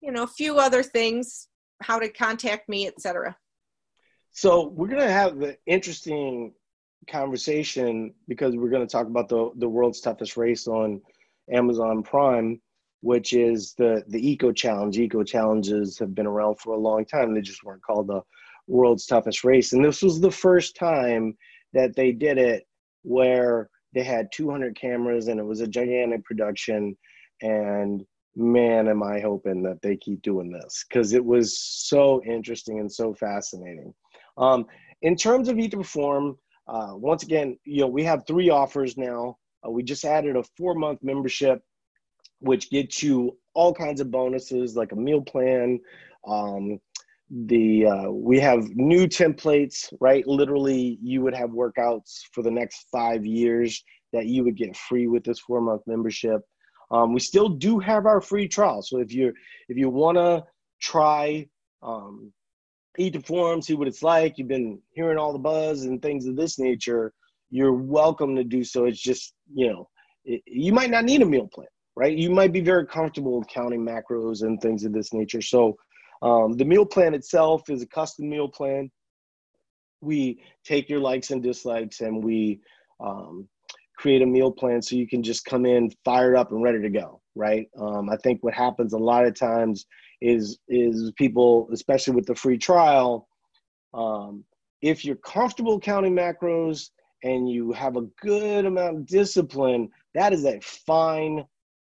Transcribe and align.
you 0.00 0.10
know, 0.10 0.22
a 0.22 0.26
few 0.26 0.56
other 0.56 0.82
things, 0.82 1.48
how 1.82 1.98
to 1.98 2.08
contact 2.08 2.66
me, 2.66 2.86
etc. 2.86 3.36
So 4.32 4.68
we're 4.68 4.88
going 4.88 5.06
to 5.06 5.12
have 5.12 5.38
the 5.38 5.58
interesting 5.66 6.54
conversation 7.10 8.14
because 8.26 8.56
we're 8.56 8.70
going 8.70 8.86
to 8.86 8.90
talk 8.90 9.06
about 9.06 9.28
the, 9.28 9.50
the 9.56 9.68
world's 9.68 10.00
toughest 10.00 10.38
race 10.38 10.66
on– 10.66 11.02
Amazon 11.50 12.02
Prime, 12.02 12.60
which 13.00 13.32
is 13.32 13.74
the 13.78 14.02
the 14.08 14.30
Eco 14.30 14.52
Challenge. 14.52 14.98
Eco 14.98 15.22
Challenges 15.22 15.98
have 15.98 16.14
been 16.14 16.26
around 16.26 16.58
for 16.60 16.74
a 16.74 16.78
long 16.78 17.04
time. 17.04 17.34
They 17.34 17.40
just 17.40 17.64
weren't 17.64 17.82
called 17.82 18.08
the 18.08 18.22
world's 18.66 19.06
toughest 19.06 19.44
race, 19.44 19.72
and 19.72 19.84
this 19.84 20.02
was 20.02 20.20
the 20.20 20.30
first 20.30 20.76
time 20.76 21.36
that 21.72 21.94
they 21.94 22.12
did 22.12 22.38
it 22.38 22.66
where 23.02 23.70
they 23.94 24.02
had 24.02 24.28
200 24.32 24.76
cameras 24.78 25.28
and 25.28 25.40
it 25.40 25.44
was 25.44 25.60
a 25.60 25.66
gigantic 25.66 26.24
production. 26.24 26.96
And 27.42 28.04
man, 28.34 28.88
am 28.88 29.02
I 29.02 29.20
hoping 29.20 29.62
that 29.62 29.80
they 29.82 29.96
keep 29.96 30.22
doing 30.22 30.50
this 30.50 30.84
because 30.88 31.12
it 31.12 31.24
was 31.24 31.58
so 31.58 32.22
interesting 32.24 32.78
and 32.80 32.92
so 32.92 33.14
fascinating. 33.14 33.94
Um, 34.36 34.66
in 35.02 35.16
terms 35.16 35.48
of 35.48 35.58
Eat 35.58 35.70
to 35.70 35.78
Perform, 35.78 36.36
uh, 36.68 36.90
once 36.92 37.22
again, 37.22 37.58
you 37.64 37.80
know, 37.80 37.86
we 37.86 38.04
have 38.04 38.26
three 38.26 38.50
offers 38.50 38.96
now. 38.96 39.38
Uh, 39.66 39.70
we 39.70 39.82
just 39.82 40.04
added 40.04 40.36
a 40.36 40.42
four 40.56 40.74
month 40.74 41.00
membership, 41.02 41.62
which 42.40 42.70
gets 42.70 43.02
you 43.02 43.36
all 43.54 43.72
kinds 43.72 44.00
of 44.00 44.10
bonuses 44.10 44.76
like 44.76 44.92
a 44.92 44.96
meal 44.96 45.22
plan. 45.22 45.80
Um, 46.26 46.78
the 47.30 47.86
uh, 47.86 48.10
we 48.10 48.38
have 48.40 48.68
new 48.74 49.06
templates, 49.06 49.92
right? 50.00 50.26
Literally, 50.26 50.98
you 51.02 51.22
would 51.22 51.34
have 51.34 51.50
workouts 51.50 52.20
for 52.32 52.42
the 52.42 52.50
next 52.50 52.86
five 52.92 53.26
years 53.26 53.82
that 54.12 54.26
you 54.26 54.44
would 54.44 54.56
get 54.56 54.76
free 54.76 55.08
with 55.08 55.24
this 55.24 55.40
four 55.40 55.60
month 55.60 55.82
membership. 55.86 56.42
Um, 56.90 57.12
we 57.12 57.20
still 57.20 57.48
do 57.48 57.80
have 57.80 58.06
our 58.06 58.20
free 58.20 58.46
trial, 58.46 58.82
so 58.82 58.98
if 58.98 59.12
you 59.12 59.32
if 59.68 59.76
you 59.76 59.90
want 59.90 60.18
to 60.18 60.44
try 60.80 61.48
um, 61.82 62.32
Eat 62.96 63.14
to 63.14 63.20
Perform, 63.20 63.60
see 63.60 63.74
what 63.74 63.88
it's 63.88 64.02
like, 64.02 64.38
you've 64.38 64.48
been 64.48 64.80
hearing 64.92 65.18
all 65.18 65.32
the 65.32 65.38
buzz 65.38 65.84
and 65.84 66.00
things 66.00 66.26
of 66.26 66.36
this 66.36 66.60
nature 66.60 67.12
you're 67.50 67.72
welcome 67.72 68.34
to 68.36 68.44
do 68.44 68.64
so. 68.64 68.84
It's 68.84 69.00
just, 69.00 69.34
you 69.52 69.68
know, 69.68 69.88
it, 70.24 70.42
you 70.46 70.72
might 70.72 70.90
not 70.90 71.04
need 71.04 71.22
a 71.22 71.26
meal 71.26 71.48
plan, 71.52 71.68
right? 71.94 72.16
You 72.16 72.30
might 72.30 72.52
be 72.52 72.60
very 72.60 72.86
comfortable 72.86 73.38
with 73.38 73.48
counting 73.48 73.84
macros 73.84 74.42
and 74.42 74.60
things 74.60 74.84
of 74.84 74.92
this 74.92 75.12
nature. 75.12 75.40
So 75.40 75.76
um, 76.22 76.56
the 76.56 76.64
meal 76.64 76.84
plan 76.86 77.14
itself 77.14 77.68
is 77.70 77.82
a 77.82 77.86
custom 77.86 78.28
meal 78.28 78.48
plan. 78.48 78.90
We 80.00 80.40
take 80.64 80.88
your 80.88 81.00
likes 81.00 81.30
and 81.30 81.42
dislikes 81.42 82.00
and 82.00 82.22
we 82.22 82.60
um, 83.00 83.48
create 83.96 84.22
a 84.22 84.26
meal 84.26 84.50
plan 84.50 84.82
so 84.82 84.96
you 84.96 85.08
can 85.08 85.22
just 85.22 85.44
come 85.44 85.64
in 85.64 85.90
fired 86.04 86.36
up 86.36 86.52
and 86.52 86.62
ready 86.62 86.80
to 86.80 86.90
go, 86.90 87.20
right? 87.34 87.68
Um, 87.78 88.10
I 88.10 88.16
think 88.18 88.42
what 88.42 88.54
happens 88.54 88.92
a 88.92 88.98
lot 88.98 89.24
of 89.24 89.34
times 89.34 89.86
is 90.20 90.58
is 90.68 91.12
people, 91.16 91.68
especially 91.72 92.14
with 92.14 92.26
the 92.26 92.34
free 92.34 92.58
trial, 92.58 93.28
um, 93.94 94.44
if 94.82 95.04
you're 95.04 95.16
comfortable 95.16 95.80
counting 95.80 96.14
macros 96.14 96.90
and 97.22 97.48
you 97.48 97.72
have 97.72 97.96
a 97.96 98.06
good 98.20 98.64
amount 98.64 98.96
of 98.96 99.06
discipline, 99.06 99.88
that 100.14 100.32
is 100.32 100.44
a 100.44 100.60
fine 100.60 101.44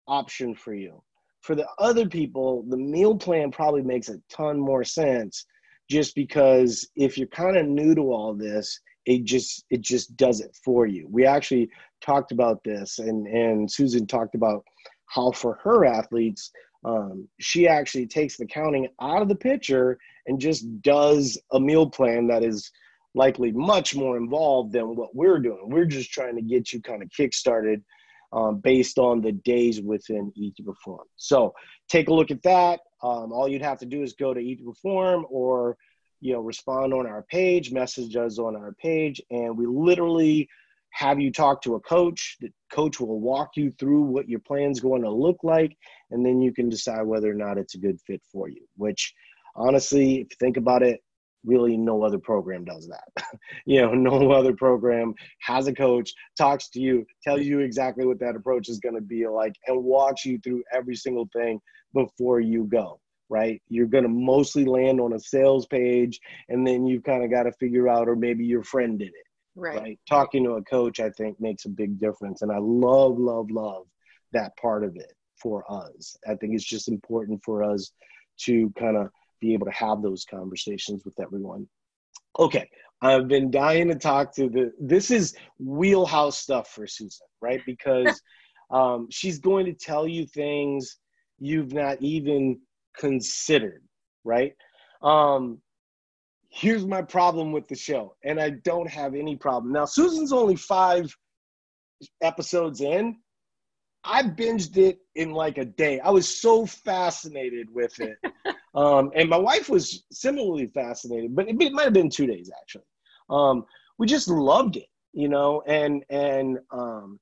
option 0.08 0.56
for 0.56 0.74
you. 0.74 1.02
For 1.42 1.56
the 1.56 1.68
other 1.80 2.08
people, 2.08 2.66
the 2.70 2.78
meal 2.78 3.16
plan 3.16 3.52
probably 3.52 3.82
makes 3.82 4.10
a 4.10 4.20
ton 4.30 4.60
more 4.60 4.84
sense 4.84 5.46
just 5.90 6.16
because 6.16 6.88
if 6.96 7.18
you're 7.18 7.28
kind 7.28 7.58
of 7.58 7.66
new 7.66 7.96
to 7.96 8.12
all 8.12 8.34
this, 8.34 8.80
it 9.06 9.24
just 9.24 9.64
it 9.70 9.82
just 9.82 10.16
does 10.18 10.42
it 10.42 10.56
for 10.64 10.86
you. 10.86 11.08
We 11.10 11.26
actually 11.26 11.70
talked 12.02 12.32
about 12.32 12.64
this 12.64 13.00
and 13.00 13.26
and 13.28 13.72
Susan 13.72 14.06
talked 14.06 14.36
about 14.36 14.66
how 15.06 15.32
for 15.32 15.58
her 15.64 15.86
athletes 15.86 16.52
um, 16.86 17.28
she 17.40 17.68
actually 17.68 18.06
takes 18.06 18.38
the 18.38 18.46
counting 18.46 18.88
out 19.02 19.22
of 19.22 19.30
the 19.30 19.36
picture 19.36 19.98
and 20.28 20.40
just 20.40 20.66
does 20.82 21.38
a 21.54 21.60
meal 21.60 21.90
plan 21.90 22.28
that 22.28 22.44
is 22.44 22.72
likely 23.18 23.52
much 23.52 23.96
more 23.96 24.16
involved 24.16 24.72
than 24.72 24.96
what 24.96 25.16
we're 25.16 25.40
doing. 25.40 25.70
We're 25.70 25.86
just 25.86 26.12
trying 26.12 26.36
to 26.36 26.42
get 26.42 26.72
you 26.72 26.82
kind 26.82 27.04
of 27.04 27.10
kick-started 27.10 27.84
um, 28.32 28.60
based 28.60 28.98
on 28.98 29.22
the 29.22 29.32
days 29.32 29.82
within 29.82 30.32
Eat 30.36 30.56
to 30.58 30.64
Perform. 30.64 31.06
So 31.16 31.54
take 31.90 32.10
a 32.10 32.14
look 32.14 32.32
at 32.32 32.44
that. 32.44 32.80
Um, 33.02 33.32
all 33.32 33.48
you'd 33.48 33.62
have 33.62 33.80
to 33.80 33.86
do 33.86 34.04
is 34.04 34.14
go 34.14 34.34
to 34.34 34.40
Eat 34.40 34.60
to 34.60 34.66
Perform 34.66 35.26
or 35.30 35.78
you 36.20 36.34
know 36.34 36.40
respond 36.40 36.94
on 36.94 37.06
our 37.06 37.24
page, 37.24 37.72
message 37.72 38.16
us 38.16 38.40
on 38.40 38.56
our 38.56 38.74
page, 38.74 39.22
and 39.30 39.58
we 39.58 39.66
literally 39.66 40.50
have 40.92 41.20
you 41.20 41.32
talk 41.32 41.62
to 41.62 41.76
a 41.76 41.80
coach. 41.82 42.38
The 42.42 42.50
coach 42.72 43.00
will 43.00 43.20
walk 43.20 43.52
you 43.56 43.72
through 43.80 44.02
what 44.02 44.28
your 44.28 44.40
plan's 44.40 44.80
going 44.80 45.04
to 45.04 45.12
look 45.12 45.38
like, 45.44 45.78
and 46.12 46.26
then 46.26 46.42
you 46.42 46.54
can 46.54 46.70
decide 46.70 47.04
whether 47.04 47.30
or 47.30 47.36
not 47.36 47.58
it's 47.58 47.76
a 47.76 47.80
good 47.80 48.00
fit 48.02 48.22
for 48.32 48.50
you. 48.50 48.66
Which 48.78 49.14
honestly, 49.56 50.22
if 50.22 50.28
you 50.32 50.38
think 50.40 50.58
about 50.58 50.82
it, 50.82 51.02
really 51.46 51.78
no 51.78 52.04
other 52.04 52.20
program 52.20 52.66
does 52.66 52.88
that. 52.88 53.24
You 53.66 53.82
know 53.82 53.94
no 53.94 54.32
other 54.32 54.54
program 54.54 55.14
has 55.42 55.68
a 55.68 55.74
coach 55.74 56.14
talks 56.38 56.70
to 56.70 56.80
you 56.80 57.06
tells 57.24 57.42
you 57.42 57.60
exactly 57.60 58.06
what 58.06 58.20
that 58.20 58.36
approach 58.36 58.70
is 58.70 58.80
going 58.80 58.96
to 58.96 59.02
be 59.02 59.28
like 59.28 59.56
and 59.68 59.84
walks 59.84 60.26
you 60.26 60.40
through 60.40 60.64
every 60.74 60.96
single 60.96 61.28
thing 61.34 61.60
before 61.94 62.40
you 62.40 62.66
go 62.66 63.00
right? 63.30 63.62
You're 63.68 63.88
going 63.88 64.06
to 64.06 64.10
mostly 64.10 64.64
land 64.64 65.02
on 65.02 65.12
a 65.12 65.20
sales 65.20 65.66
page 65.66 66.22
and 66.48 66.66
then 66.66 66.86
you 66.86 67.02
kind 67.02 67.26
of 67.26 67.30
got 67.30 67.44
to 67.44 67.52
figure 67.52 67.90
out 67.90 68.08
or 68.08 68.16
maybe 68.16 68.46
your 68.46 68.64
friend 68.64 68.98
did 68.98 69.10
it 69.10 69.28
right. 69.54 69.80
right? 69.80 70.00
Talking 70.08 70.46
to 70.46 70.52
a 70.52 70.64
coach 70.64 71.02
i 71.02 71.10
think 71.10 71.40
makes 71.42 71.66
a 71.66 71.70
big 71.70 72.00
difference 72.00 72.42
and 72.42 72.52
i 72.52 72.58
love 72.58 73.20
love 73.20 73.52
love 73.52 73.86
that 74.32 74.56
part 74.58 74.84
of 74.84 74.96
it 74.96 75.14
for 75.42 75.64
us. 75.72 76.18
I 76.28 76.36
think 76.36 76.54
it's 76.54 76.64
just 76.64 76.90
important 76.90 77.42
for 77.44 77.64
us 77.64 77.92
to 78.42 78.72
kind 78.78 78.98
of 78.98 79.10
be 79.40 79.54
able 79.54 79.66
to 79.66 79.72
have 79.72 80.02
those 80.02 80.26
conversations 80.26 81.04
with 81.06 81.20
everyone. 81.20 81.68
Okay, 82.40 82.70
I've 83.02 83.28
been 83.28 83.52
dying 83.52 83.88
to 83.90 83.96
talk 83.96 84.34
to 84.36 84.50
the. 84.50 84.74
This 84.80 85.12
is 85.12 85.36
wheelhouse 85.60 86.38
stuff 86.38 86.70
for 86.70 86.88
Susan, 86.88 87.28
right? 87.42 87.62
Because 87.66 88.22
um, 88.72 89.08
she's 89.10 89.40
going 89.40 89.66
to 89.66 89.74
tell 89.74 90.08
you 90.08 90.26
things 90.26 90.98
you've 91.40 91.74
not 91.74 92.02
even 92.02 92.60
considered, 92.98 93.84
right? 94.24 94.54
Um, 95.02 95.62
here's 96.50 96.86
my 96.86 97.02
problem 97.02 97.52
with 97.52 97.68
the 97.68 97.76
show, 97.76 98.16
and 98.24 98.40
I 98.40 98.52
don't 98.52 98.90
have 98.90 99.14
any 99.16 99.36
problem. 99.36 99.74
Now, 99.74 99.86
Susan's 99.86 100.34
only 100.34 100.56
five 100.56 101.16
episodes 102.22 102.82
in. 102.82 103.18
I 104.04 104.24
binged 104.24 104.78
it 104.78 105.00
in 105.16 105.32
like 105.34 105.58
a 105.58 105.66
day. 105.66 106.00
I 106.00 106.12
was 106.12 106.42
so 106.42 106.66
fascinated 106.66 107.68
with 107.72 108.00
it. 108.00 108.18
Um, 108.76 109.12
and 109.16 109.30
my 109.30 109.38
wife 109.38 109.70
was 109.70 110.06
similarly 110.12 110.68
fascinated, 110.68 111.36
but 111.36 111.48
it, 111.48 111.62
it 111.62 111.74
might 111.74 111.86
have 111.86 111.94
been 111.94 112.10
two 112.10 112.28
days 112.28 112.52
actually. 112.62 112.86
Um, 113.30 113.66
we 113.98 114.08
just 114.08 114.28
loved 114.28 114.78
it, 114.78 114.88
you 115.14 115.30
know, 115.30 115.64
and 115.66 116.04
and 116.10 116.60
um, 116.72 117.20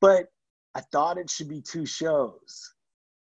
but 0.00 0.26
I 0.74 0.80
thought 0.92 1.18
it 1.18 1.30
should 1.30 1.48
be 1.48 1.60
two 1.60 1.86
shows 1.86 2.72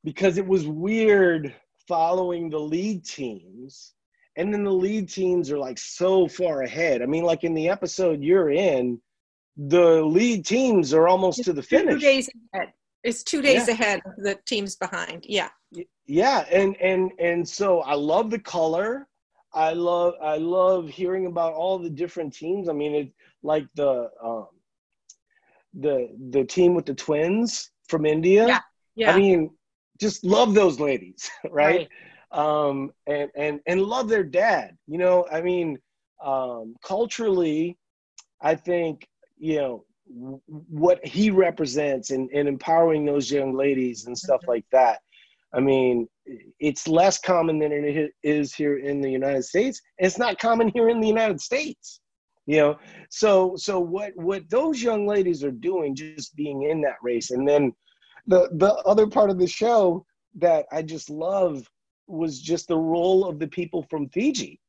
because 0.04 0.38
it 0.38 0.48
was 0.48 0.68
weird 0.68 1.54
following 1.88 2.50
the 2.50 2.60
lead 2.60 3.06
teams, 3.06 3.94
and 4.36 4.54
then 4.54 4.64
the 4.64 4.72
lead 4.72 5.10
teams 5.10 5.52
are 5.52 5.58
like 5.58 5.78
so 5.78 6.28
far 6.28 6.64
ahead. 6.64 7.02
I 7.02 7.06
mean, 7.06 7.24
like 7.24 7.44
in 7.44 7.54
the 7.54 7.70
episode 7.70 8.22
you're 8.22 8.50
in, 8.50 9.00
the 9.58 10.04
lead 10.04 10.46
teams 10.46 10.94
are 10.94 11.08
almost 11.08 11.40
it's 11.40 11.48
to 11.48 11.54
the 11.54 11.64
finish. 11.64 11.96
Two 11.96 12.00
days 12.00 12.30
ahead. 12.54 12.74
It's 13.04 13.24
two 13.24 13.42
days 13.42 13.68
yeah. 13.68 13.74
ahead 13.74 14.02
of 14.06 14.24
the 14.24 14.38
teams 14.46 14.76
behind. 14.76 15.26
Yeah 15.28 15.50
yeah 16.10 16.46
and 16.50 16.78
and 16.78 17.12
and 17.20 17.46
so 17.46 17.82
i 17.82 17.94
love 17.94 18.32
the 18.32 18.40
color 18.40 19.06
i 19.54 19.74
love 19.74 20.14
i 20.24 20.38
love 20.38 20.88
hearing 20.88 21.26
about 21.26 21.52
all 21.52 21.78
the 21.78 21.90
different 21.90 22.34
teams 22.34 22.70
i 22.70 22.72
mean 22.72 22.96
it 22.96 23.12
like 23.44 23.68
the 23.76 24.10
um 24.24 24.48
the 25.74 26.08
the 26.30 26.46
team 26.46 26.74
with 26.74 26.86
the 26.86 26.94
twins 26.94 27.72
from 27.90 28.06
india 28.06 28.48
yeah, 28.48 28.60
yeah. 28.96 29.12
i 29.12 29.18
mean 29.18 29.52
just 30.00 30.24
love 30.24 30.54
those 30.54 30.80
ladies, 30.80 31.30
right? 31.50 31.90
right. 32.32 32.70
Um, 32.70 32.92
and 33.06 33.30
and 33.36 33.60
and 33.66 33.82
love 33.82 34.10
their 34.10 34.24
dad. 34.24 34.78
You 34.88 34.98
know, 34.98 35.26
I 35.32 35.42
mean, 35.42 35.78
um, 36.24 36.76
culturally, 36.84 37.78
I 38.42 38.56
think 38.56 39.08
you 39.38 39.58
know 39.58 39.86
what 40.10 41.06
he 41.06 41.30
represents 41.30 42.12
and, 42.12 42.30
and 42.32 42.48
empowering 42.48 43.06
those 43.06 43.32
young 43.32 43.56
ladies 43.56 44.06
and 44.06 44.18
stuff 44.18 44.42
mm-hmm. 44.42 44.52
like 44.52 44.66
that. 44.72 45.00
I 45.54 45.60
mean, 45.60 46.08
it's 46.60 46.88
less 46.88 47.20
common 47.20 47.60
than 47.60 47.72
it 47.72 48.12
is 48.24 48.54
here 48.54 48.78
in 48.80 49.02
the 49.02 49.10
United 49.10 49.44
States. 49.44 49.82
It's 49.98 50.18
not 50.18 50.40
common 50.40 50.70
here 50.70 50.90
in 50.90 51.00
the 51.00 51.08
United 51.08 51.40
States, 51.40 52.02
you 52.46 52.58
know. 52.58 52.80
So, 53.10 53.56
so 53.56 53.80
what 53.80 54.12
what 54.16 54.50
those 54.50 54.82
young 54.82 55.08
ladies 55.08 55.44
are 55.44 55.52
doing, 55.52 55.96
just 55.96 56.36
being 56.36 56.64
in 56.64 56.82
that 56.82 56.98
race, 57.02 57.32
and 57.32 57.48
then 57.48 57.74
the 58.28 58.50
the 58.54 58.74
other 58.86 59.08
part 59.08 59.30
of 59.30 59.40
the 59.40 59.48
show 59.48 60.06
that 60.36 60.66
I 60.72 60.82
just 60.82 61.10
love 61.10 61.66
was 62.08 62.42
just 62.42 62.68
the 62.68 62.78
role 62.78 63.26
of 63.26 63.40
the 63.40 63.48
people 63.48 63.84
from 63.90 64.10
Fiji. 64.10 64.60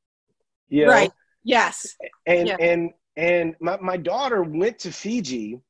You 0.68 0.86
know? 0.86 0.92
Right. 0.92 1.12
Yes. 1.44 1.96
And 2.26 2.48
yeah. 2.48 2.56
and 2.60 2.90
and 3.18 3.54
my, 3.60 3.76
my 3.82 3.96
daughter 3.98 4.42
went 4.42 4.78
to 4.80 4.92
Fiji 4.92 5.60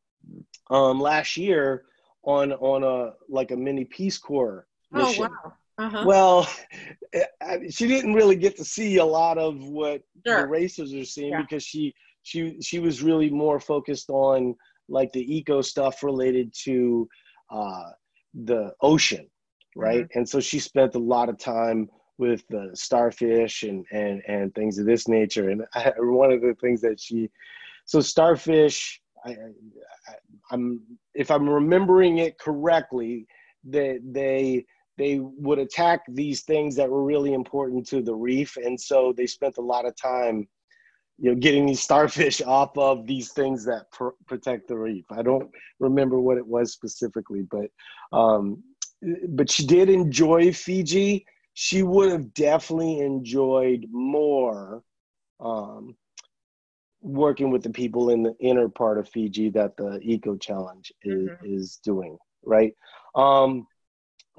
um 0.70 1.00
last 1.00 1.36
year 1.36 1.84
on 2.22 2.52
on 2.52 2.84
a 2.84 3.14
like 3.28 3.50
a 3.50 3.56
mini 3.56 3.84
Peace 3.84 4.18
Corps 4.18 4.66
mission. 4.92 5.24
Oh 5.24 5.28
wow. 5.44 5.52
Uh-huh. 5.78 6.04
Well, 6.04 6.48
she 7.70 7.86
didn't 7.86 8.14
really 8.14 8.36
get 8.36 8.56
to 8.56 8.64
see 8.64 8.96
a 8.96 9.04
lot 9.04 9.38
of 9.38 9.62
what 9.62 10.02
sure. 10.26 10.42
the 10.42 10.48
racers 10.48 10.92
are 10.92 11.04
seeing 11.04 11.30
yeah. 11.30 11.42
because 11.42 11.62
she 11.62 11.94
she 12.22 12.60
she 12.60 12.80
was 12.80 13.02
really 13.02 13.30
more 13.30 13.60
focused 13.60 14.10
on 14.10 14.54
like 14.88 15.12
the 15.12 15.36
eco 15.36 15.62
stuff 15.62 16.02
related 16.02 16.52
to 16.64 17.08
uh, 17.50 17.90
the 18.34 18.72
ocean, 18.82 19.28
right? 19.76 20.04
Mm-hmm. 20.04 20.18
And 20.18 20.28
so 20.28 20.40
she 20.40 20.58
spent 20.58 20.94
a 20.94 21.00
lot 21.00 21.28
of 21.28 21.38
time 21.38 21.88
with 22.18 22.42
starfish 22.74 23.62
and 23.62 23.84
and 23.92 24.22
and 24.26 24.54
things 24.54 24.78
of 24.78 24.86
this 24.86 25.08
nature. 25.08 25.50
And 25.50 25.64
I, 25.74 25.92
one 25.98 26.32
of 26.32 26.40
the 26.40 26.54
things 26.60 26.80
that 26.82 27.00
she, 27.00 27.30
so 27.84 28.00
starfish, 28.00 29.00
I, 29.24 29.30
I, 29.30 30.14
I'm 30.50 30.82
if 31.14 31.30
I'm 31.30 31.48
remembering 31.48 32.18
it 32.18 32.38
correctly, 32.38 33.26
that 33.70 34.00
they 34.04 34.66
they 34.96 35.20
would 35.20 35.60
attack 35.60 36.00
these 36.08 36.42
things 36.42 36.74
that 36.76 36.90
were 36.90 37.04
really 37.04 37.32
important 37.32 37.86
to 37.88 38.02
the 38.02 38.14
reef, 38.14 38.56
and 38.56 38.78
so 38.78 39.14
they 39.16 39.26
spent 39.26 39.58
a 39.58 39.62
lot 39.62 39.86
of 39.86 39.96
time 39.96 40.48
you 41.18 41.30
know 41.30 41.36
getting 41.36 41.66
these 41.66 41.80
starfish 41.88 42.42
off 42.42 42.76
of 42.76 43.06
these 43.06 43.32
things 43.32 43.64
that 43.64 43.90
pr- 43.92 44.08
protect 44.26 44.68
the 44.68 44.76
reef. 44.76 45.04
I 45.10 45.22
don't 45.22 45.50
remember 45.78 46.18
what 46.18 46.38
it 46.38 46.46
was 46.46 46.72
specifically 46.72 47.42
but 47.50 47.70
um 48.16 48.62
but 49.28 49.48
she 49.48 49.64
did 49.64 49.88
enjoy 49.88 50.52
fiji 50.52 51.24
she 51.60 51.82
would 51.82 52.10
have 52.12 52.32
definitely 52.34 53.00
enjoyed 53.00 53.84
more 53.90 54.82
um 55.40 55.96
working 57.00 57.50
with 57.50 57.62
the 57.62 57.70
people 57.70 58.10
in 58.10 58.22
the 58.22 58.34
inner 58.38 58.68
part 58.68 58.98
of 58.98 59.08
fiji 59.08 59.48
that 59.50 59.76
the 59.76 59.98
eco 60.02 60.36
challenge 60.36 60.92
is, 61.02 61.28
mm-hmm. 61.28 61.46
is 61.46 61.80
doing 61.82 62.16
right 62.44 62.74
um 63.14 63.66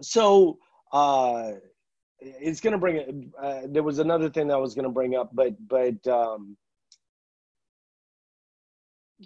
so 0.01 0.57
uh 0.93 1.51
it's 2.21 2.59
going 2.59 2.73
to 2.73 2.77
bring 2.77 3.31
uh, 3.41 3.61
there 3.67 3.83
was 3.83 3.99
another 3.99 4.29
thing 4.29 4.47
that 4.47 4.55
i 4.55 4.57
was 4.57 4.73
going 4.73 4.83
to 4.83 4.91
bring 4.91 5.15
up 5.15 5.29
but 5.33 5.55
but 5.67 6.07
um 6.07 6.55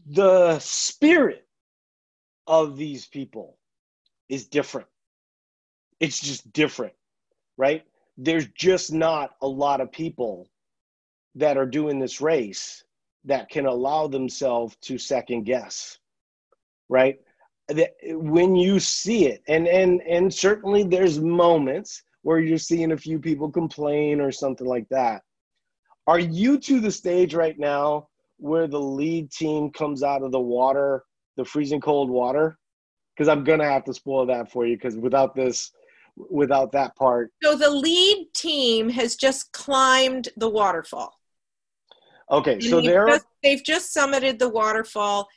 the 0.08 0.58
spirit 0.60 1.48
of 2.48 2.78
these 2.78 3.06
people 3.06 3.58
is 4.30 4.48
different. 4.48 4.88
It's 6.00 6.20
just 6.20 6.52
different, 6.52 6.94
right? 7.58 7.84
There's 8.18 8.48
just 8.48 8.94
not 8.94 9.32
a 9.42 9.48
lot 9.48 9.82
of 9.82 9.92
people 9.92 10.50
that 11.36 11.58
are 11.58 11.66
doing 11.66 12.00
this 12.00 12.22
race 12.22 12.84
that 13.26 13.50
can 13.50 13.66
allow 13.66 14.08
themselves 14.08 14.76
to 14.82 14.98
second 14.98 15.44
guess, 15.44 15.98
right? 16.90 17.20
When 18.04 18.56
you 18.56 18.80
see 18.80 19.26
it, 19.28 19.42
and 19.48 19.68
and 19.68 20.02
and 20.02 20.32
certainly 20.34 20.84
there's 20.84 21.20
moments 21.20 22.04
where 22.24 22.40
you're 22.40 22.58
seeing 22.58 22.92
a 22.92 22.98
few 22.98 23.20
people 23.20 23.50
complain 23.50 24.20
or 24.20 24.32
something 24.32 24.68
like 24.68 24.88
that. 24.90 25.22
Are 26.08 26.20
you 26.20 26.58
to 26.60 26.80
the 26.80 26.92
stage 26.92 27.34
right 27.34 27.58
now 27.58 28.10
where 28.38 28.68
the 28.68 28.80
lead 28.80 29.32
team 29.32 29.72
comes 29.72 30.04
out 30.04 30.24
of 30.24 30.32
the 30.32 30.40
water, 30.40 31.06
the 31.38 31.46
freezing 31.46 31.82
cold 31.82 32.10
water? 32.10 32.58
Because 33.16 33.30
I'm 33.30 33.46
gonna 33.46 33.70
have 33.70 33.86
to 33.86 33.94
spoil 33.94 34.26
that 34.26 34.52
for 34.52 34.66
you. 34.66 34.76
Because 34.76 34.98
without 34.98 35.34
this, 35.34 35.72
without 36.16 36.72
that 36.72 36.96
part, 36.96 37.32
so 37.44 37.56
the 37.56 37.70
lead 37.70 38.28
team 38.34 38.90
has 38.90 39.16
just 39.16 39.52
climbed 39.52 40.30
the 40.38 40.50
waterfall. 40.50 41.20
Okay, 42.32 42.54
and 42.54 42.64
so 42.64 42.82
they're 42.82 43.08
just, 43.08 43.26
they've 43.44 43.64
just 43.64 43.96
summited 43.96 44.40
the 44.40 44.50
waterfall, 44.50 45.28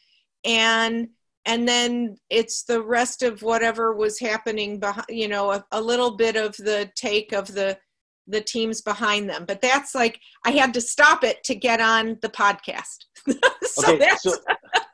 and 0.45 1.09
and 1.45 1.69
then 1.69 2.17
it's 2.31 2.65
the 2.65 2.83
rest 2.83 3.23
of 3.23 3.43
whatever 3.43 3.95
was 3.95 4.19
happening 4.19 4.81
behind. 4.81 5.07
You 5.09 5.29
know, 5.29 5.53
a, 5.53 5.65
a 5.73 5.81
little 5.81 6.17
bit 6.17 6.37
of 6.37 6.57
the 6.57 6.91
take 6.95 7.33
of 7.33 7.53
the 7.53 7.79
the 8.27 8.41
teams 8.41 8.81
behind 8.81 9.29
them. 9.29 9.45
But 9.47 9.61
that's 9.61 9.95
like 9.95 10.21
I 10.45 10.51
had 10.51 10.75
to 10.75 10.81
stop 10.81 11.25
it 11.25 11.43
to 11.45 11.55
get 11.55 11.81
on 11.81 12.19
the 12.23 12.29
podcast. 12.29 13.05
so 13.63 13.95
okay, 13.95 13.99
that's, 13.99 14.23
so, 14.23 14.37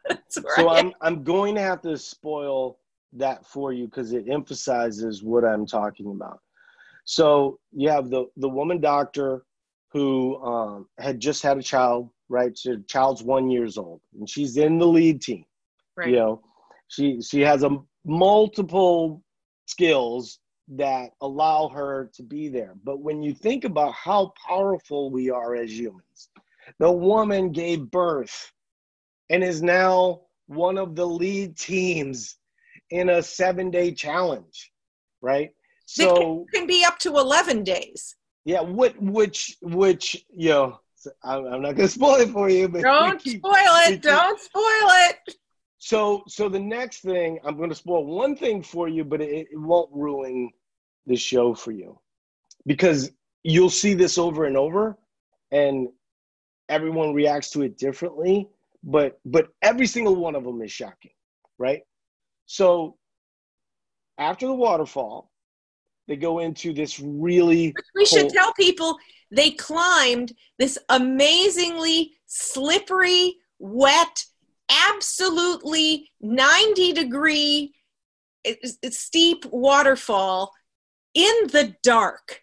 that's 0.08 0.38
so 0.56 0.68
I'm 0.68 0.92
I'm 1.00 1.24
going 1.24 1.54
to 1.54 1.60
have 1.60 1.82
to 1.82 1.96
spoil 1.96 2.78
that 3.12 3.46
for 3.46 3.72
you 3.72 3.86
because 3.86 4.12
it 4.12 4.28
emphasizes 4.28 5.22
what 5.22 5.44
I'm 5.44 5.66
talking 5.66 6.10
about. 6.10 6.40
So 7.04 7.58
you 7.72 7.88
have 7.88 8.10
the 8.10 8.26
the 8.36 8.48
woman 8.48 8.80
doctor 8.80 9.44
who 9.92 10.42
um, 10.42 10.88
had 10.98 11.20
just 11.20 11.42
had 11.42 11.58
a 11.58 11.62
child, 11.62 12.08
right? 12.28 12.56
So 12.56 12.76
child's 12.88 13.22
one 13.22 13.50
years 13.50 13.76
old, 13.76 14.00
and 14.18 14.28
she's 14.28 14.56
in 14.56 14.78
the 14.78 14.86
lead 14.86 15.20
team. 15.20 15.44
Right. 15.96 16.08
You 16.08 16.16
know, 16.16 16.42
she 16.88 17.20
she 17.20 17.40
has 17.40 17.62
a 17.62 17.76
multiple 18.04 19.22
skills 19.66 20.38
that 20.68 21.10
allow 21.20 21.68
her 21.68 22.10
to 22.14 22.22
be 22.22 22.48
there. 22.48 22.74
But 22.84 23.00
when 23.00 23.22
you 23.22 23.34
think 23.34 23.64
about 23.64 23.94
how 23.94 24.32
powerful 24.46 25.10
we 25.10 25.28
are 25.30 25.54
as 25.54 25.70
humans, 25.78 26.30
the 26.78 26.90
woman 26.90 27.52
gave 27.52 27.90
birth 27.90 28.52
and 29.28 29.42
is 29.42 29.62
now 29.62 30.22
one 30.46 30.78
of 30.78 30.94
the 30.94 31.06
lead 31.06 31.56
teams 31.56 32.36
in 32.92 33.08
a 33.08 33.22
seven 33.22 33.70
day 33.70 33.90
challenge, 33.92 34.70
right? 35.22 35.50
So 35.86 36.46
it 36.48 36.56
can 36.56 36.66
be 36.66 36.84
up 36.84 36.98
to 37.00 37.16
11 37.16 37.64
days. 37.64 38.16
Yeah, 38.44 38.60
what, 38.60 39.00
which, 39.00 39.56
which, 39.62 40.24
you 40.30 40.50
know, 40.50 40.80
I'm, 41.24 41.46
I'm 41.46 41.62
not 41.62 41.74
going 41.74 41.76
to 41.76 41.88
spoil 41.88 42.20
it 42.20 42.30
for 42.30 42.48
you, 42.48 42.68
but 42.68 42.82
don't 42.82 43.18
keep, 43.22 43.38
spoil 43.38 43.54
it. 43.54 44.02
Don't 44.02 44.38
spoil 44.38 44.62
it. 44.64 45.36
So, 45.78 46.22
so 46.28 46.48
the 46.48 46.60
next 46.60 47.00
thing 47.00 47.40
I'm 47.44 47.56
going 47.56 47.70
to 47.70 47.74
spoil 47.74 48.04
one 48.06 48.36
thing 48.36 48.62
for 48.62 48.88
you, 48.88 49.04
but 49.04 49.20
it, 49.20 49.48
it 49.50 49.58
won't 49.58 49.90
ruin 49.92 50.50
the 51.06 51.16
show 51.16 51.54
for 51.54 51.72
you 51.72 51.98
because 52.66 53.10
you'll 53.42 53.70
see 53.70 53.94
this 53.94 54.18
over 54.18 54.44
and 54.44 54.56
over, 54.56 54.96
and 55.50 55.88
everyone 56.68 57.14
reacts 57.14 57.50
to 57.50 57.62
it 57.62 57.78
differently. 57.78 58.48
But 58.84 59.18
but 59.24 59.48
every 59.62 59.86
single 59.86 60.14
one 60.14 60.36
of 60.36 60.44
them 60.44 60.62
is 60.62 60.70
shocking, 60.70 61.12
right? 61.58 61.82
So 62.46 62.96
after 64.18 64.46
the 64.46 64.54
waterfall, 64.54 65.30
they 66.08 66.16
go 66.16 66.40
into 66.40 66.72
this 66.72 67.00
really. 67.00 67.74
We 67.94 68.04
should 68.04 68.30
tell 68.30 68.52
people 68.54 68.98
they 69.30 69.52
climbed 69.52 70.32
this 70.58 70.78
amazingly 70.88 72.12
slippery, 72.26 73.36
wet 73.58 74.24
absolutely 74.90 76.10
90 76.20 76.92
degree 76.92 77.74
eh, 78.44 78.54
eh, 78.62 78.90
steep 78.90 79.44
waterfall 79.46 80.52
in 81.14 81.34
the 81.52 81.74
dark 81.82 82.42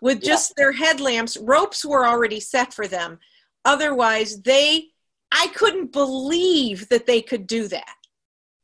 with 0.00 0.22
just 0.22 0.54
yeah. 0.56 0.64
their 0.64 0.72
headlamps 0.72 1.36
ropes 1.36 1.84
were 1.84 2.06
already 2.06 2.40
set 2.40 2.72
for 2.72 2.88
them 2.88 3.18
otherwise 3.64 4.42
they 4.42 4.86
i 5.32 5.46
couldn't 5.48 5.92
believe 5.92 6.88
that 6.88 7.06
they 7.06 7.22
could 7.22 7.46
do 7.46 7.68
that 7.68 7.94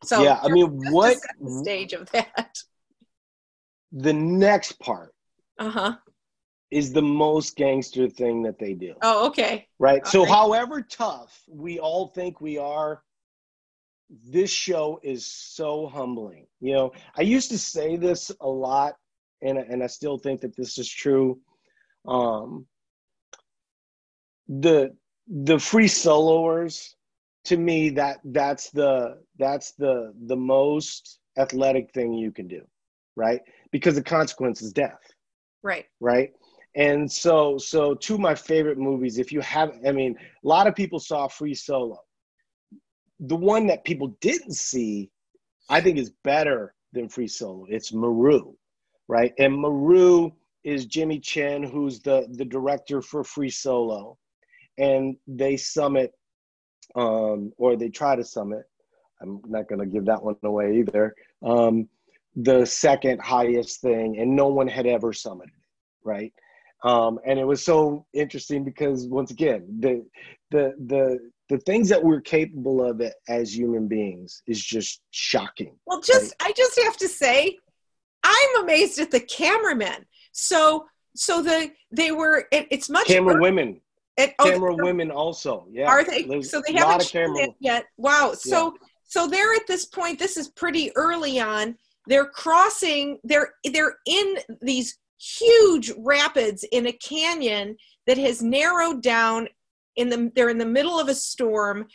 so 0.07 0.23
yeah 0.23 0.39
i 0.43 0.49
mean 0.49 0.67
what 0.91 1.17
stage 1.63 1.93
of 1.93 2.11
that 2.13 2.59
the 3.93 4.13
next 4.13 4.79
part 4.81 5.15
uh-huh 5.59 5.97
is 6.71 6.93
the 6.93 7.03
most 7.03 7.57
gangster 7.57 8.09
thing 8.09 8.43
that 8.43 8.59
they 8.59 8.75
do. 8.75 8.95
Oh, 9.03 9.29
okay. 9.29 9.69
Right. 9.79 10.03
All 10.05 10.11
so, 10.11 10.21
right. 10.23 10.29
however 10.29 10.83
tough 10.83 11.43
we 11.49 11.79
all 11.79 12.09
think 12.09 12.41
we 12.41 12.59
are, 12.59 13.03
this 14.29 14.51
show 14.51 15.01
is 15.03 15.27
so 15.27 15.87
humbling. 15.87 16.47
You 16.61 16.75
know, 16.75 16.93
I 17.17 17.23
used 17.23 17.51
to 17.51 17.59
say 17.59 17.97
this 17.97 18.31
a 18.41 18.49
lot, 18.49 18.95
and 19.43 19.59
and 19.59 19.83
I 19.83 19.87
still 19.87 20.19
think 20.19 20.41
that 20.43 20.57
this 20.57 20.79
is 20.79 20.89
true. 20.89 21.41
Um, 22.07 22.67
the 24.49 24.95
the 25.29 25.59
free 25.59 25.89
soloers, 25.89 26.95
to 27.47 27.57
me, 27.57 27.91
that 27.91 28.19
that's 28.25 28.71
the 28.71 29.19
that's 29.39 29.73
the 29.73 30.13
the 30.27 30.37
most 30.37 31.19
athletic 31.39 31.93
thing 31.93 32.13
you 32.15 32.33
can 32.33 32.49
do, 32.49 32.63
right? 33.17 33.41
because 33.77 33.95
the 33.95 34.03
consequence 34.03 34.63
is 34.63 34.73
death. 34.73 35.01
Right. 35.63 35.85
Right. 36.01 36.33
And 36.75 37.11
so, 37.11 37.59
so 37.59 37.95
two 37.95 38.15
of 38.15 38.21
my 38.21 38.35
favorite 38.35 38.79
movies, 38.79 39.19
if 39.19 39.33
you 39.33 39.41
have, 39.41 39.73
I 39.87 39.93
mean, 39.93 40.17
a 40.19 40.49
lot 40.49 40.67
of 40.67 40.75
people 40.75 40.99
saw 40.99 41.27
Free 41.29 41.55
Solo. 41.55 41.99
The 43.21 43.37
one 43.37 43.67
that 43.69 43.85
people 43.85 44.17
didn't 44.21 44.55
see, 44.55 45.11
I 45.71 45.81
think, 45.81 45.99
is 45.99 46.13
better 46.25 46.75
than 46.93 47.09
Free 47.09 47.29
Solo. 47.29 47.67
It's 47.69 47.93
Meru, 47.93 48.55
right? 49.09 49.33
And 49.39 49.61
Meru 49.61 50.31
is 50.65 50.87
Jimmy 50.87 51.19
Chin, 51.21 51.63
who's 51.63 52.01
the 52.01 52.27
the 52.33 52.45
director 52.45 53.01
for 53.01 53.25
Free 53.25 53.51
Solo, 53.51 54.19
and 54.77 55.17
they 55.27 55.57
summit, 55.57 56.13
um, 56.95 57.53
or 57.59 57.77
they 57.77 57.89
try 57.89 58.17
to 58.17 58.25
summit. 58.25 58.65
I'm 59.21 59.41
not 59.47 59.69
going 59.69 59.81
to 59.81 59.87
give 59.87 60.05
that 60.07 60.23
one 60.23 60.37
away 60.43 60.79
either. 60.79 61.15
Um, 61.43 61.89
the 62.35 62.67
second 62.67 63.21
highest 63.21 63.81
thing, 63.81 64.19
and 64.19 64.37
no 64.37 64.49
one 64.49 64.69
had 64.69 64.87
ever 64.87 65.13
summited 65.13 65.47
it, 65.47 66.05
right? 66.05 66.33
Um, 66.85 67.19
and 67.27 67.39
it 67.39 67.45
was 67.45 67.65
so 67.65 68.07
interesting 68.13 68.63
because 68.63 69.07
once 69.07 69.31
again, 69.31 69.65
the 69.81 70.05
the 70.51 70.75
the 70.87 71.31
the 71.49 71.59
things 71.59 71.89
that 71.89 72.03
we're 72.03 72.21
capable 72.21 72.85
of 72.85 73.01
as 73.29 73.57
human 73.57 73.89
beings 73.89 74.43
is 74.47 74.63
just 74.63 75.01
shocking. 75.11 75.77
Well, 75.87 76.01
just 76.01 76.35
right? 76.41 76.51
I 76.51 76.53
just 76.53 76.79
have 76.85 76.97
to 76.99 77.09
say, 77.09 77.57
I'm 78.23 78.63
amazed 78.63 78.99
at 78.99 79.11
the 79.11 79.21
cameramen. 79.21 80.05
So 80.33 80.87
so 81.15 81.43
the 81.43 81.73
they 81.91 82.13
were 82.13 82.47
it, 82.53 82.67
it's 82.71 82.91
much 82.91 83.07
camera 83.07 83.41
women. 83.41 83.81
It, 84.17 84.35
oh, 84.39 84.51
camera 84.51 84.75
women 84.75 85.11
also. 85.11 85.67
Yeah. 85.71 85.89
Are 85.89 86.05
they? 86.05 86.23
There's 86.23 86.51
so 86.51 86.63
they 86.67 86.75
haven't 86.75 87.15
it 87.15 87.51
yet. 87.61 87.87
Wow. 87.99 88.33
So 88.35 88.73
yeah. 88.73 88.89
so 89.05 89.27
they're 89.27 89.55
at 89.55 89.67
this 89.67 89.85
point. 89.85 90.19
This 90.19 90.37
is 90.37 90.49
pretty 90.49 90.91
early 90.97 91.39
on. 91.39 91.77
They're 92.07 92.27
crossing. 92.27 93.19
They're 93.25 93.51
they're 93.73 93.97
in 94.07 94.39
these 94.63 94.99
huge 95.19 95.93
rapids 95.99 96.65
in 96.73 96.87
a 96.87 96.93
canyon 96.93 97.77
that 98.07 98.19
has 98.19 98.43
narrowed 98.43 99.03
down 99.03 99.49
in 99.97 100.09
the 100.09 100.31
they're 100.35 100.51
in 100.51 100.59
the 100.59 100.67
middle 100.67 101.01
of 101.01 101.09
a 101.09 101.15
storm 101.15 101.87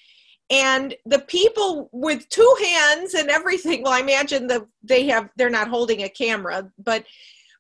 and 0.50 0.96
the 1.06 1.20
people 1.20 1.90
with 1.92 2.28
two 2.30 2.56
hands 2.63 3.13
and 3.13 3.30
everything 3.30 3.84
well 3.84 3.94
i 3.94 4.00
imagine 4.00 4.48
the 4.48 4.66
they 4.84 5.06
have 5.06 5.30
they're 5.38 5.51
not 5.51 5.68
holding 5.68 6.01
a 6.04 6.10
camera 6.10 6.70
but 6.80 7.06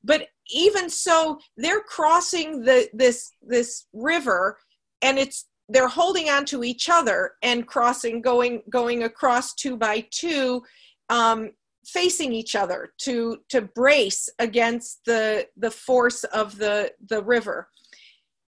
but 0.03 0.27
even 0.51 0.89
so 0.89 1.39
they're 1.57 1.81
crossing 1.81 2.61
the 2.61 2.89
this 2.93 3.31
this 3.41 3.85
river 3.93 4.57
and 5.01 5.17
it's 5.17 5.45
they're 5.69 5.87
holding 5.87 6.29
on 6.29 6.45
to 6.45 6.63
each 6.63 6.89
other 6.89 7.33
and 7.41 7.67
crossing 7.67 8.21
going 8.21 8.61
going 8.69 9.03
across 9.03 9.53
two 9.53 9.77
by 9.77 10.05
two 10.11 10.61
um, 11.09 11.51
facing 11.85 12.33
each 12.33 12.55
other 12.55 12.93
to 12.99 13.37
to 13.49 13.61
brace 13.61 14.29
against 14.39 14.99
the 15.05 15.47
the 15.57 15.71
force 15.71 16.23
of 16.25 16.57
the 16.57 16.91
the 17.09 17.23
river. 17.23 17.69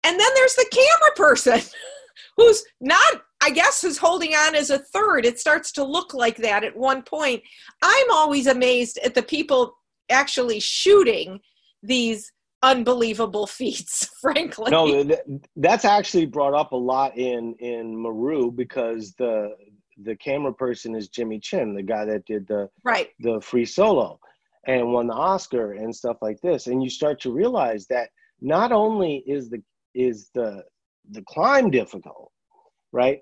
And 0.04 0.18
then 0.18 0.30
there's 0.34 0.54
the 0.54 0.70
camera 0.70 1.14
person 1.16 1.60
who's 2.36 2.64
not 2.80 3.22
i 3.42 3.50
guess 3.50 3.82
who's 3.82 3.98
holding 3.98 4.34
on 4.34 4.54
as 4.54 4.70
a 4.70 4.78
third. 4.78 5.26
It 5.26 5.38
starts 5.38 5.72
to 5.72 5.84
look 5.84 6.14
like 6.14 6.36
that 6.38 6.64
at 6.64 6.76
one 6.76 7.02
point. 7.02 7.42
I'm 7.82 8.10
always 8.12 8.46
amazed 8.46 8.98
at 9.04 9.14
the 9.14 9.22
people 9.22 9.76
actually 10.10 10.60
shooting 10.60 11.40
these 11.82 12.32
unbelievable 12.62 13.46
feats 13.58 14.08
frankly 14.20 14.70
no 14.70 15.08
that's 15.56 15.84
actually 15.84 16.26
brought 16.26 16.54
up 16.54 16.72
a 16.72 16.76
lot 16.76 17.16
in 17.16 17.54
in 17.60 18.00
meru 18.00 18.50
because 18.50 19.14
the 19.18 19.54
the 20.04 20.16
camera 20.16 20.52
person 20.52 20.94
is 20.94 21.08
Jimmy 21.08 21.40
Chin, 21.40 21.74
the 21.74 21.82
guy 21.82 22.04
that 22.04 22.24
did 22.24 22.46
the 22.46 22.68
right 22.84 23.08
the 23.20 23.40
free 23.40 23.64
solo 23.64 24.20
and 24.66 24.92
won 24.92 25.06
the 25.06 25.14
Oscar 25.14 25.72
and 25.72 25.94
stuff 25.94 26.18
like 26.20 26.40
this. 26.42 26.66
And 26.66 26.82
you 26.82 26.90
start 26.90 27.20
to 27.22 27.32
realize 27.32 27.86
that 27.88 28.10
not 28.40 28.72
only 28.72 29.24
is 29.26 29.50
the 29.50 29.62
is 29.94 30.30
the 30.34 30.62
the 31.10 31.22
climb 31.22 31.70
difficult, 31.70 32.30
right? 32.92 33.20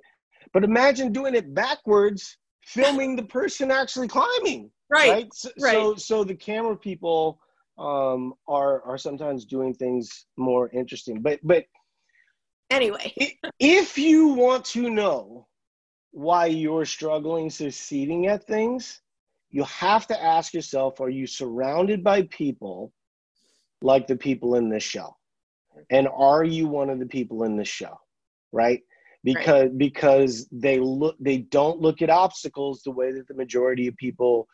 But 0.52 0.64
imagine 0.64 1.12
doing 1.12 1.34
it 1.34 1.54
backwards, 1.54 2.36
filming 2.64 3.16
the 3.16 3.24
person 3.24 3.70
actually 3.70 4.08
climbing. 4.08 4.70
Right. 4.90 5.10
Right. 5.10 5.34
So 5.34 5.50
right. 5.60 5.72
so, 5.72 5.94
so 5.96 6.24
the 6.24 6.34
camera 6.34 6.76
people 6.76 7.40
um, 7.78 8.34
are 8.48 8.82
are 8.82 8.98
sometimes 8.98 9.44
doing 9.44 9.74
things 9.74 10.26
more 10.36 10.70
interesting. 10.70 11.20
But 11.20 11.40
but 11.42 11.64
anyway, 12.70 13.12
if 13.58 13.98
you 13.98 14.28
want 14.28 14.64
to 14.66 14.90
know 14.90 15.46
why 16.12 16.46
you're 16.46 16.86
struggling 16.86 17.50
succeeding 17.50 18.26
at 18.26 18.46
things, 18.46 19.00
you 19.50 19.64
have 19.64 20.06
to 20.06 20.22
ask 20.22 20.54
yourself 20.54 21.00
are 21.00 21.10
you 21.10 21.26
surrounded 21.26 22.02
by 22.02 22.22
people 22.22 22.92
like 23.82 24.06
the 24.06 24.16
people 24.16 24.54
in 24.54 24.68
this 24.68 24.82
show? 24.82 25.14
And 25.90 26.08
are 26.08 26.44
you 26.44 26.68
one 26.68 26.88
of 26.88 26.98
the 26.98 27.06
people 27.06 27.44
in 27.44 27.56
this 27.56 27.68
show? 27.68 27.98
Right? 28.52 28.80
Because 29.24 29.64
right. 29.64 29.78
because 29.78 30.48
they 30.50 30.78
look 30.78 31.16
they 31.20 31.38
don't 31.38 31.80
look 31.80 32.00
at 32.00 32.10
obstacles 32.10 32.82
the 32.82 32.92
way 32.92 33.12
that 33.12 33.28
the 33.28 33.34
majority 33.34 33.86
of 33.88 33.96
people 33.96 34.46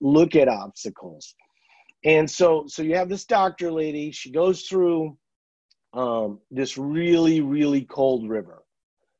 look 0.00 0.36
at 0.36 0.48
obstacles. 0.48 1.34
And 2.04 2.30
so 2.30 2.64
so 2.68 2.82
you 2.82 2.96
have 2.96 3.08
this 3.08 3.24
doctor 3.24 3.72
lady, 3.72 4.10
she 4.10 4.30
goes 4.30 4.62
through 4.62 5.16
um, 5.92 6.40
this 6.50 6.76
really, 6.76 7.40
really 7.40 7.82
cold 7.82 8.28
river, 8.28 8.62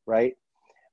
right? 0.06 0.34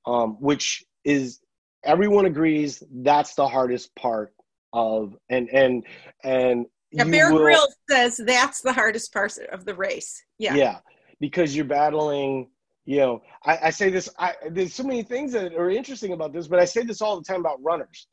um, 0.05 0.37
which 0.39 0.83
is 1.03 1.39
everyone 1.83 2.25
agrees 2.25 2.83
that's 3.01 3.35
the 3.35 3.47
hardest 3.47 3.93
part 3.95 4.33
of 4.73 5.15
and 5.29 5.49
and 5.49 5.83
and 6.23 6.65
yeah, 6.91 7.05
Bear 7.05 7.29
Grylls 7.31 7.75
says 7.89 8.19
that's 8.25 8.61
the 8.61 8.73
hardest 8.73 9.13
part 9.13 9.37
of 9.51 9.65
the 9.65 9.73
race. 9.73 10.21
Yeah. 10.37 10.55
Yeah. 10.55 10.79
Because 11.21 11.55
you're 11.55 11.63
battling, 11.63 12.49
you 12.85 12.97
know, 12.97 13.21
I, 13.45 13.59
I 13.63 13.69
say 13.69 13.89
this, 13.89 14.09
I 14.19 14.33
there's 14.49 14.73
so 14.73 14.83
many 14.83 15.01
things 15.03 15.31
that 15.31 15.53
are 15.53 15.69
interesting 15.69 16.11
about 16.11 16.33
this, 16.33 16.47
but 16.47 16.59
I 16.59 16.65
say 16.65 16.83
this 16.83 17.01
all 17.01 17.17
the 17.17 17.23
time 17.23 17.39
about 17.39 17.63
runners. 17.63 18.07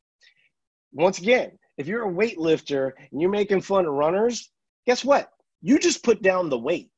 Once 0.93 1.19
again, 1.19 1.59
if 1.79 1.87
you're 1.87 2.09
a 2.09 2.13
weightlifter 2.13 2.93
and 3.11 3.21
you're 3.21 3.31
making 3.31 3.63
fun 3.63 3.87
of 3.87 3.95
runners, 3.95 4.51
guess 4.87 5.05
what? 5.05 5.31
You 5.63 5.79
just 5.79 6.05
put 6.05 6.21
down 6.21 6.51
the 6.51 6.59
weight. 6.59 6.91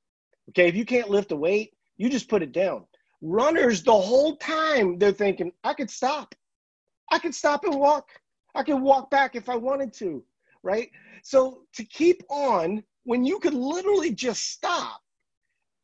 Okay. 0.50 0.66
If 0.66 0.74
you 0.74 0.84
can't 0.84 1.10
lift 1.10 1.32
a 1.32 1.36
weight, 1.36 1.72
you 1.96 2.08
just 2.08 2.28
put 2.28 2.42
it 2.42 2.52
down 2.52 2.84
runners 3.22 3.82
the 3.82 3.92
whole 3.92 4.36
time 4.36 4.98
they're 4.98 5.12
thinking 5.12 5.52
i 5.62 5.74
could 5.74 5.90
stop 5.90 6.34
i 7.10 7.18
could 7.18 7.34
stop 7.34 7.64
and 7.64 7.78
walk 7.78 8.08
i 8.54 8.62
could 8.62 8.80
walk 8.80 9.10
back 9.10 9.36
if 9.36 9.48
i 9.48 9.56
wanted 9.56 9.92
to 9.92 10.24
right 10.62 10.90
so 11.22 11.62
to 11.74 11.84
keep 11.84 12.22
on 12.30 12.82
when 13.04 13.24
you 13.24 13.38
could 13.38 13.52
literally 13.52 14.10
just 14.10 14.50
stop 14.52 15.00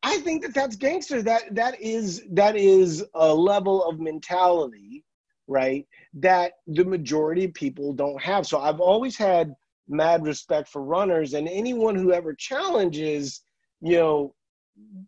i 0.01 0.17
think 0.19 0.41
that 0.41 0.53
that's 0.53 0.75
gangster 0.75 1.21
that 1.21 1.43
that 1.53 1.79
is 1.79 2.23
that 2.31 2.55
is 2.55 3.05
a 3.13 3.33
level 3.33 3.85
of 3.85 3.99
mentality 3.99 5.03
right 5.47 5.85
that 6.13 6.53
the 6.67 6.83
majority 6.83 7.45
of 7.45 7.53
people 7.53 7.93
don't 7.93 8.21
have 8.21 8.45
so 8.45 8.59
i've 8.59 8.79
always 8.79 9.17
had 9.17 9.53
mad 9.87 10.25
respect 10.25 10.67
for 10.67 10.83
runners 10.83 11.33
and 11.33 11.47
anyone 11.47 11.95
who 11.95 12.11
ever 12.11 12.33
challenges 12.33 13.41
you 13.81 13.97
know 13.97 14.33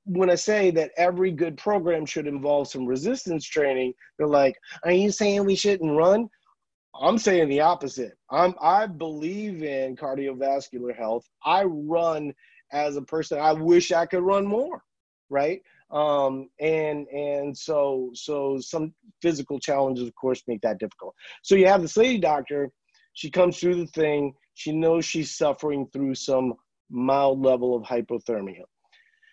when 0.05 0.29
I 0.29 0.36
say 0.36 0.72
that 0.72 0.91
every 0.98 1.31
good 1.31 1.58
program 1.58 2.05
should 2.05 2.27
involve 2.27 2.67
some 2.67 2.86
resistance 2.86 3.46
training, 3.46 3.93
they're 4.17 4.27
like, 4.27 4.55
"Are 4.84 4.91
you 4.91 5.12
saying 5.12 5.46
we 5.46 5.55
shouldn't 5.55 5.96
run?" 5.96 6.29
I'm 7.00 7.17
saying 7.17 7.50
the 7.50 7.62
opposite. 7.62 8.17
I'm 8.29 8.55
I 8.62 8.88
believe 8.88 9.63
in 9.63 9.96
cardiovascular 9.96 10.96
health. 10.96 11.29
I 11.46 11.63
run 11.63 12.34
as 12.72 12.98
a 12.98 13.01
person. 13.01 13.39
I 13.39 13.53
wish 13.53 13.91
I 13.91 14.05
could 14.05 14.24
run 14.24 14.46
more, 14.46 14.84
right? 15.29 15.62
Um, 15.91 16.50
and 16.60 17.08
and 17.08 17.58
so 17.58 18.12
so 18.13 18.60
some 18.60 18.93
physical 19.22 19.60
challenges, 19.60 20.08
of 20.08 20.15
course, 20.15 20.43
make 20.48 20.62
that 20.62 20.79
difficult. 20.79 21.15
So 21.43 21.55
you 21.55 21.67
have 21.67 21.81
this 21.81 21.98
lady 21.98 22.19
doctor. 22.19 22.69
She 23.13 23.29
comes 23.29 23.60
through 23.60 23.75
the 23.75 23.88
thing. 23.88 24.34
She 24.53 24.72
knows 24.72 25.05
she's 25.05 25.36
suffering 25.36 25.88
through 25.91 26.15
some 26.15 26.53
mild 26.89 27.41
level 27.41 27.75
of 27.75 27.84
hypothermia 27.84 28.63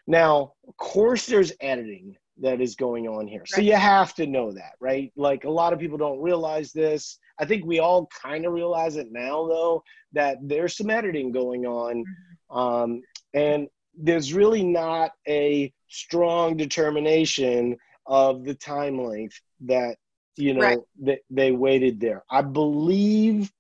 now, 0.07 0.53
of 0.69 0.77
course, 0.77 1.27
there's 1.27 1.53
editing 1.61 2.17
that 2.39 2.61
is 2.61 2.77
going 2.77 3.09
on 3.09 3.27
here. 3.27 3.43
So 3.47 3.61
you 3.61 3.75
have 3.75 4.15
to 4.15 4.27
know 4.27 4.53
that, 4.53 4.73
right? 4.81 5.11
Like 5.17 5.45
a 5.45 5.51
lot 5.51 5.73
of 5.73 5.79
people 5.79 5.99
don't 5.99 6.21
realize 6.21 6.73
this. 6.73 7.19
I 7.41 7.45
think 7.45 7.65
we 7.65 7.81
all 7.81 8.09
kind 8.23 8.47
of 8.47 8.53
realize 8.53 8.97
it 8.97 9.09
now, 9.11 9.47
though, 9.49 9.83
that 10.13 10.39
there's 10.43 10.77
some 10.77 10.91
editing 10.91 11.33
going 11.33 11.67
on. 11.67 12.05
Mm-hmm. 12.05 12.59
Um, 12.59 13.03
and 13.35 13.69
there's 13.99 14.33
really 14.33 14.63
not 14.63 15.13
a 15.27 15.73
strong 15.89 16.57
determination 16.57 17.77
of 18.07 18.45
the 18.45 18.55
time 18.55 19.03
length 19.03 19.41
that, 19.61 19.97
you 20.37 20.55
know, 20.55 20.61
right. 20.61 20.79
that 21.03 21.21
they 21.31 21.53
waited 21.53 22.01
there. 22.01 22.23
I 22.31 22.43
believe. 22.43 23.53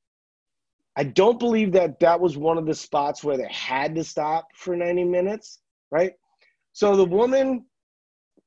I 0.99 1.04
don't 1.04 1.38
believe 1.38 1.73
that 1.73 2.00
that 2.00 2.21
was 2.21 2.38
one 2.38 2.56
of 2.56 2.64
the 2.64 2.75
spots 2.75 3.23
where 3.23 3.37
they 3.37 3.49
had 3.50 3.95
to 3.97 4.04
stop 4.04 4.49
for 4.54 4.75
90 4.75 5.04
minutes, 5.04 5.61
right? 5.90 6.14
So 6.73 6.97
the 6.97 7.04
woman 7.04 7.66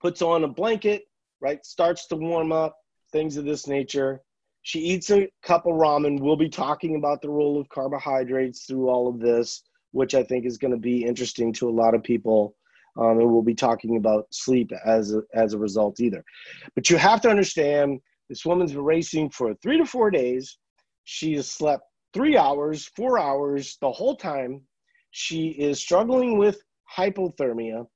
puts 0.01 0.21
on 0.21 0.43
a 0.43 0.47
blanket, 0.47 1.03
right? 1.41 1.63
Starts 1.63 2.07
to 2.07 2.15
warm 2.15 2.51
up, 2.51 2.75
things 3.11 3.37
of 3.37 3.45
this 3.45 3.67
nature. 3.67 4.21
She 4.61 4.79
eats 4.79 5.09
a 5.09 5.29
cup 5.41 5.65
of 5.65 5.73
ramen. 5.73 6.19
We'll 6.19 6.35
be 6.35 6.49
talking 6.49 6.95
about 6.95 7.21
the 7.21 7.29
role 7.29 7.59
of 7.59 7.69
carbohydrates 7.69 8.65
through 8.65 8.89
all 8.89 9.07
of 9.07 9.19
this, 9.19 9.63
which 9.91 10.15
I 10.15 10.23
think 10.23 10.45
is 10.45 10.57
going 10.57 10.73
to 10.73 10.79
be 10.79 11.05
interesting 11.05 11.53
to 11.53 11.69
a 11.69 11.71
lot 11.71 11.95
of 11.95 12.03
people. 12.03 12.55
Um, 12.99 13.19
and 13.19 13.31
we'll 13.31 13.41
be 13.41 13.55
talking 13.55 13.95
about 13.95 14.25
sleep 14.31 14.71
as 14.85 15.13
a, 15.13 15.21
as 15.33 15.53
a 15.53 15.57
result 15.57 15.99
either. 16.01 16.23
But 16.75 16.89
you 16.89 16.97
have 16.97 17.21
to 17.21 17.29
understand 17.29 18.01
this 18.27 18.45
woman's 18.45 18.73
been 18.73 18.83
racing 18.83 19.29
for 19.29 19.53
three 19.55 19.77
to 19.77 19.85
four 19.85 20.11
days. 20.11 20.57
She 21.05 21.33
has 21.35 21.49
slept 21.49 21.83
three 22.13 22.37
hours, 22.37 22.91
four 22.95 23.17
hours 23.17 23.77
the 23.81 23.91
whole 23.91 24.15
time. 24.15 24.61
She 25.11 25.49
is 25.49 25.79
struggling 25.79 26.37
with 26.37 26.61
hypothermia. 26.95 27.87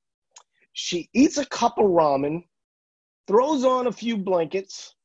She 0.71 1.09
eats 1.13 1.37
a 1.37 1.45
cup 1.45 1.77
of 1.77 1.85
ramen, 1.85 2.43
throws 3.27 3.65
on 3.65 3.87
a 3.87 3.91
few 3.91 4.17
blankets, 4.17 4.95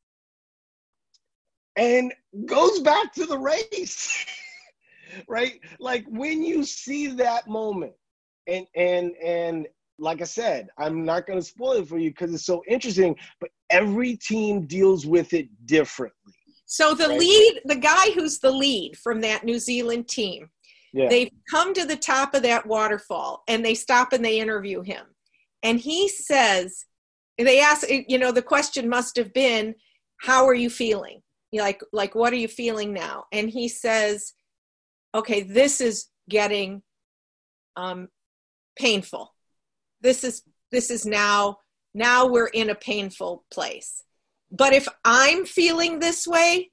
and 1.76 2.14
goes 2.46 2.80
back 2.80 3.12
to 3.14 3.26
the 3.26 3.38
race. 3.38 4.24
right? 5.28 5.60
Like 5.78 6.04
when 6.08 6.42
you 6.42 6.64
see 6.64 7.08
that 7.08 7.48
moment, 7.48 7.92
and 8.46 8.66
and 8.74 9.12
and 9.22 9.66
like 9.98 10.20
I 10.20 10.24
said, 10.24 10.68
I'm 10.78 11.04
not 11.04 11.26
going 11.26 11.38
to 11.38 11.44
spoil 11.44 11.72
it 11.72 11.88
for 11.88 11.98
you 11.98 12.10
because 12.10 12.32
it's 12.32 12.46
so 12.46 12.62
interesting, 12.68 13.16
but 13.40 13.50
every 13.70 14.16
team 14.16 14.66
deals 14.66 15.06
with 15.06 15.32
it 15.32 15.48
differently. 15.66 16.34
So 16.66 16.94
the 16.94 17.08
right? 17.08 17.18
lead, 17.18 17.60
the 17.64 17.76
guy 17.76 18.10
who's 18.12 18.38
the 18.38 18.50
lead 18.50 18.96
from 18.96 19.20
that 19.22 19.44
New 19.44 19.58
Zealand 19.58 20.08
team, 20.08 20.50
yeah. 20.92 21.08
they've 21.08 21.30
come 21.50 21.74
to 21.74 21.84
the 21.84 21.96
top 21.96 22.34
of 22.34 22.42
that 22.42 22.66
waterfall 22.66 23.42
and 23.48 23.64
they 23.64 23.74
stop 23.74 24.12
and 24.12 24.24
they 24.24 24.38
interview 24.38 24.82
him. 24.82 25.04
And 25.62 25.80
he 25.80 26.08
says, 26.08 26.84
they 27.36 27.60
ask, 27.60 27.86
you 27.88 28.18
know, 28.18 28.32
the 28.32 28.42
question 28.42 28.88
must 28.88 29.16
have 29.16 29.32
been, 29.32 29.74
how 30.18 30.46
are 30.46 30.54
you 30.54 30.70
feeling? 30.70 31.22
like, 31.52 31.82
like, 31.92 32.14
what 32.14 32.32
are 32.32 32.36
you 32.36 32.48
feeling 32.48 32.92
now? 32.92 33.24
And 33.32 33.48
he 33.48 33.68
says, 33.68 34.34
okay, 35.14 35.42
this 35.42 35.80
is 35.80 36.08
getting 36.28 36.82
um, 37.76 38.08
painful 38.76 39.32
this 40.00 40.24
is 40.24 40.42
this 40.70 40.90
is 40.90 41.06
now 41.06 41.58
now 41.94 42.26
we're 42.26 42.46
in 42.46 42.70
a 42.70 42.74
painful 42.74 43.44
place. 43.50 44.04
But 44.50 44.72
if 44.72 44.88
i'm 45.04 45.44
feeling 45.44 45.98
this 45.98 46.26
way 46.26 46.70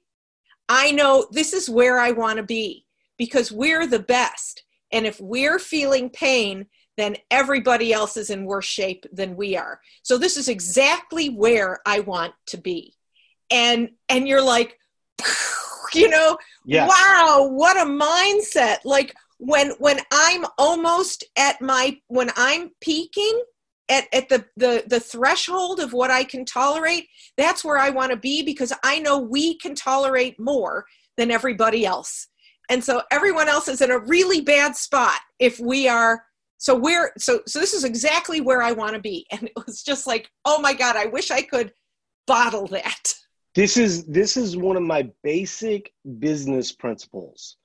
i 0.68 0.90
know 0.92 1.26
this 1.30 1.52
is 1.52 1.68
where 1.68 1.98
i 1.98 2.10
want 2.10 2.38
to 2.38 2.42
be 2.42 2.86
because 3.18 3.52
we're 3.52 3.86
the 3.86 3.98
best. 3.98 4.64
And 4.92 5.04
if 5.06 5.20
we're 5.20 5.58
feeling 5.58 6.10
pain 6.10 6.66
then 6.96 7.16
everybody 7.30 7.92
else 7.92 8.16
is 8.16 8.30
in 8.30 8.46
worse 8.46 8.64
shape 8.64 9.04
than 9.12 9.36
we 9.36 9.54
are. 9.54 9.80
So 10.02 10.16
this 10.16 10.38
is 10.38 10.48
exactly 10.48 11.28
where 11.28 11.80
i 11.84 12.00
want 12.00 12.34
to 12.46 12.56
be. 12.56 12.94
And 13.50 13.90
and 14.08 14.26
you're 14.26 14.42
like 14.42 14.78
you 15.94 16.08
know 16.08 16.36
yes. 16.64 16.88
wow 16.88 17.48
what 17.50 17.76
a 17.76 17.88
mindset. 17.90 18.78
Like 18.84 19.14
when 19.38 19.70
when 19.78 20.00
i'm 20.12 20.44
almost 20.58 21.24
at 21.36 21.60
my 21.60 21.98
when 22.08 22.30
i'm 22.36 22.70
peaking 22.80 23.42
at, 23.88 24.04
at 24.12 24.28
the, 24.28 24.44
the 24.56 24.82
the 24.86 24.98
threshold 24.98 25.78
of 25.78 25.92
what 25.92 26.10
i 26.10 26.24
can 26.24 26.44
tolerate 26.44 27.06
that's 27.36 27.64
where 27.64 27.78
i 27.78 27.90
want 27.90 28.10
to 28.10 28.16
be 28.16 28.42
because 28.42 28.72
i 28.82 28.98
know 28.98 29.18
we 29.18 29.56
can 29.58 29.74
tolerate 29.74 30.38
more 30.40 30.84
than 31.16 31.30
everybody 31.30 31.84
else. 31.84 32.28
And 32.68 32.82
so 32.82 33.02
everyone 33.10 33.48
else 33.48 33.68
is 33.68 33.80
in 33.80 33.90
a 33.90 33.98
really 33.98 34.40
bad 34.40 34.76
spot 34.76 35.20
if 35.38 35.58
we 35.60 35.88
are 35.88 36.24
so 36.58 36.74
we're 36.74 37.12
so 37.18 37.40
so 37.46 37.60
this 37.60 37.74
is 37.74 37.84
exactly 37.84 38.40
where 38.40 38.62
i 38.62 38.72
want 38.72 38.94
to 38.94 39.00
be. 39.00 39.26
And 39.30 39.44
it 39.44 39.52
was 39.66 39.82
just 39.82 40.06
like 40.06 40.30
oh 40.44 40.60
my 40.60 40.72
god 40.72 40.96
i 40.96 41.06
wish 41.06 41.30
i 41.30 41.42
could 41.42 41.72
bottle 42.26 42.66
that. 42.68 43.14
This 43.54 43.76
is 43.76 44.04
this 44.04 44.36
is 44.36 44.56
one 44.56 44.76
of 44.76 44.82
my 44.82 45.08
basic 45.22 45.92
business 46.18 46.72
principles 46.72 47.56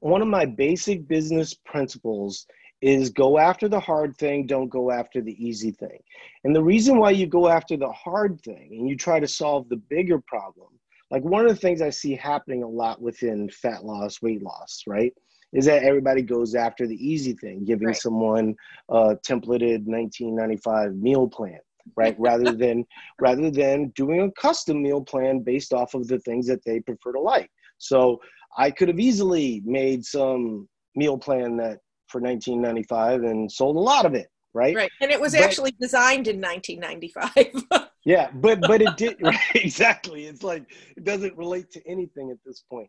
one 0.00 0.22
of 0.22 0.28
my 0.28 0.44
basic 0.44 1.06
business 1.06 1.54
principles 1.54 2.46
is 2.80 3.10
go 3.10 3.38
after 3.38 3.68
the 3.68 3.80
hard 3.80 4.16
thing, 4.16 4.46
don't 4.46 4.68
go 4.68 4.90
after 4.90 5.22
the 5.22 5.44
easy 5.44 5.70
thing. 5.70 5.98
And 6.44 6.54
the 6.54 6.62
reason 6.62 6.98
why 6.98 7.10
you 7.10 7.26
go 7.26 7.48
after 7.48 7.76
the 7.76 7.90
hard 7.90 8.40
thing 8.42 8.76
and 8.78 8.88
you 8.88 8.96
try 8.96 9.20
to 9.20 9.28
solve 9.28 9.68
the 9.68 9.76
bigger 9.76 10.18
problem, 10.26 10.68
like 11.10 11.22
one 11.22 11.46
of 11.46 11.48
the 11.48 11.56
things 11.56 11.80
I 11.80 11.90
see 11.90 12.14
happening 12.14 12.62
a 12.62 12.68
lot 12.68 13.00
within 13.00 13.48
fat 13.48 13.84
loss, 13.84 14.20
weight 14.20 14.42
loss, 14.42 14.82
right? 14.86 15.14
Is 15.52 15.66
that 15.66 15.84
everybody 15.84 16.20
goes 16.20 16.54
after 16.54 16.86
the 16.86 16.96
easy 16.96 17.32
thing, 17.34 17.64
giving 17.64 17.86
right. 17.86 17.96
someone 17.96 18.54
a 18.90 19.16
templated 19.16 19.86
1995 19.86 20.96
meal 20.96 21.28
plan, 21.28 21.60
right? 21.96 22.16
rather 22.18 22.52
than 22.56 22.84
rather 23.20 23.50
than 23.50 23.92
doing 23.94 24.22
a 24.22 24.32
custom 24.32 24.82
meal 24.82 25.00
plan 25.00 25.40
based 25.40 25.72
off 25.72 25.94
of 25.94 26.08
the 26.08 26.18
things 26.18 26.46
that 26.48 26.64
they 26.64 26.80
prefer 26.80 27.12
to 27.12 27.20
like. 27.20 27.50
So 27.78 28.20
I 28.56 28.70
could 28.70 28.88
have 28.88 29.00
easily 29.00 29.62
made 29.64 30.04
some 30.04 30.68
meal 30.94 31.18
plan 31.18 31.56
that 31.56 31.78
for 32.08 32.20
1995 32.20 33.22
and 33.24 33.50
sold 33.50 33.76
a 33.76 33.80
lot 33.80 34.06
of 34.06 34.14
it, 34.14 34.28
right? 34.52 34.76
Right, 34.76 34.90
and 35.00 35.10
it 35.10 35.20
was 35.20 35.32
but, 35.32 35.42
actually 35.42 35.74
designed 35.80 36.28
in 36.28 36.40
1995. 36.40 37.88
yeah, 38.04 38.30
but 38.34 38.60
but 38.62 38.82
it 38.82 38.96
did 38.96 39.16
right, 39.22 39.38
exactly. 39.54 40.26
It's 40.26 40.42
like 40.42 40.64
it 40.96 41.04
doesn't 41.04 41.36
relate 41.36 41.70
to 41.72 41.82
anything 41.86 42.30
at 42.30 42.38
this 42.44 42.64
point. 42.70 42.88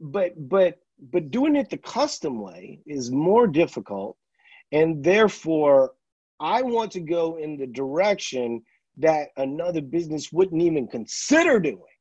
But 0.00 0.32
but 0.48 0.78
but 1.12 1.30
doing 1.30 1.56
it 1.56 1.70
the 1.70 1.78
custom 1.78 2.40
way 2.40 2.80
is 2.86 3.10
more 3.10 3.46
difficult, 3.46 4.16
and 4.72 5.02
therefore 5.04 5.92
I 6.40 6.62
want 6.62 6.90
to 6.92 7.00
go 7.00 7.36
in 7.36 7.56
the 7.56 7.66
direction 7.66 8.62
that 8.96 9.28
another 9.36 9.80
business 9.80 10.32
wouldn't 10.32 10.62
even 10.62 10.86
consider 10.86 11.58
doing. 11.58 11.93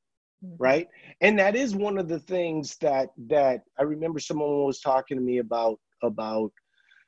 Mm-hmm. 0.44 0.56
right? 0.58 0.88
And 1.22 1.40
that 1.40 1.56
is 1.56 1.76
one 1.76 1.98
of 1.98 2.08
the 2.08 2.20
things 2.20 2.78
that 2.82 3.10
that 3.28 3.62
i 3.80 3.84
remember 3.84 4.20
someone 4.20 4.66
was 4.66 4.80
talking 4.80 5.18
to 5.18 5.24
me 5.24 5.38
about 5.38 5.80
about 6.02 6.52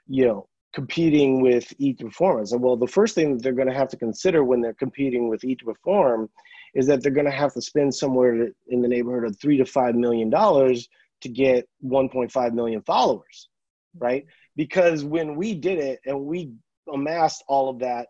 you 0.07 0.25
know 0.25 0.47
competing 0.73 1.41
with 1.41 1.73
eat 1.77 1.97
to 1.99 2.05
perform. 2.05 2.45
And 2.49 2.61
well 2.61 2.77
the 2.77 2.87
first 2.87 3.15
thing 3.15 3.33
that 3.33 3.43
they're 3.43 3.53
going 3.53 3.67
to 3.67 3.73
have 3.73 3.89
to 3.89 3.97
consider 3.97 4.43
when 4.43 4.61
they're 4.61 4.73
competing 4.73 5.27
with 5.27 5.43
eat 5.43 5.59
to 5.59 5.65
perform 5.65 6.29
is 6.73 6.87
that 6.87 7.01
they're 7.01 7.11
going 7.11 7.25
to 7.25 7.31
have 7.31 7.53
to 7.53 7.61
spend 7.61 7.93
somewhere 7.93 8.49
in 8.67 8.81
the 8.81 8.87
neighborhood 8.87 9.29
of 9.29 9.39
three 9.39 9.57
to 9.57 9.65
five 9.65 9.95
million 9.95 10.29
dollars 10.29 10.87
to 11.21 11.29
get 11.29 11.67
1.5 11.83 12.53
million 12.53 12.81
followers 12.83 13.49
mm-hmm. 13.95 14.05
right? 14.05 14.25
Because 14.55 15.03
when 15.03 15.35
we 15.35 15.55
did 15.55 15.79
it 15.79 15.99
and 16.05 16.25
we 16.25 16.51
amassed 16.91 17.43
all 17.47 17.69
of 17.69 17.79
that 17.79 18.07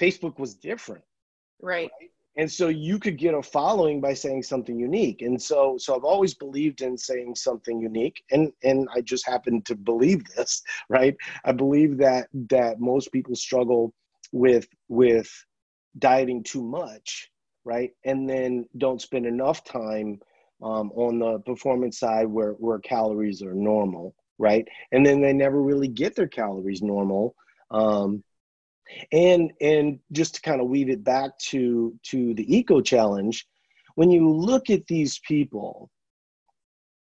facebook 0.00 0.38
was 0.38 0.54
different 0.54 1.04
right, 1.60 1.90
right? 2.00 2.10
And 2.36 2.50
so 2.50 2.68
you 2.68 2.98
could 2.98 3.18
get 3.18 3.34
a 3.34 3.42
following 3.42 4.00
by 4.00 4.14
saying 4.14 4.42
something 4.42 4.78
unique. 4.78 5.22
And 5.22 5.40
so 5.40 5.76
so 5.78 5.94
i've 5.94 6.04
always 6.04 6.34
believed 6.34 6.80
in 6.80 6.96
saying 6.96 7.34
something 7.34 7.80
unique. 7.80 8.22
And 8.30 8.52
and 8.62 8.88
i 8.94 9.00
just 9.00 9.26
happen 9.26 9.62
to 9.62 9.74
believe 9.74 10.24
this 10.36 10.62
right? 10.88 11.16
I 11.44 11.52
believe 11.52 11.98
that 11.98 12.28
that 12.50 12.80
most 12.80 13.12
people 13.12 13.34
struggle 13.34 13.92
with 14.32 14.66
with 14.88 15.30
dieting 15.98 16.42
too 16.42 16.62
much 16.62 17.28
right? 17.64 17.92
And 18.04 18.28
then 18.28 18.66
don't 18.78 19.00
spend 19.00 19.24
enough 19.24 19.62
time 19.62 20.18
um, 20.62 20.90
on 20.96 21.20
the 21.20 21.38
performance 21.40 22.00
side 22.00 22.26
where 22.26 22.52
where 22.52 22.78
calories 22.80 23.42
are 23.42 23.54
normal 23.54 24.14
right? 24.38 24.66
And 24.90 25.06
then 25.06 25.20
they 25.20 25.32
never 25.32 25.62
really 25.62 25.88
get 25.88 26.16
their 26.16 26.26
calories 26.26 26.82
normal 26.82 27.36
um, 27.70 28.24
and 29.12 29.52
and 29.60 29.98
just 30.12 30.36
to 30.36 30.40
kind 30.42 30.60
of 30.60 30.68
weave 30.68 30.88
it 30.88 31.04
back 31.04 31.36
to 31.38 31.98
to 32.02 32.34
the 32.34 32.56
eco 32.56 32.80
challenge 32.80 33.46
when 33.94 34.10
you 34.10 34.30
look 34.30 34.70
at 34.70 34.86
these 34.86 35.18
people 35.20 35.90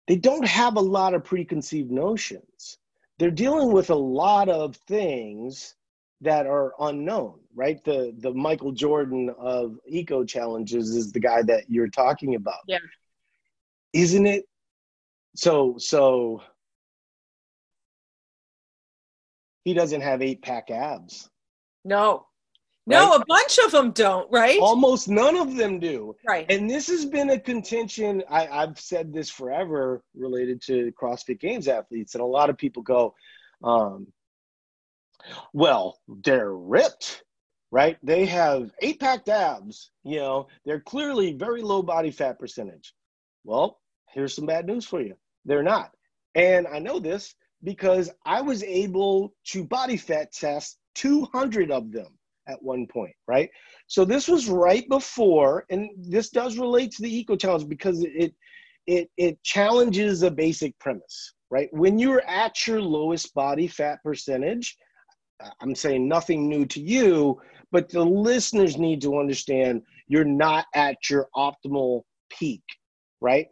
they 0.07 0.15
don't 0.15 0.47
have 0.47 0.77
a 0.77 0.81
lot 0.81 1.13
of 1.13 1.25
preconceived 1.25 1.91
notions. 1.91 2.77
They're 3.19 3.29
dealing 3.29 3.73
with 3.73 3.89
a 3.89 3.95
lot 3.95 4.47
of 4.47 4.77
things 4.87 5.75
that 6.21 6.47
are 6.47 6.73
unknown 6.79 7.39
right? 7.57 7.83
The 7.83 8.13
the 8.19 8.33
michael 8.33 8.71
jordan 8.71 9.33
of 9.37 9.77
eco 9.87 10.23
challenges 10.23 10.95
is 10.95 11.11
the 11.11 11.19
guy 11.19 11.41
that 11.43 11.65
you're 11.67 11.89
talking 11.89 12.35
about. 12.35 12.61
Yeah. 12.67 12.77
Isn't 13.93 14.27
it? 14.27 14.45
So 15.35 15.75
so 15.77 16.41
he 19.63 19.73
doesn't 19.73 20.01
have 20.01 20.21
eight 20.21 20.41
pack 20.41 20.69
abs 20.71 21.29
no. 21.87 22.25
No, 22.85 23.09
right? 23.09 23.21
a 23.21 23.25
bunch 23.27 23.59
of 23.65 23.71
them 23.71 23.91
don't, 23.91 24.31
right? 24.31 24.59
Almost 24.61 25.09
none 25.09 25.35
of 25.35 25.57
them 25.57 25.77
do. 25.77 26.15
Right. 26.25 26.45
And 26.49 26.69
this 26.69 26.87
has 26.87 27.05
been 27.05 27.29
a 27.31 27.39
contention. 27.39 28.23
I, 28.29 28.47
I've 28.47 28.79
said 28.79 29.11
this 29.11 29.29
forever 29.29 30.01
related 30.15 30.61
to 30.63 30.93
CrossFit 30.93 31.41
Games 31.41 31.67
athletes, 31.67 32.15
and 32.15 32.21
a 32.21 32.25
lot 32.25 32.49
of 32.49 32.57
people 32.57 32.83
go, 32.83 33.13
um, 33.61 34.07
well, 35.51 35.99
they're 36.23 36.53
ripped, 36.53 37.23
right? 37.71 37.97
They 38.03 38.25
have 38.27 38.71
eight 38.81 39.01
packed 39.01 39.27
abs, 39.27 39.91
you 40.05 40.17
know, 40.17 40.47
they're 40.65 40.79
clearly 40.79 41.33
very 41.33 41.61
low 41.61 41.81
body 41.81 42.11
fat 42.11 42.39
percentage. 42.39 42.93
Well, 43.43 43.79
here's 44.13 44.33
some 44.33 44.45
bad 44.45 44.65
news 44.65 44.85
for 44.85 45.01
you 45.01 45.15
they're 45.45 45.63
not. 45.63 45.91
And 46.35 46.67
I 46.67 46.79
know 46.79 46.99
this 46.99 47.35
because 47.63 48.09
I 48.25 48.41
was 48.41 48.63
able 48.63 49.33
to 49.47 49.63
body 49.63 49.97
fat 49.97 50.31
test 50.31 50.77
200 50.97 51.71
of 51.71 51.91
them 51.91 52.07
at 52.47 52.61
one 52.61 52.87
point, 52.87 53.13
right? 53.27 53.49
So 53.87 54.05
this 54.05 54.27
was 54.27 54.49
right 54.49 54.87
before, 54.89 55.65
and 55.69 55.89
this 55.97 56.29
does 56.29 56.57
relate 56.57 56.91
to 56.91 57.03
the 57.03 57.17
eco 57.17 57.35
challenge 57.35 57.67
because 57.67 58.03
it 58.03 58.33
it 58.87 59.09
it 59.17 59.41
challenges 59.43 60.23
a 60.23 60.31
basic 60.31 60.77
premise, 60.79 61.33
right? 61.49 61.69
When 61.71 61.99
you're 61.99 62.25
at 62.25 62.65
your 62.65 62.81
lowest 62.81 63.33
body 63.33 63.67
fat 63.67 63.99
percentage, 64.03 64.75
I'm 65.61 65.75
saying 65.75 66.07
nothing 66.07 66.49
new 66.49 66.65
to 66.67 66.81
you, 66.81 67.39
but 67.71 67.89
the 67.89 68.03
listeners 68.03 68.77
need 68.77 69.01
to 69.01 69.19
understand 69.19 69.81
you're 70.07 70.23
not 70.25 70.65
at 70.73 71.09
your 71.09 71.27
optimal 71.35 72.03
peak, 72.29 72.63
right? 73.21 73.47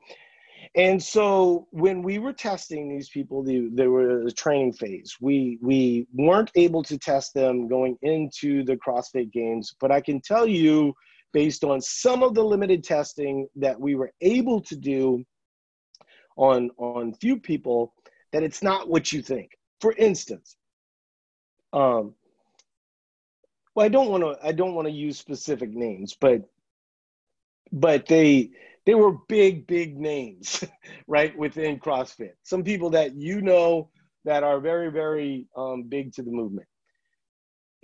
And 0.75 1.01
so 1.01 1.67
when 1.71 2.01
we 2.01 2.19
were 2.19 2.33
testing 2.33 2.89
these 2.89 3.07
people, 3.07 3.43
they, 3.43 3.67
they 3.71 3.87
were 3.87 4.23
a 4.23 4.31
training 4.31 4.73
phase. 4.73 5.15
We 5.21 5.57
we 5.61 6.05
weren't 6.13 6.51
able 6.55 6.83
to 6.83 6.97
test 6.97 7.33
them 7.33 7.69
going 7.69 7.97
into 8.01 8.63
the 8.65 8.75
CrossFit 8.75 9.31
Games, 9.31 9.73
but 9.79 9.91
I 9.91 10.01
can 10.01 10.19
tell 10.19 10.45
you, 10.45 10.93
based 11.31 11.63
on 11.63 11.79
some 11.79 12.23
of 12.23 12.33
the 12.33 12.43
limited 12.43 12.83
testing 12.83 13.47
that 13.55 13.79
we 13.79 13.95
were 13.95 14.11
able 14.19 14.61
to 14.63 14.75
do 14.75 15.23
on 16.35 16.69
on 16.77 17.13
few 17.13 17.39
people, 17.39 17.93
that 18.33 18.43
it's 18.43 18.61
not 18.61 18.89
what 18.89 19.13
you 19.13 19.21
think. 19.21 19.51
For 19.79 19.93
instance, 19.93 20.57
um, 21.71 22.15
well, 23.75 23.85
I 23.85 23.89
don't 23.89 24.09
want 24.09 24.23
to 24.23 24.45
I 24.45 24.51
don't 24.51 24.75
want 24.75 24.89
to 24.89 24.93
use 24.93 25.17
specific 25.17 25.69
names, 25.69 26.17
but 26.19 26.41
but 27.71 28.07
they 28.07 28.51
they 28.85 28.95
were 28.95 29.17
big, 29.27 29.67
big 29.67 29.97
names, 29.97 30.63
right, 31.07 31.35
within 31.37 31.79
CrossFit. 31.79 32.33
Some 32.43 32.63
people 32.63 32.91
that 32.91 33.15
you 33.15 33.41
know 33.41 33.89
that 34.25 34.43
are 34.43 34.59
very, 34.59 34.91
very 34.91 35.47
um, 35.55 35.83
big 35.83 36.13
to 36.13 36.23
the 36.23 36.31
movement. 36.31 36.67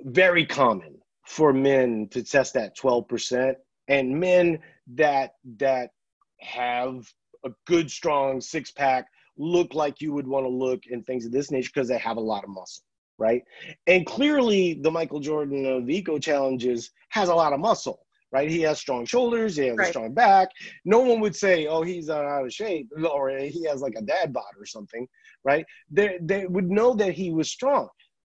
Very 0.01 0.45
common 0.45 0.97
for 1.27 1.53
men 1.53 2.07
to 2.11 2.23
test 2.23 2.53
that 2.53 2.77
12%, 2.77 3.55
and 3.87 4.19
men 4.19 4.59
that 4.95 5.33
that 5.57 5.91
have 6.39 7.07
a 7.45 7.49
good, 7.67 7.89
strong 7.89 8.41
six 8.41 8.71
pack, 8.71 9.05
look 9.37 9.73
like 9.73 10.01
you 10.01 10.13
would 10.13 10.27
want 10.27 10.45
to 10.45 10.49
look, 10.49 10.83
and 10.89 11.05
things 11.05 11.25
of 11.25 11.31
this 11.31 11.51
nature 11.51 11.69
because 11.73 11.87
they 11.87 11.97
have 11.97 12.17
a 12.17 12.21
lot 12.21 12.43
of 12.43 12.49
muscle, 12.49 12.83
right? 13.17 13.43
And 13.87 14.05
clearly, 14.05 14.79
the 14.81 14.91
Michael 14.91 15.19
Jordan 15.19 15.65
of 15.65 15.89
Eco 15.89 16.19
Challenges 16.19 16.91
has 17.09 17.29
a 17.29 17.35
lot 17.35 17.53
of 17.53 17.59
muscle 17.59 18.01
right? 18.31 18.49
He 18.49 18.61
has 18.61 18.79
strong 18.79 19.05
shoulders, 19.05 19.55
he 19.55 19.67
has 19.67 19.77
right. 19.77 19.87
a 19.87 19.91
strong 19.91 20.13
back. 20.13 20.49
No 20.85 20.99
one 20.99 21.19
would 21.19 21.35
say, 21.35 21.67
oh, 21.67 21.81
he's 21.81 22.09
out 22.09 22.45
of 22.45 22.53
shape 22.53 22.89
or 23.11 23.29
he 23.29 23.65
has 23.65 23.81
like 23.81 23.95
a 23.97 24.01
dad 24.01 24.33
bod 24.33 24.53
or 24.59 24.65
something, 24.65 25.07
right? 25.43 25.65
They, 25.89 26.17
they 26.21 26.45
would 26.47 26.69
know 26.69 26.93
that 26.95 27.13
he 27.13 27.31
was 27.31 27.49
strong, 27.49 27.89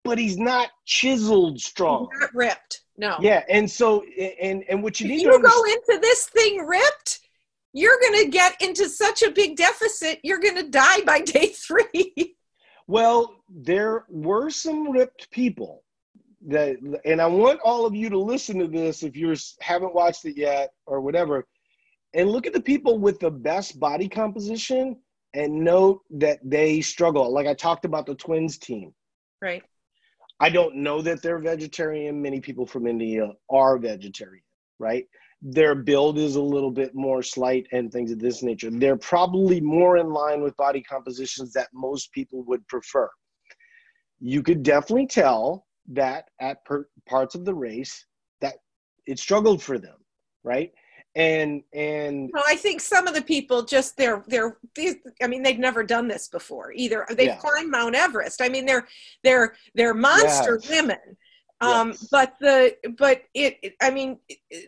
but 0.04 0.18
he's 0.18 0.38
not 0.38 0.70
chiseled 0.84 1.60
strong. 1.60 2.08
He's 2.12 2.20
not 2.20 2.34
ripped, 2.34 2.82
no. 2.98 3.16
Yeah, 3.20 3.42
and 3.48 3.70
so, 3.70 4.02
and, 4.02 4.64
and 4.68 4.82
what 4.82 5.00
you 5.00 5.06
if 5.06 5.10
need 5.10 5.22
you 5.22 5.32
to 5.32 5.38
go 5.38 5.64
into 5.64 6.00
this 6.00 6.26
thing 6.26 6.58
ripped, 6.66 7.20
you're 7.72 7.98
going 8.00 8.24
to 8.24 8.30
get 8.30 8.60
into 8.60 8.88
such 8.88 9.22
a 9.22 9.30
big 9.30 9.56
deficit, 9.56 10.20
you're 10.22 10.40
going 10.40 10.56
to 10.56 10.68
die 10.68 11.02
by 11.02 11.20
day 11.22 11.48
three. 11.48 12.36
well, 12.86 13.34
there 13.48 14.04
were 14.08 14.50
some 14.50 14.90
ripped 14.90 15.30
people 15.30 15.82
that 16.48 16.76
and 17.04 17.20
I 17.20 17.26
want 17.26 17.60
all 17.64 17.86
of 17.86 17.94
you 17.94 18.10
to 18.10 18.18
listen 18.18 18.58
to 18.58 18.68
this 18.68 19.02
if 19.02 19.16
you 19.16 19.34
haven't 19.60 19.94
watched 19.94 20.24
it 20.24 20.36
yet 20.36 20.70
or 20.86 21.00
whatever 21.00 21.46
and 22.14 22.30
look 22.30 22.46
at 22.46 22.52
the 22.52 22.60
people 22.60 22.98
with 22.98 23.18
the 23.20 23.30
best 23.30 23.80
body 23.80 24.08
composition 24.08 24.96
and 25.34 25.52
note 25.52 26.02
that 26.10 26.38
they 26.44 26.80
struggle. 26.80 27.32
Like 27.32 27.46
I 27.46 27.54
talked 27.54 27.84
about 27.84 28.06
the 28.06 28.14
twins 28.14 28.58
team. 28.58 28.94
Right. 29.42 29.62
I 30.40 30.50
don't 30.50 30.76
know 30.76 31.02
that 31.02 31.22
they're 31.22 31.38
vegetarian. 31.38 32.20
Many 32.20 32.40
people 32.40 32.66
from 32.66 32.86
India 32.86 33.32
are 33.50 33.78
vegetarian 33.78 34.42
right? 34.78 35.06
Their 35.42 35.74
build 35.74 36.18
is 36.18 36.36
a 36.36 36.42
little 36.42 36.70
bit 36.70 36.94
more 36.94 37.22
slight 37.22 37.66
and 37.72 37.92
things 37.92 38.10
of 38.10 38.18
this 38.18 38.42
nature. 38.42 38.70
They're 38.70 38.96
probably 38.96 39.60
more 39.60 39.98
in 39.98 40.10
line 40.10 40.42
with 40.42 40.56
body 40.56 40.82
compositions 40.82 41.52
that 41.52 41.68
most 41.74 42.12
people 42.12 42.42
would 42.44 42.66
prefer. 42.68 43.08
You 44.20 44.42
could 44.42 44.62
definitely 44.62 45.06
tell 45.06 45.65
that 45.88 46.28
at 46.40 46.64
per- 46.64 46.88
parts 47.06 47.34
of 47.34 47.44
the 47.44 47.54
race 47.54 48.04
that 48.40 48.56
it 49.06 49.18
struggled 49.18 49.62
for 49.62 49.78
them, 49.78 49.96
right? 50.42 50.72
And 51.14 51.62
and 51.72 52.30
well, 52.32 52.44
I 52.46 52.56
think 52.56 52.80
some 52.80 53.06
of 53.06 53.14
the 53.14 53.22
people 53.22 53.62
just 53.62 53.96
they're 53.96 54.22
they're 54.26 54.58
I 55.22 55.26
mean 55.26 55.42
they've 55.42 55.58
never 55.58 55.82
done 55.82 56.08
this 56.08 56.28
before 56.28 56.72
either. 56.74 57.06
They've 57.08 57.28
yeah. 57.28 57.36
climbed 57.36 57.70
Mount 57.70 57.94
Everest. 57.94 58.42
I 58.42 58.50
mean 58.50 58.66
they're 58.66 58.86
they're 59.24 59.54
they're 59.74 59.94
monster 59.94 60.58
yes. 60.62 60.70
women. 60.70 61.16
Um, 61.62 61.88
yes. 61.88 62.08
but 62.10 62.34
the 62.38 62.76
but 62.98 63.22
it, 63.32 63.56
it 63.62 63.74
I 63.80 63.90
mean 63.90 64.18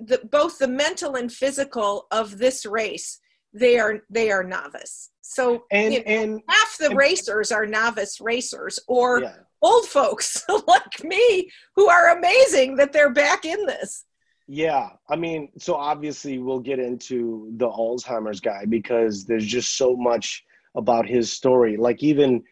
the 0.00 0.22
both 0.30 0.58
the 0.58 0.68
mental 0.68 1.16
and 1.16 1.30
physical 1.30 2.06
of 2.10 2.38
this 2.38 2.64
race 2.64 3.20
they 3.52 3.78
are 3.78 4.00
they 4.08 4.30
are 4.30 4.42
novice. 4.42 5.10
So 5.20 5.64
and, 5.70 5.92
you 5.92 5.98
know, 6.00 6.06
and 6.06 6.40
half 6.48 6.78
the 6.78 6.86
and, 6.86 6.96
racers 6.96 7.52
are 7.52 7.66
novice 7.66 8.22
racers 8.22 8.80
or 8.88 9.20
yeah 9.20 9.34
old 9.62 9.86
folks 9.86 10.44
like 10.66 11.04
me 11.04 11.50
who 11.74 11.88
are 11.88 12.16
amazing 12.16 12.76
that 12.76 12.92
they're 12.92 13.12
back 13.12 13.44
in 13.44 13.66
this. 13.66 14.04
Yeah, 14.46 14.88
I 15.10 15.16
mean, 15.16 15.50
so 15.58 15.74
obviously 15.74 16.38
we'll 16.38 16.60
get 16.60 16.78
into 16.78 17.50
the 17.56 17.68
Alzheimer's 17.68 18.40
guy 18.40 18.64
because 18.66 19.26
there's 19.26 19.44
just 19.44 19.76
so 19.76 19.94
much 19.94 20.42
about 20.74 21.06
his 21.06 21.30
story. 21.30 21.76
Like 21.76 22.02
even 22.02 22.42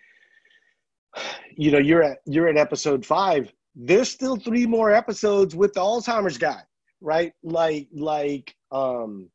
you 1.56 1.70
know, 1.70 1.78
you're 1.78 2.02
at 2.02 2.18
you're 2.26 2.48
at 2.48 2.56
episode 2.56 3.04
5. 3.04 3.52
There's 3.74 4.10
still 4.10 4.36
3 4.36 4.66
more 4.66 4.92
episodes 4.92 5.54
with 5.54 5.72
the 5.74 5.80
Alzheimer's 5.80 6.38
guy, 6.38 6.60
right? 7.00 7.32
Like 7.42 7.88
like 7.92 8.54
um 8.70 9.30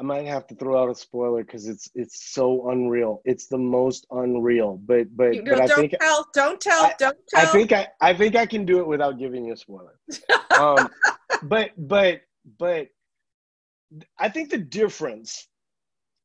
I 0.00 0.04
might 0.04 0.26
have 0.26 0.46
to 0.46 0.54
throw 0.54 0.80
out 0.80 0.90
a 0.90 0.94
spoiler 0.94 1.42
because 1.42 1.66
it's 1.66 1.90
it's 1.94 2.32
so 2.32 2.70
unreal. 2.70 3.20
It's 3.24 3.48
the 3.48 3.58
most 3.58 4.06
unreal. 4.12 4.80
But 4.84 5.08
but, 5.16 5.34
you, 5.34 5.42
but 5.42 5.60
I 5.60 5.66
think 5.66 5.94
tell, 6.00 6.26
don't 6.32 6.60
tell, 6.60 6.84
I, 6.84 6.94
don't 6.98 7.18
tell. 7.28 7.42
I 7.42 7.46
think 7.46 7.72
I 7.72 7.88
I 8.00 8.14
think 8.14 8.36
I 8.36 8.46
can 8.46 8.64
do 8.64 8.78
it 8.78 8.86
without 8.86 9.18
giving 9.18 9.44
you 9.44 9.54
a 9.54 9.56
spoiler. 9.56 9.98
um, 10.56 10.88
but 11.42 11.70
but 11.76 12.20
but 12.58 12.88
I 14.18 14.28
think 14.28 14.50
the 14.50 14.58
difference. 14.58 15.48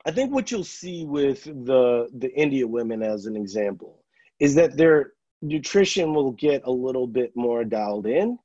I 0.05 0.11
think 0.11 0.33
what 0.33 0.51
you'll 0.51 0.65
see 0.65 1.05
with 1.05 1.43
the 1.45 2.09
the 2.13 2.31
India 2.35 2.67
women 2.67 3.01
as 3.01 3.25
an 3.25 3.35
example 3.35 4.03
is 4.39 4.53
that 4.55 4.77
their 4.77 5.13
nutrition 5.41 6.13
will 6.13 6.31
get 6.31 6.61
a 6.65 6.71
little 6.71 7.07
bit 7.07 7.31
more 7.35 7.63
dialed 7.63 8.05
in, 8.05 8.37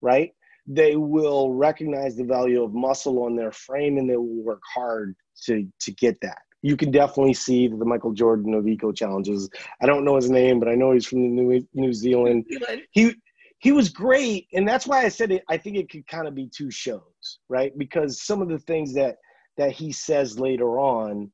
right? 0.00 0.32
They 0.66 0.96
will 0.96 1.52
recognize 1.52 2.16
the 2.16 2.24
value 2.24 2.62
of 2.62 2.72
muscle 2.72 3.24
on 3.24 3.36
their 3.36 3.52
frame 3.52 3.98
and 3.98 4.08
they 4.08 4.16
will 4.16 4.42
work 4.42 4.62
hard 4.74 5.14
to 5.44 5.66
to 5.80 5.92
get 5.92 6.20
that. 6.22 6.38
You 6.62 6.76
can 6.76 6.92
definitely 6.92 7.34
see 7.34 7.66
the 7.66 7.84
Michael 7.84 8.12
Jordan 8.12 8.54
of 8.54 8.68
eco 8.68 8.92
challenges. 8.92 9.50
I 9.80 9.86
don't 9.86 10.04
know 10.04 10.14
his 10.14 10.30
name, 10.30 10.60
but 10.60 10.68
I 10.68 10.74
know 10.74 10.92
he's 10.92 11.06
from 11.06 11.22
the 11.22 11.42
New 11.42 11.66
New 11.74 11.92
Zealand. 11.92 12.46
He 12.92 13.14
he 13.58 13.72
was 13.72 13.88
great, 13.88 14.48
and 14.52 14.66
that's 14.66 14.86
why 14.86 15.04
I 15.04 15.08
said 15.08 15.32
it. 15.32 15.44
I 15.48 15.56
think 15.56 15.76
it 15.76 15.90
could 15.90 16.06
kind 16.06 16.26
of 16.26 16.34
be 16.34 16.48
two 16.48 16.70
shows, 16.70 17.38
right? 17.48 17.76
Because 17.76 18.22
some 18.22 18.42
of 18.42 18.48
the 18.48 18.58
things 18.58 18.94
that 18.94 19.16
that 19.56 19.72
he 19.72 19.92
says 19.92 20.38
later 20.38 20.78
on 20.78 21.30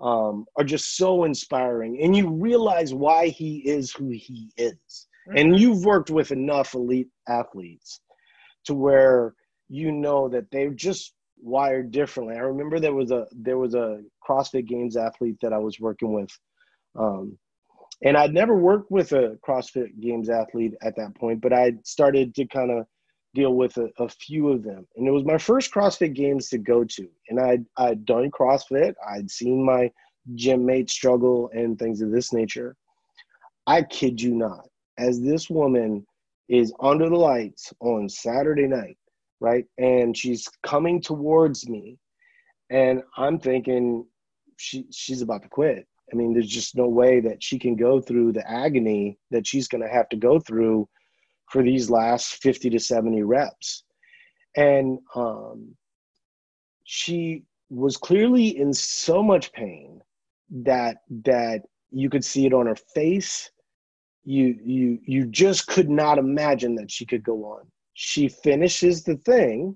um, 0.00 0.46
are 0.56 0.64
just 0.64 0.96
so 0.96 1.24
inspiring, 1.24 2.00
and 2.02 2.16
you 2.16 2.28
realize 2.28 2.94
why 2.94 3.28
he 3.28 3.58
is 3.58 3.92
who 3.92 4.10
he 4.10 4.50
is. 4.56 4.76
Mm-hmm. 5.28 5.36
And 5.36 5.60
you've 5.60 5.84
worked 5.84 6.10
with 6.10 6.30
enough 6.30 6.74
elite 6.74 7.08
athletes 7.28 8.00
to 8.68 8.74
where 8.74 9.34
you 9.68 9.90
know 9.90 10.28
that 10.28 10.50
they're 10.52 10.70
just 10.70 11.14
wired 11.40 11.90
differently. 11.90 12.36
I 12.36 12.40
remember 12.40 12.78
there 12.78 12.94
was 12.94 13.10
a 13.10 13.26
there 13.32 13.58
was 13.58 13.74
a 13.74 14.00
CrossFit 14.26 14.66
Games 14.66 14.96
athlete 14.96 15.38
that 15.42 15.52
I 15.52 15.58
was 15.58 15.80
working 15.80 16.12
with, 16.12 16.30
um, 16.94 17.38
and 18.02 18.16
I'd 18.16 18.34
never 18.34 18.56
worked 18.56 18.90
with 18.90 19.12
a 19.12 19.38
CrossFit 19.46 19.98
Games 20.00 20.28
athlete 20.28 20.74
at 20.82 20.96
that 20.96 21.14
point, 21.14 21.40
but 21.40 21.52
I 21.52 21.74
started 21.82 22.34
to 22.34 22.46
kind 22.46 22.70
of 22.70 22.86
deal 23.34 23.54
with 23.54 23.76
a, 23.78 23.88
a, 23.98 24.08
few 24.08 24.48
of 24.50 24.62
them, 24.62 24.86
and 24.96 25.06
it 25.06 25.10
was 25.10 25.24
my 25.24 25.38
first 25.38 25.72
CrossFit 25.72 26.14
Games 26.14 26.50
to 26.50 26.58
go 26.58 26.84
to, 26.84 27.08
and 27.30 27.40
I'd 27.40 27.64
I'd 27.78 28.04
done 28.04 28.30
CrossFit, 28.30 28.94
I'd 29.08 29.30
seen 29.30 29.64
my 29.64 29.90
gym 30.34 30.66
mates 30.66 30.92
struggle 30.92 31.50
and 31.54 31.78
things 31.78 32.02
of 32.02 32.10
this 32.10 32.34
nature. 32.34 32.76
I 33.66 33.82
kid 33.82 34.20
you 34.20 34.34
not, 34.34 34.68
as 34.98 35.22
this 35.22 35.48
woman 35.48 36.06
is 36.48 36.72
under 36.80 37.08
the 37.08 37.16
lights 37.16 37.72
on 37.80 38.08
Saturday 38.08 38.66
night, 38.66 38.96
right? 39.40 39.64
And 39.78 40.16
she's 40.16 40.48
coming 40.62 41.00
towards 41.00 41.68
me, 41.68 41.98
and 42.70 43.02
I'm 43.16 43.38
thinking 43.38 44.06
she 44.56 44.86
she's 44.90 45.22
about 45.22 45.42
to 45.42 45.48
quit. 45.48 45.86
I 46.12 46.16
mean, 46.16 46.32
there's 46.32 46.48
just 46.48 46.76
no 46.76 46.88
way 46.88 47.20
that 47.20 47.42
she 47.42 47.58
can 47.58 47.76
go 47.76 48.00
through 48.00 48.32
the 48.32 48.50
agony 48.50 49.18
that 49.30 49.46
she's 49.46 49.68
going 49.68 49.82
to 49.82 49.92
have 49.92 50.08
to 50.08 50.16
go 50.16 50.40
through 50.40 50.88
for 51.50 51.62
these 51.62 51.90
last 51.90 52.42
50 52.42 52.70
to 52.70 52.78
70 52.78 53.22
reps. 53.22 53.84
And 54.56 54.98
um, 55.14 55.74
she 56.84 57.44
was 57.70 57.96
clearly 57.96 58.58
in 58.58 58.72
so 58.72 59.22
much 59.22 59.52
pain 59.52 60.00
that 60.50 60.98
that 61.24 61.62
you 61.90 62.08
could 62.08 62.24
see 62.24 62.46
it 62.46 62.54
on 62.54 62.66
her 62.66 62.76
face 62.94 63.50
you 64.28 64.58
you 64.62 64.98
you 65.06 65.26
just 65.26 65.66
could 65.68 65.88
not 65.88 66.18
imagine 66.18 66.74
that 66.74 66.90
she 66.90 67.06
could 67.06 67.22
go 67.22 67.44
on. 67.44 67.62
She 67.94 68.28
finishes 68.28 69.02
the 69.02 69.16
thing 69.16 69.74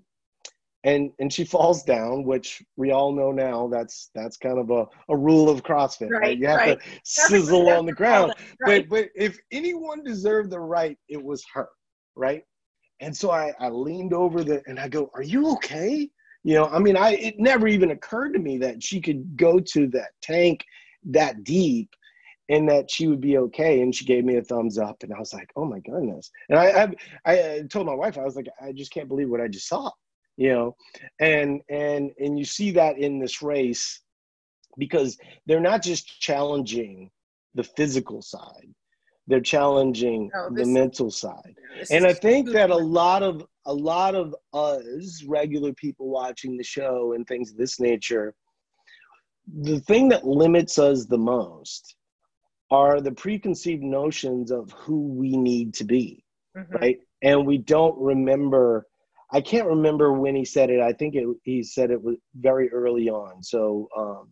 and 0.84 1.10
and 1.18 1.32
she 1.32 1.44
falls 1.44 1.84
down, 1.84 2.24
which 2.24 2.62
we 2.76 2.90
all 2.90 3.12
know 3.12 3.32
now 3.32 3.68
that's 3.68 4.10
that's 4.14 4.36
kind 4.36 4.58
of 4.58 4.70
a, 4.70 4.86
a 5.08 5.16
rule 5.16 5.48
of 5.48 5.62
CrossFit, 5.62 6.10
right? 6.10 6.20
right? 6.20 6.38
You 6.38 6.48
have 6.48 6.58
right. 6.58 6.78
to 6.78 6.86
sizzle 7.02 7.70
on 7.70 7.86
the 7.86 7.92
ground. 7.92 8.34
Right. 8.60 8.86
But 8.86 8.90
but 8.90 9.08
if 9.14 9.38
anyone 9.52 10.04
deserved 10.04 10.50
the 10.50 10.60
right, 10.60 10.98
it 11.08 11.22
was 11.22 11.42
her, 11.54 11.68
right? 12.14 12.42
And 13.00 13.16
so 13.16 13.30
I, 13.30 13.54
I 13.58 13.70
leaned 13.70 14.12
over 14.12 14.44
the 14.44 14.62
and 14.66 14.78
I 14.78 14.88
go, 14.88 15.10
Are 15.14 15.22
you 15.22 15.50
okay? 15.52 16.10
You 16.44 16.54
know, 16.56 16.66
I 16.66 16.78
mean, 16.78 16.98
I 16.98 17.12
it 17.12 17.38
never 17.38 17.68
even 17.68 17.92
occurred 17.92 18.34
to 18.34 18.38
me 18.38 18.58
that 18.58 18.82
she 18.82 19.00
could 19.00 19.34
go 19.34 19.60
to 19.60 19.86
that 19.88 20.10
tank 20.20 20.62
that 21.04 21.42
deep 21.42 21.88
and 22.48 22.68
that 22.68 22.90
she 22.90 23.06
would 23.06 23.20
be 23.20 23.38
okay. 23.38 23.80
And 23.80 23.94
she 23.94 24.04
gave 24.04 24.24
me 24.24 24.36
a 24.36 24.42
thumbs 24.42 24.78
up, 24.78 25.02
and 25.02 25.12
I 25.12 25.18
was 25.18 25.32
like, 25.32 25.50
"Oh 25.56 25.64
my 25.64 25.80
goodness!" 25.80 26.30
And 26.48 26.58
I, 26.58 26.94
I, 27.24 27.32
I 27.32 27.62
told 27.70 27.86
my 27.86 27.94
wife, 27.94 28.18
I 28.18 28.24
was 28.24 28.36
like, 28.36 28.48
"I 28.60 28.72
just 28.72 28.92
can't 28.92 29.08
believe 29.08 29.28
what 29.28 29.40
I 29.40 29.48
just 29.48 29.68
saw," 29.68 29.90
you 30.36 30.52
know. 30.52 30.76
And 31.20 31.60
and 31.68 32.10
and 32.18 32.38
you 32.38 32.44
see 32.44 32.70
that 32.72 32.98
in 32.98 33.18
this 33.18 33.42
race 33.42 34.00
because 34.78 35.18
they're 35.46 35.60
not 35.60 35.82
just 35.82 36.20
challenging 36.20 37.10
the 37.54 37.64
physical 37.64 38.22
side; 38.22 38.68
they're 39.26 39.40
challenging 39.40 40.30
oh, 40.34 40.50
the 40.52 40.66
mental 40.66 41.10
side. 41.10 41.54
And 41.90 42.06
I 42.06 42.12
think 42.12 42.50
that 42.50 42.70
a 42.70 42.76
lot 42.76 43.22
of 43.22 43.46
a 43.66 43.72
lot 43.72 44.14
of 44.14 44.34
us 44.52 45.22
regular 45.26 45.72
people 45.74 46.08
watching 46.08 46.56
the 46.56 46.64
show 46.64 47.12
and 47.12 47.26
things 47.26 47.50
of 47.50 47.56
this 47.56 47.78
nature 47.78 48.34
the 49.60 49.80
thing 49.80 50.08
that 50.08 50.26
limits 50.26 50.78
us 50.78 51.06
the 51.06 51.18
most 51.18 51.96
are 52.72 53.00
the 53.00 53.12
preconceived 53.12 53.84
notions 53.84 54.50
of 54.50 54.72
who 54.72 55.06
we 55.06 55.36
need 55.36 55.72
to 55.74 55.84
be 55.84 56.24
mm-hmm. 56.56 56.74
right? 56.74 56.98
And 57.22 57.46
we 57.46 57.58
don't 57.58 57.98
remember 57.98 58.86
i 59.32 59.40
can't 59.40 59.66
remember 59.66 60.12
when 60.12 60.36
he 60.36 60.44
said 60.44 60.68
it. 60.68 60.80
I 60.80 60.92
think 60.92 61.14
it, 61.14 61.26
he 61.42 61.62
said 61.62 61.90
it 61.90 62.02
was 62.02 62.16
very 62.36 62.70
early 62.70 63.08
on. 63.08 63.42
So 63.42 63.88
um, 63.96 64.28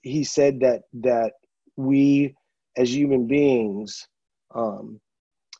he 0.00 0.24
said 0.24 0.60
that 0.60 0.82
that 0.94 1.32
we 1.76 2.34
as 2.76 2.94
human 2.94 3.26
beings 3.26 4.08
um, 4.54 5.00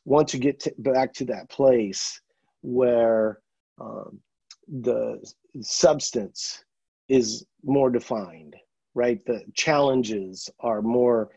want 0.05 0.27
to 0.29 0.39
get 0.39 0.59
to, 0.61 0.73
back 0.79 1.13
to 1.13 1.25
that 1.25 1.49
place 1.49 2.19
where 2.61 3.39
um, 3.79 4.19
the 4.67 5.23
substance 5.61 6.63
is 7.09 7.45
more 7.63 7.91
defined, 7.91 8.55
right? 8.97 9.23
The 9.27 9.43
challenges 9.53 10.49
are 10.59 10.81
more 10.81 11.29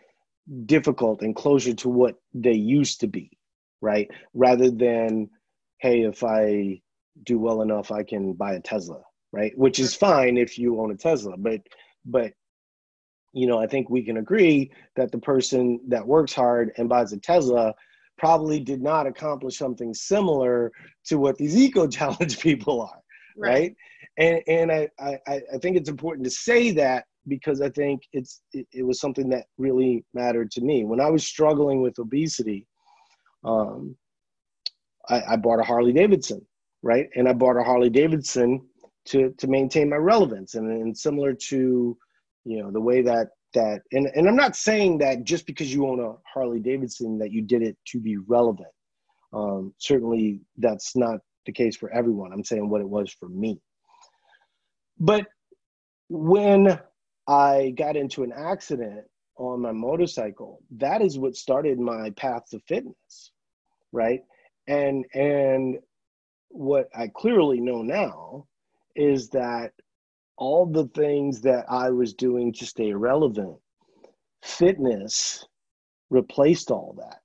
difficult 0.64 1.20
and 1.20 1.36
closer 1.36 1.74
to 1.74 1.90
what 1.90 2.14
they 2.32 2.54
used 2.54 3.00
to 3.00 3.06
be, 3.06 3.36
right? 3.82 4.10
Rather 4.32 4.70
than, 4.70 5.28
hey, 5.76 6.00
if 6.00 6.24
I 6.24 6.80
do 7.22 7.38
well 7.38 7.60
enough, 7.60 7.92
I 7.92 8.02
can 8.02 8.32
buy 8.32 8.54
a 8.54 8.60
Tesla, 8.60 9.02
right? 9.30 9.52
Which 9.58 9.78
is 9.78 9.94
fine 9.94 10.38
if 10.38 10.58
you 10.58 10.80
own 10.80 10.90
a 10.90 10.96
Tesla, 10.96 11.36
but 11.36 11.60
but 12.06 12.32
you 13.34 13.46
know, 13.46 13.60
I 13.60 13.66
think 13.66 13.90
we 13.90 14.02
can 14.02 14.16
agree 14.16 14.72
that 14.96 15.12
the 15.12 15.18
person 15.18 15.80
that 15.88 16.04
works 16.04 16.32
hard 16.32 16.72
and 16.78 16.88
buys 16.88 17.12
a 17.12 17.18
Tesla 17.18 17.74
probably 18.18 18.58
did 18.58 18.80
not 18.82 19.06
accomplish 19.06 19.58
something 19.58 19.92
similar 19.92 20.72
to 21.04 21.18
what 21.18 21.36
these 21.36 21.56
eco 21.56 21.86
challenge 21.86 22.40
people 22.48 22.80
are, 22.80 23.02
right? 23.36 23.50
right? 23.52 23.76
and 24.16 24.42
and 24.48 24.72
I, 24.72 24.88
I 24.98 25.40
I 25.54 25.58
think 25.60 25.76
it's 25.76 25.90
important 25.90 26.24
to 26.24 26.30
say 26.30 26.70
that 26.72 27.04
because 27.30 27.62
I 27.62 27.70
think 27.70 28.02
it's 28.12 28.42
it, 28.52 28.66
it, 28.72 28.82
was 28.82 29.00
something 29.00 29.30
that 29.30 29.46
really 29.56 30.04
mattered 30.12 30.50
to 30.52 30.60
me. 30.60 30.84
When 30.84 31.00
I 31.00 31.08
was 31.08 31.26
struggling 31.26 31.80
with 31.80 31.98
obesity. 31.98 32.66
Um, 33.42 33.96
I, 35.08 35.22
I 35.30 35.36
bought 35.36 35.60
a 35.60 35.64
Harley 35.64 35.94
Davidson, 35.94 36.46
right, 36.82 37.08
and 37.16 37.26
I 37.26 37.32
bought 37.32 37.56
a 37.56 37.64
Harley 37.64 37.88
Davidson 37.88 38.60
to 39.06 39.34
to 39.38 39.46
maintain 39.46 39.88
my 39.88 39.96
relevance, 39.96 40.56
and, 40.56 40.70
and 40.70 40.96
similar 40.96 41.32
to 41.32 41.96
you 42.44 42.62
know 42.62 42.70
the 42.70 42.80
way 42.80 43.00
that 43.02 43.28
that 43.54 43.80
and, 43.92 44.06
and 44.14 44.28
i'm 44.28 44.36
not 44.36 44.54
saying 44.54 44.98
that 44.98 45.24
just 45.24 45.46
because 45.46 45.72
you 45.72 45.86
own 45.86 46.00
a 46.00 46.12
harley 46.32 46.60
davidson 46.60 47.18
that 47.18 47.32
you 47.32 47.42
did 47.42 47.62
it 47.62 47.76
to 47.86 47.98
be 47.98 48.16
relevant. 48.16 48.68
Um, 49.32 49.74
certainly 49.78 50.40
that's 50.56 50.96
not 50.96 51.20
the 51.46 51.52
case 51.52 51.76
for 51.76 51.90
everyone. 51.92 52.32
I'm 52.32 52.44
saying 52.44 52.68
what 52.68 52.80
it 52.80 52.88
was 52.88 53.12
for 53.12 53.28
me. 53.28 53.60
But 54.98 55.26
when 56.08 56.78
I 57.30 57.70
got 57.76 57.96
into 57.96 58.24
an 58.24 58.32
accident 58.32 59.04
on 59.36 59.60
my 59.60 59.70
motorcycle, 59.70 60.62
that 60.72 61.00
is 61.00 61.16
what 61.16 61.36
started 61.36 61.78
my 61.78 62.10
path 62.10 62.50
to 62.50 62.58
fitness, 62.66 63.30
right? 63.92 64.22
And 64.66 65.04
and 65.14 65.78
what 66.48 66.88
I 66.92 67.06
clearly 67.06 67.60
know 67.60 67.82
now 67.82 68.48
is 68.96 69.28
that 69.30 69.72
all 70.36 70.66
the 70.66 70.88
things 70.88 71.42
that 71.42 71.66
I 71.68 71.90
was 71.90 72.14
doing 72.14 72.52
to 72.54 72.66
stay 72.66 72.92
relevant, 72.92 73.58
fitness 74.42 75.46
replaced 76.10 76.72
all 76.72 76.96
that, 76.98 77.20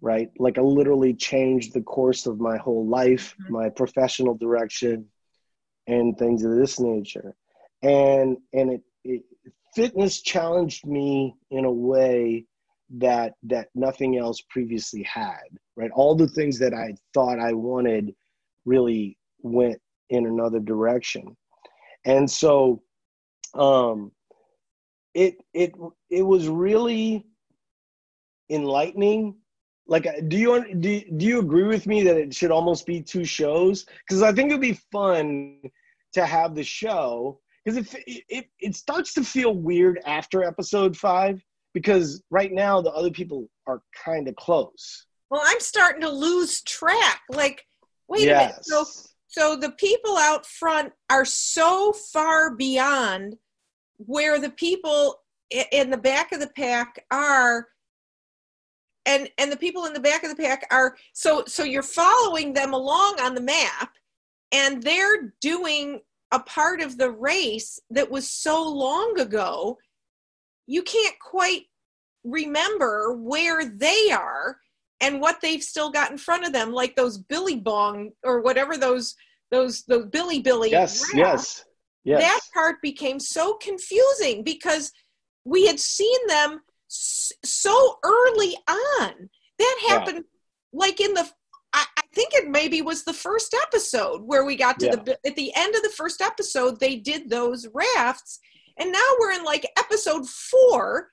right? 0.00 0.30
Like 0.40 0.58
I 0.58 0.62
literally 0.62 1.14
changed 1.14 1.72
the 1.72 1.82
course 1.82 2.26
of 2.26 2.40
my 2.40 2.56
whole 2.56 2.88
life, 2.88 3.36
mm-hmm. 3.40 3.52
my 3.52 3.68
professional 3.68 4.34
direction, 4.34 5.06
and 5.86 6.18
things 6.18 6.44
of 6.44 6.56
this 6.56 6.80
nature 6.80 7.36
and 7.84 8.38
and 8.52 8.72
it, 8.72 8.82
it 9.04 9.22
fitness 9.74 10.22
challenged 10.22 10.86
me 10.86 11.34
in 11.50 11.64
a 11.64 11.72
way 11.72 12.44
that 12.90 13.34
that 13.42 13.68
nothing 13.74 14.18
else 14.18 14.40
previously 14.50 15.02
had 15.02 15.48
right? 15.76 15.90
All 15.94 16.14
the 16.14 16.28
things 16.28 16.58
that 16.58 16.74
i 16.74 16.94
thought 17.12 17.38
i 17.38 17.52
wanted 17.52 18.14
really 18.64 19.16
went 19.42 19.80
in 20.10 20.26
another 20.26 20.60
direction. 20.60 21.36
And 22.04 22.30
so 22.30 22.82
um 23.54 24.12
it 25.14 25.36
it 25.52 25.72
it 26.10 26.22
was 26.22 26.48
really 26.48 27.24
enlightening. 28.50 29.36
Like 29.86 30.06
do 30.28 30.36
you 30.36 30.74
do, 30.80 31.02
do 31.16 31.26
you 31.26 31.40
agree 31.40 31.64
with 31.64 31.86
me 31.86 32.02
that 32.02 32.16
it 32.16 32.34
should 32.34 32.50
almost 32.50 32.86
be 32.86 33.00
two 33.00 33.24
shows? 33.24 33.86
Because 34.06 34.22
i 34.22 34.32
think 34.32 34.50
it'd 34.50 34.60
be 34.60 34.80
fun 34.90 35.60
to 36.14 36.24
have 36.24 36.54
the 36.54 36.64
show 36.64 37.40
because 37.64 37.78
it, 37.78 38.24
it 38.28 38.46
it 38.60 38.74
starts 38.76 39.14
to 39.14 39.24
feel 39.24 39.54
weird 39.54 40.00
after 40.04 40.44
episode 40.44 40.96
five 40.96 41.42
because 41.72 42.22
right 42.30 42.52
now 42.52 42.80
the 42.80 42.92
other 42.92 43.10
people 43.10 43.48
are 43.66 43.82
kind 44.04 44.28
of 44.28 44.36
close. 44.36 45.06
Well 45.30 45.42
i'm 45.44 45.60
starting 45.60 46.02
to 46.02 46.10
lose 46.10 46.62
track. 46.62 47.20
Like 47.30 47.64
wait 48.08 48.22
yes. 48.22 48.42
a 48.42 48.46
minute. 48.48 48.64
So 48.64 48.84
so 49.28 49.56
the 49.56 49.72
people 49.72 50.16
out 50.16 50.46
front 50.46 50.92
are 51.10 51.24
so 51.24 51.92
far 51.92 52.54
beyond 52.54 53.36
where 53.96 54.38
the 54.38 54.50
people 54.50 55.16
in 55.72 55.90
the 55.90 55.96
back 55.96 56.32
of 56.32 56.40
the 56.40 56.50
pack 56.56 57.04
are 57.10 57.68
and 59.06 59.28
and 59.38 59.50
the 59.50 59.56
people 59.56 59.86
in 59.86 59.92
the 59.92 60.00
back 60.00 60.22
of 60.24 60.30
the 60.30 60.42
pack 60.42 60.66
are 60.70 60.96
so 61.12 61.44
so 61.46 61.62
you're 61.62 61.82
following 61.82 62.52
them 62.52 62.72
along 62.72 63.16
on 63.20 63.34
the 63.34 63.40
map 63.40 63.90
and 64.52 64.82
they're 64.82 65.34
doing 65.40 66.00
a 66.34 66.40
part 66.40 66.80
of 66.80 66.98
the 66.98 67.10
race 67.10 67.78
that 67.90 68.10
was 68.10 68.28
so 68.28 68.68
long 68.68 69.18
ago 69.18 69.78
you 70.66 70.82
can't 70.82 71.18
quite 71.18 71.62
remember 72.24 73.14
where 73.14 73.64
they 73.64 74.10
are 74.10 74.58
and 75.00 75.20
what 75.20 75.40
they've 75.40 75.62
still 75.62 75.90
got 75.90 76.10
in 76.10 76.18
front 76.18 76.44
of 76.44 76.52
them 76.52 76.72
like 76.72 76.96
those 76.96 77.18
billy 77.18 77.56
bong 77.56 78.10
or 78.22 78.40
whatever 78.40 78.76
those 78.76 79.14
those 79.50 79.82
those 79.84 80.06
bilibili 80.06 80.70
yes 80.70 81.02
rap, 81.14 81.24
yes 81.26 81.64
yes 82.04 82.20
that 82.20 82.40
part 82.52 82.82
became 82.82 83.20
so 83.20 83.54
confusing 83.54 84.42
because 84.42 84.90
we 85.44 85.66
had 85.66 85.78
seen 85.78 86.26
them 86.26 86.60
so 86.88 87.98
early 88.02 88.56
on. 88.68 89.28
That 89.58 89.78
happened 89.88 90.24
yeah. 90.24 90.78
like 90.80 91.00
in 91.00 91.14
the 91.14 91.28
think 92.14 92.30
it 92.32 92.48
maybe 92.48 92.82
was 92.82 93.04
the 93.04 93.12
first 93.12 93.54
episode 93.66 94.22
where 94.22 94.44
we 94.44 94.56
got 94.56 94.78
to 94.80 94.86
yeah. 94.86 94.96
the 94.96 95.18
at 95.26 95.36
the 95.36 95.52
end 95.54 95.74
of 95.74 95.82
the 95.82 95.92
first 95.96 96.20
episode 96.20 96.80
they 96.80 96.96
did 96.96 97.28
those 97.28 97.66
rafts 97.74 98.40
and 98.78 98.90
now 98.92 99.06
we're 99.18 99.32
in 99.32 99.44
like 99.44 99.66
episode 99.78 100.26
4 100.28 101.08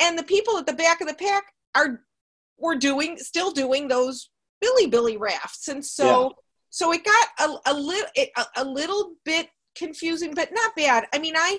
and 0.00 0.18
the 0.18 0.24
people 0.24 0.58
at 0.58 0.66
the 0.66 0.72
back 0.72 1.00
of 1.00 1.08
the 1.08 1.14
pack 1.14 1.52
are 1.74 2.00
we're 2.58 2.76
doing 2.76 3.16
still 3.18 3.50
doing 3.50 3.88
those 3.88 4.30
bilibili 4.64 5.18
rafts 5.18 5.68
and 5.68 5.84
so 5.84 6.22
yeah. 6.22 6.28
so 6.70 6.92
it 6.92 7.04
got 7.04 7.28
a, 7.40 7.72
a 7.72 7.74
little 7.74 8.10
a, 8.16 8.28
a 8.56 8.64
little 8.64 9.14
bit 9.24 9.48
confusing 9.76 10.32
but 10.34 10.48
not 10.52 10.74
bad 10.74 11.06
i 11.12 11.18
mean 11.18 11.34
i 11.36 11.58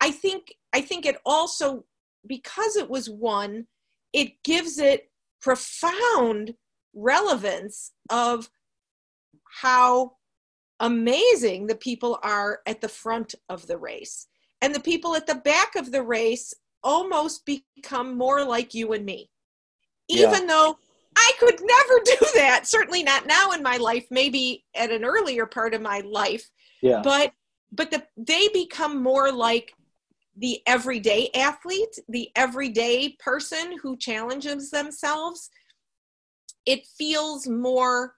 i 0.00 0.10
think 0.10 0.54
i 0.72 0.80
think 0.80 1.04
it 1.04 1.16
also 1.26 1.84
because 2.26 2.76
it 2.76 2.88
was 2.88 3.08
one, 3.08 3.66
it 4.12 4.42
gives 4.44 4.78
it 4.78 5.10
profound 5.40 6.54
relevance 6.94 7.92
of 8.10 8.48
how 9.62 10.12
amazing 10.80 11.66
the 11.66 11.74
people 11.76 12.18
are 12.22 12.60
at 12.66 12.80
the 12.80 12.88
front 12.88 13.34
of 13.48 13.66
the 13.66 13.76
race. 13.76 14.26
And 14.62 14.74
the 14.74 14.80
people 14.80 15.14
at 15.14 15.26
the 15.26 15.34
back 15.36 15.76
of 15.76 15.90
the 15.92 16.02
race 16.02 16.54
almost 16.82 17.46
become 17.46 18.16
more 18.16 18.44
like 18.44 18.74
you 18.74 18.92
and 18.92 19.04
me. 19.04 19.30
even 20.08 20.42
yeah. 20.42 20.46
though 20.46 20.76
I 21.16 21.32
could 21.38 21.60
never 21.60 22.00
do 22.04 22.26
that. 22.34 22.66
Certainly 22.66 23.02
not 23.02 23.26
now 23.26 23.52
in 23.52 23.62
my 23.62 23.76
life, 23.76 24.06
maybe 24.10 24.64
at 24.74 24.90
an 24.90 25.04
earlier 25.04 25.46
part 25.46 25.74
of 25.74 25.82
my 25.82 26.00
life. 26.00 26.48
Yeah. 26.82 27.00
But 27.02 27.32
but 27.72 27.90
the, 27.90 28.02
they 28.16 28.48
become 28.48 29.00
more 29.00 29.30
like 29.30 29.72
the 30.36 30.60
everyday 30.66 31.30
athlete, 31.34 31.96
the 32.08 32.30
everyday 32.34 33.16
person 33.20 33.78
who 33.80 33.96
challenges 33.96 34.70
themselves. 34.70 35.50
It 36.66 36.86
feels 36.98 37.48
more 37.48 38.14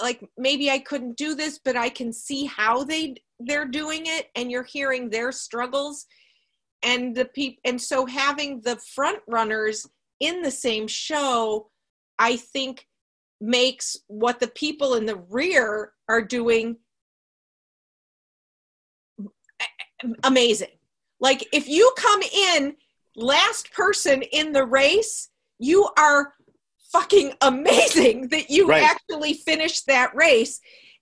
like 0.00 0.24
maybe 0.36 0.70
I 0.70 0.78
couldn't 0.78 1.16
do 1.16 1.34
this, 1.34 1.58
but 1.64 1.76
I 1.76 1.88
can 1.88 2.12
see 2.12 2.44
how 2.44 2.84
they 2.84 3.16
they're 3.40 3.66
doing 3.68 4.02
it, 4.04 4.28
and 4.34 4.50
you're 4.50 4.64
hearing 4.64 5.10
their 5.10 5.32
struggles, 5.32 6.06
and 6.82 7.14
the 7.14 7.24
people, 7.24 7.60
and 7.64 7.80
so 7.80 8.06
having 8.06 8.60
the 8.60 8.76
front 8.94 9.20
runners 9.28 9.86
in 10.20 10.42
the 10.42 10.50
same 10.50 10.88
show, 10.88 11.70
I 12.18 12.36
think 12.36 12.86
makes 13.40 13.96
what 14.08 14.40
the 14.40 14.48
people 14.48 14.94
in 14.94 15.06
the 15.06 15.22
rear 15.28 15.92
are 16.08 16.22
doing 16.22 16.76
amazing. 20.24 20.68
Like 21.20 21.46
if 21.52 21.68
you 21.68 21.92
come 21.96 22.22
in 22.22 22.76
last 23.16 23.72
person 23.72 24.22
in 24.22 24.52
the 24.52 24.64
race, 24.64 25.28
you 25.58 25.88
are 25.98 26.34
fucking 26.92 27.32
amazing 27.40 28.28
that 28.28 28.50
you 28.50 28.68
right. 28.68 28.82
actually 28.82 29.34
finished 29.34 29.86
that 29.86 30.14
race 30.14 30.60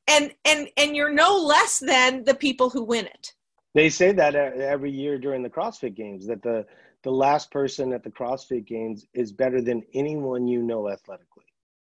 and 0.09 0.33
and 0.45 0.69
and 0.77 0.95
you're 0.95 1.13
no 1.13 1.37
less 1.37 1.79
than 1.79 2.25
the 2.25 2.35
people 2.35 2.71
who 2.71 2.85
win 2.85 3.07
it. 3.07 3.33
They 3.75 3.91
say 3.91 4.13
that 4.13 4.35
uh, 4.35 4.51
every 4.59 4.91
year 4.91 5.19
during 5.19 5.43
the 5.43 5.51
CrossFit 5.51 5.95
games 5.95 6.27
that 6.27 6.43
the 6.43 6.65
the 7.07 7.13
last 7.13 7.53
person 7.53 7.93
at 7.93 8.03
the 8.03 8.11
CrossFit 8.11 8.67
Games 8.67 9.07
is 9.15 9.31
better 9.31 9.63
than 9.63 9.81
anyone 9.95 10.49
you 10.49 10.61
know 10.61 10.91
athletically. 10.91 11.45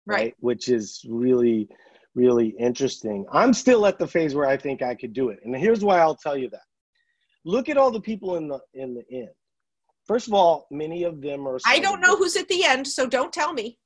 Right. 0.07 0.17
right. 0.17 0.35
Which 0.41 0.71
is 0.71 1.05
really, 1.07 1.69
really 2.15 2.55
interesting. 2.59 3.27
I'm 3.31 3.53
still 3.53 3.85
at 3.85 3.99
the 3.99 4.07
phase 4.07 4.35
where 4.35 4.47
I 4.47 4.57
think 4.57 4.81
I 4.81 4.95
could 4.95 5.13
do 5.13 5.29
it. 5.29 5.41
And 5.45 5.55
here's 5.55 5.85
why 5.85 5.99
I'll 5.99 6.17
tell 6.17 6.37
you 6.37 6.49
that. 6.49 6.63
Look 7.45 7.69
at 7.69 7.77
all 7.77 7.91
the 7.91 8.01
people 8.01 8.37
in 8.37 8.49
the 8.49 8.61
in 8.73 8.95
the 8.95 9.05
end. 9.13 9.29
First 10.07 10.29
of 10.29 10.33
all, 10.33 10.67
many 10.71 11.03
of 11.03 11.21
them 11.21 11.47
are 11.47 11.59
I 11.67 11.79
don't 11.79 12.01
know 12.01 12.17
who's 12.17 12.37
at 12.37 12.49
the 12.49 12.65
end, 12.65 12.89
so 12.89 13.07
don't 13.07 13.35
tell 13.35 13.53
me. 13.53 13.79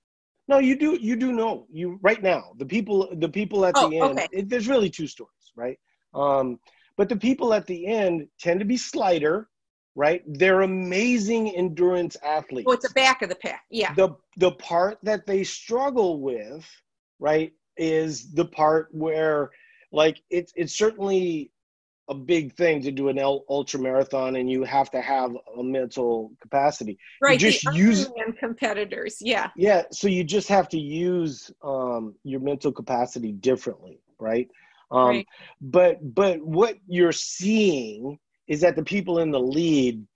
No, 0.49 0.59
you 0.59 0.77
do 0.77 0.97
you 1.01 1.17
do 1.17 1.33
know. 1.33 1.67
You 1.71 1.99
right 2.03 2.23
now, 2.23 2.53
the 2.57 2.67
people 2.67 3.09
the 3.17 3.29
people 3.29 3.67
at 3.67 3.75
oh, 3.77 3.89
the 3.89 3.99
end, 3.99 4.19
okay. 4.19 4.29
it, 4.33 4.49
there's 4.49 4.69
really 4.69 4.91
two 4.91 5.07
stories, 5.07 5.53
right? 5.57 5.79
Um, 6.15 6.61
but 6.97 7.09
the 7.09 7.17
people 7.17 7.53
at 7.53 7.67
the 7.67 7.87
end 7.87 8.29
tend 8.39 8.61
to 8.61 8.67
be 8.67 8.77
slighter 8.77 9.49
right? 9.97 10.23
They're 10.27 10.61
amazing 10.61 11.57
endurance 11.57 12.17
athletes. 12.23 12.67
Oh, 12.69 12.73
it's 12.73 12.87
the 12.87 12.95
back 12.95 13.23
of 13.23 13.31
the 13.31 13.35
pack. 13.35 13.65
Yeah. 13.71 13.95
The 13.95 14.11
the 14.37 14.53
part 14.53 14.99
that 15.03 15.27
they 15.27 15.43
struggle 15.43 16.21
with, 16.21 16.65
right, 17.19 17.53
is 17.77 18.33
the 18.33 18.45
part 18.45 18.89
where 18.93 19.51
like 19.91 20.23
it's 20.31 20.53
it's 20.55 20.77
certainly 20.77 21.51
a 22.09 22.15
big 22.15 22.53
thing 22.55 22.81
to 22.83 22.93
do 22.93 23.09
an 23.09 23.19
ultra 23.19 23.81
marathon 23.81 24.37
and 24.37 24.51
you 24.51 24.63
have 24.63 24.91
to 24.91 25.01
have 25.01 25.33
a 25.59 25.63
mental 25.63 26.33
capacity 26.41 26.99
right 27.21 27.41
you 27.41 27.51
just 27.51 27.65
use 27.75 28.09
competitors 28.39 29.19
yeah 29.21 29.51
yeah 29.57 29.83
so 29.91 30.07
you 30.07 30.23
just 30.23 30.49
have 30.49 30.69
to 30.69 30.79
use 30.79 31.51
um, 31.65 32.15
your 32.23 32.41
mental 32.41 32.71
capacity 32.71 33.33
differently 33.33 34.01
right 34.21 34.49
um, 34.91 35.09
right. 35.09 35.27
but 35.61 35.99
but 36.15 36.41
what 36.41 36.77
you're 36.87 37.11
seeing 37.13 38.19
is 38.47 38.61
that 38.61 38.77
the 38.77 38.85
people 38.85 39.19
in 39.19 39.33
the 39.33 39.41
lead 39.41 40.07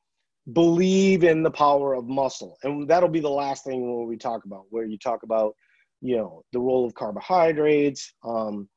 believe 0.52 1.24
in 1.24 1.42
the 1.42 1.50
power 1.50 1.94
of 1.94 2.06
muscle. 2.06 2.58
And 2.62 2.88
that'll 2.88 3.08
be 3.08 3.20
the 3.20 3.28
last 3.28 3.64
thing 3.64 3.98
when 3.98 4.08
we 4.08 4.16
talk 4.16 4.44
about, 4.44 4.64
where 4.70 4.84
you 4.84 4.98
talk 4.98 5.22
about, 5.22 5.54
you 6.00 6.16
know, 6.16 6.42
the 6.52 6.60
role 6.60 6.86
of 6.86 6.94
carbohydrates. 6.94 8.12
Um, 8.24 8.68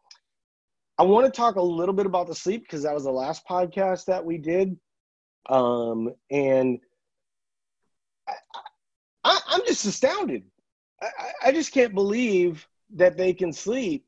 I 0.97 1.03
want 1.03 1.25
to 1.25 1.31
talk 1.35 1.55
a 1.55 1.61
little 1.61 1.93
bit 1.93 2.05
about 2.05 2.27
the 2.27 2.35
sleep 2.35 2.63
because 2.63 2.83
that 2.83 2.93
was 2.93 3.03
the 3.03 3.11
last 3.11 3.47
podcast 3.47 4.05
that 4.05 4.23
we 4.23 4.37
did. 4.37 4.77
Um, 5.49 6.13
and 6.29 6.79
I, 9.23 9.39
am 9.51 9.61
just 9.65 9.85
astounded. 9.85 10.43
I, 11.01 11.47
I, 11.47 11.51
just 11.51 11.73
can't 11.73 11.93
believe 11.93 12.67
that 12.95 13.17
they 13.17 13.33
can 13.33 13.51
sleep. 13.51 14.05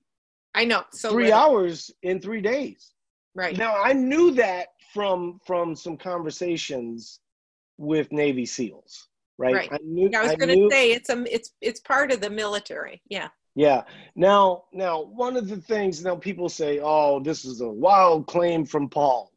I 0.54 0.64
know. 0.64 0.84
So 0.92 1.10
three 1.10 1.26
little. 1.26 1.40
hours 1.40 1.92
in 2.04 2.22
three 2.22 2.42
days. 2.42 2.94
Right. 3.34 3.58
Now 3.58 3.76
I 3.82 3.92
knew 3.92 4.32
that 4.36 4.68
from 4.94 5.42
from 5.46 5.76
some 5.76 5.98
conversations 5.98 7.20
with 7.78 8.12
Navy 8.14 8.46
SEALs, 8.46 9.10
right? 9.38 9.56
Right. 9.56 9.70
I, 9.74 9.78
knew, 9.84 10.10
I 10.16 10.24
was 10.24 10.36
going 10.36 10.58
to 10.58 10.70
say 10.72 10.94
it's 10.94 11.10
a 11.10 11.26
it's 11.34 11.52
it's 11.60 11.82
part 11.82 12.14
of 12.14 12.22
the 12.22 12.30
military. 12.30 13.02
Yeah. 13.10 13.28
Yeah. 13.56 13.84
Now 14.16 14.66
now 14.74 15.02
one 15.02 15.38
of 15.38 15.48
the 15.48 15.58
things 15.58 16.04
now 16.04 16.16
people 16.16 16.50
say, 16.50 16.80
"Oh, 16.82 17.20
this 17.22 17.46
is 17.46 17.62
a 17.62 17.70
wild 17.70 18.28
claim 18.28 18.66
from 18.66 18.90
Paul." 18.90 19.32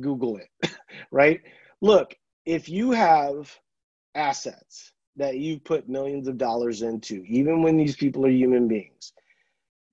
Google 0.00 0.38
it. 0.38 0.70
right? 1.10 1.40
Look, 1.80 2.16
if 2.44 2.68
you 2.68 2.90
have 2.90 3.56
assets 4.14 4.92
that 5.16 5.38
you've 5.38 5.64
put 5.64 5.88
millions 5.88 6.28
of 6.28 6.36
dollars 6.38 6.82
into, 6.82 7.22
even 7.26 7.62
when 7.62 7.76
these 7.76 7.96
people 7.96 8.26
are 8.26 8.30
human 8.30 8.66
beings, 8.68 9.12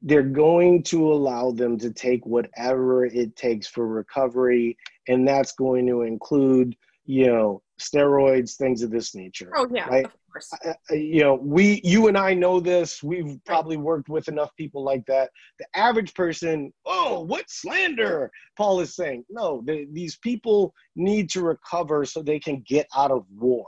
they're 0.01 0.23
going 0.23 0.81
to 0.81 1.11
allow 1.13 1.51
them 1.51 1.77
to 1.77 1.91
take 1.91 2.25
whatever 2.25 3.05
it 3.05 3.35
takes 3.35 3.67
for 3.67 3.87
recovery 3.87 4.77
and 5.07 5.27
that's 5.27 5.51
going 5.53 5.85
to 5.87 6.01
include 6.01 6.75
you 7.05 7.27
know 7.27 7.61
steroids 7.81 8.55
things 8.55 8.81
of 8.81 8.91
this 8.91 9.15
nature 9.15 9.51
oh 9.55 9.67
yeah 9.73 9.87
right? 9.87 10.05
of 10.05 10.11
course 10.31 10.51
you 10.91 11.21
know 11.21 11.35
we 11.35 11.81
you 11.83 12.07
and 12.07 12.17
i 12.17 12.33
know 12.33 12.59
this 12.59 13.01
we've 13.01 13.39
probably 13.45 13.77
worked 13.77 14.09
with 14.09 14.27
enough 14.27 14.55
people 14.55 14.83
like 14.83 15.05
that 15.05 15.29
the 15.59 15.65
average 15.75 16.13
person 16.13 16.71
oh 16.85 17.21
what 17.21 17.49
slander 17.49 18.31
paul 18.57 18.79
is 18.79 18.95
saying 18.95 19.23
no 19.29 19.61
they, 19.65 19.87
these 19.91 20.17
people 20.17 20.73
need 20.95 21.29
to 21.29 21.41
recover 21.41 22.05
so 22.05 22.21
they 22.21 22.39
can 22.39 22.63
get 22.67 22.87
out 22.95 23.11
of 23.11 23.25
war 23.35 23.65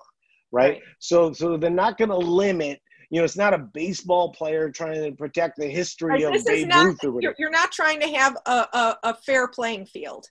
right, 0.51 0.73
right. 0.73 0.81
so 0.99 1.33
so 1.33 1.57
they're 1.57 1.69
not 1.69 1.97
going 1.97 2.09
to 2.09 2.17
limit 2.17 2.79
you 3.13 3.19
know, 3.19 3.25
it's 3.25 3.37
not 3.37 3.53
a 3.53 3.59
baseball 3.59 4.31
player 4.31 4.71
trying 4.71 5.03
to 5.03 5.11
protect 5.15 5.57
the 5.57 5.67
history 5.67 6.23
of 6.23 6.33
Babe 6.45 6.67
Ruth. 6.73 7.03
Or 7.03 7.21
you're, 7.21 7.35
you're, 7.37 7.51
not 7.51 7.71
trying 7.71 7.99
to 7.99 8.07
have 8.07 8.35
a, 8.47 8.49
a, 8.49 8.97
a 9.03 9.13
fair 9.13 9.47
playing 9.47 9.85
field. 9.85 10.25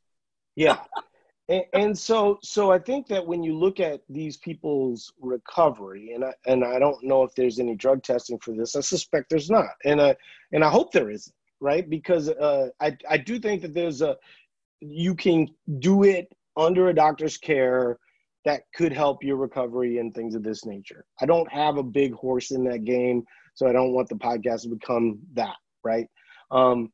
Yeah. 0.57 0.79
and, 1.53 1.65
and, 1.75 1.99
so, 1.99 2.39
so 2.43 2.73
I 2.73 2.79
think 2.79 3.07
that 3.09 3.27
when 3.27 3.43
you 3.43 3.57
look 3.57 3.79
at 3.79 4.01
these 4.09 4.39
people's 4.39 5.13
recovery, 5.21 6.13
and 6.15 6.25
I, 6.25 6.33
and 6.47 6.65
I 6.65 6.79
don't 6.79 7.05
know 7.05 7.23
if 7.25 7.35
there's 7.35 7.59
any 7.59 7.75
drug 7.75 8.03
testing 8.03 8.39
for 8.39 8.55
this. 8.55 8.75
I 8.75 8.81
suspect 8.81 9.29
there's 9.29 9.51
not, 9.51 9.67
and 9.85 10.01
I, 10.01 10.17
and 10.53 10.65
I 10.65 10.71
hope 10.71 10.93
there 10.93 11.11
isn't, 11.11 11.35
right? 11.61 11.89
Because 11.89 12.31
uh, 12.31 12.69
I, 12.81 12.97
I 13.09 13.19
do 13.19 13.39
think 13.39 13.61
that 13.63 13.75
there's 13.75 14.01
a, 14.01 14.17
you 14.81 15.15
can 15.15 15.49
do 15.79 16.05
it 16.05 16.33
under 16.57 16.89
a 16.89 16.95
doctor's 16.95 17.37
care 17.37 17.99
that 18.45 18.63
could 18.75 18.93
help 18.93 19.23
your 19.23 19.37
recovery 19.37 19.99
and 19.99 20.15
things 20.15 20.35
of 20.35 20.43
this 20.43 20.65
nature. 20.65 21.05
I 21.21 21.27
don't 21.27 21.51
have 21.53 21.77
a 21.77 21.83
big 21.83 22.15
horse 22.15 22.51
in 22.51 22.65
that 22.65 22.85
game, 22.85 23.25
so 23.55 23.69
I 23.69 23.73
don't 23.73 23.93
want 23.93 24.09
the 24.09 24.17
podcast 24.17 24.63
to 24.63 24.69
become 24.71 25.19
that, 25.35 25.57
right? 25.85 26.07
Um, 26.51 26.93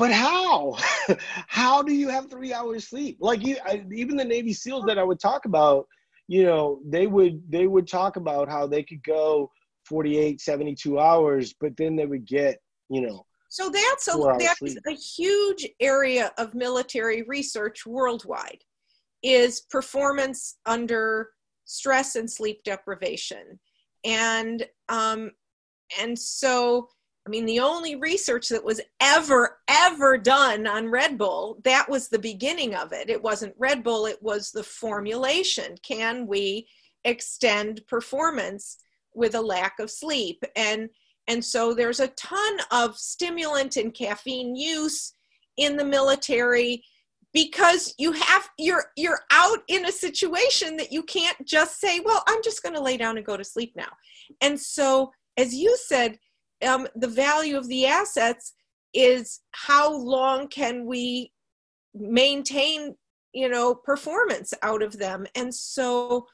but 0.00 0.12
how? 0.12 0.78
how 1.46 1.82
do 1.82 1.92
you 1.92 2.08
have 2.08 2.30
three 2.30 2.54
hours 2.54 2.88
sleep? 2.88 3.18
Like 3.20 3.46
you, 3.46 3.58
I, 3.66 3.84
even 3.92 4.16
the 4.16 4.24
Navy 4.24 4.54
SEALs 4.54 4.86
that 4.86 4.98
I 4.98 5.04
would 5.04 5.20
talk 5.20 5.44
about, 5.44 5.86
you 6.26 6.44
know, 6.44 6.80
they 6.86 7.06
would 7.06 7.42
they 7.50 7.66
would 7.66 7.86
talk 7.86 8.16
about 8.16 8.48
how 8.48 8.66
they 8.66 8.82
could 8.82 9.04
go 9.04 9.50
48, 9.84 10.40
72 10.40 10.98
hours, 10.98 11.54
but 11.60 11.76
then 11.76 11.96
they 11.96 12.06
would 12.06 12.24
get, 12.26 12.60
you 12.88 13.02
know, 13.02 13.26
so 13.50 13.68
that's 13.68 14.08
a 14.08 14.16
that's 14.38 14.76
a 14.86 14.94
huge 14.94 15.68
area 15.80 16.32
of 16.38 16.54
military 16.54 17.22
research 17.24 17.84
worldwide 17.84 18.64
is 19.22 19.60
performance 19.60 20.56
under 20.64 21.28
stress 21.66 22.16
and 22.16 22.30
sleep 22.30 22.62
deprivation 22.64 23.60
and 24.04 24.66
um, 24.88 25.30
and 26.00 26.18
so 26.18 26.88
i 27.30 27.32
mean 27.32 27.46
the 27.46 27.60
only 27.60 27.94
research 27.94 28.48
that 28.48 28.64
was 28.64 28.80
ever 29.00 29.58
ever 29.68 30.18
done 30.18 30.66
on 30.66 30.90
red 30.90 31.16
bull 31.16 31.60
that 31.64 31.88
was 31.88 32.08
the 32.08 32.18
beginning 32.18 32.74
of 32.74 32.92
it. 32.92 33.08
It 33.08 33.22
wasn't 33.22 33.54
red 33.58 33.84
bull 33.84 34.06
it 34.06 34.20
was 34.20 34.50
the 34.50 34.62
formulation. 34.62 35.76
Can 35.82 36.26
we 36.26 36.66
extend 37.04 37.86
performance 37.86 38.78
with 39.14 39.34
a 39.34 39.40
lack 39.40 39.78
of 39.78 39.90
sleep? 39.90 40.42
And 40.56 40.88
and 41.28 41.44
so 41.44 41.74
there's 41.74 42.00
a 42.00 42.08
ton 42.08 42.58
of 42.72 42.96
stimulant 42.98 43.76
and 43.76 43.94
caffeine 43.94 44.56
use 44.56 45.14
in 45.56 45.76
the 45.76 45.84
military 45.84 46.82
because 47.32 47.94
you 47.98 48.12
have 48.12 48.48
you're 48.58 48.86
you're 48.96 49.20
out 49.30 49.58
in 49.68 49.86
a 49.86 49.92
situation 49.92 50.76
that 50.76 50.90
you 50.90 51.04
can't 51.04 51.36
just 51.46 51.78
say 51.78 52.00
well 52.00 52.24
i'm 52.26 52.42
just 52.42 52.62
going 52.62 52.74
to 52.74 52.80
lay 52.80 52.96
down 52.96 53.16
and 53.16 53.26
go 53.26 53.36
to 53.36 53.44
sleep 53.44 53.72
now. 53.76 53.90
And 54.40 54.58
so 54.58 55.12
as 55.36 55.54
you 55.54 55.76
said 55.76 56.18
um, 56.66 56.86
the 56.94 57.08
value 57.08 57.56
of 57.56 57.68
the 57.68 57.86
assets 57.86 58.54
is 58.92 59.40
how 59.52 59.92
long 59.92 60.48
can 60.48 60.86
we 60.86 61.32
maintain 61.94 62.94
you 63.32 63.48
know 63.48 63.74
performance 63.74 64.52
out 64.62 64.82
of 64.82 64.98
them. 64.98 65.26
And 65.34 65.54
so 65.54 66.26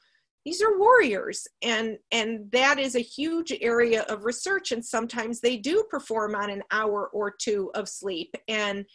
these 0.45 0.61
are 0.61 0.79
warriors 0.79 1.47
and 1.61 1.97
and 2.11 2.49
that 2.51 2.79
is 2.79 2.95
a 2.95 2.99
huge 2.99 3.53
area 3.61 4.03
of 4.03 4.25
research 4.25 4.71
and 4.71 4.83
sometimes 4.83 5.41
they 5.41 5.57
do 5.57 5.83
perform 5.89 6.35
on 6.35 6.49
an 6.49 6.63
hour 6.71 7.09
or 7.13 7.31
two 7.31 7.69
of 7.75 7.89
sleep 7.89 8.33
and 8.47 8.85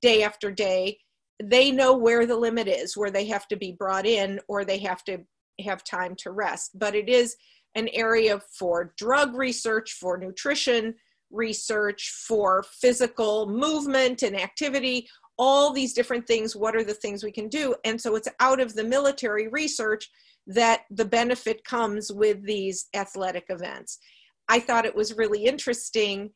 day 0.00 0.22
after 0.22 0.50
day 0.50 0.96
they 1.42 1.70
know 1.70 1.96
where 1.96 2.24
the 2.24 2.36
limit 2.36 2.68
is 2.68 2.96
where 2.96 3.10
they 3.10 3.26
have 3.26 3.46
to 3.48 3.56
be 3.56 3.72
brought 3.72 4.06
in 4.06 4.40
or 4.48 4.64
they 4.64 4.78
have 4.78 5.04
to 5.04 5.18
have 5.60 5.84
time 5.84 6.14
to 6.16 6.30
rest. 6.30 6.78
But 6.78 6.94
it 6.94 7.08
is 7.08 7.36
an 7.74 7.88
area 7.92 8.40
for 8.58 8.92
drug 8.96 9.34
research 9.34 9.92
for 9.92 10.18
nutrition 10.18 10.94
research 11.30 12.12
for 12.26 12.64
physical 12.80 13.48
movement 13.48 14.22
and 14.22 14.38
activity 14.38 15.08
all 15.38 15.72
these 15.72 15.94
different 15.94 16.26
things 16.26 16.54
what 16.54 16.76
are 16.76 16.84
the 16.84 16.92
things 16.92 17.24
we 17.24 17.32
can 17.32 17.48
do 17.48 17.74
and 17.84 17.98
so 17.98 18.16
it's 18.16 18.28
out 18.40 18.60
of 18.60 18.74
the 18.74 18.84
military 18.84 19.48
research 19.48 20.10
that 20.46 20.82
the 20.90 21.04
benefit 21.04 21.64
comes 21.64 22.12
with 22.12 22.44
these 22.44 22.86
athletic 22.94 23.44
events. 23.48 23.98
I 24.48 24.60
thought 24.60 24.86
it 24.86 24.94
was 24.94 25.16
really 25.16 25.44
interesting. 25.44 26.30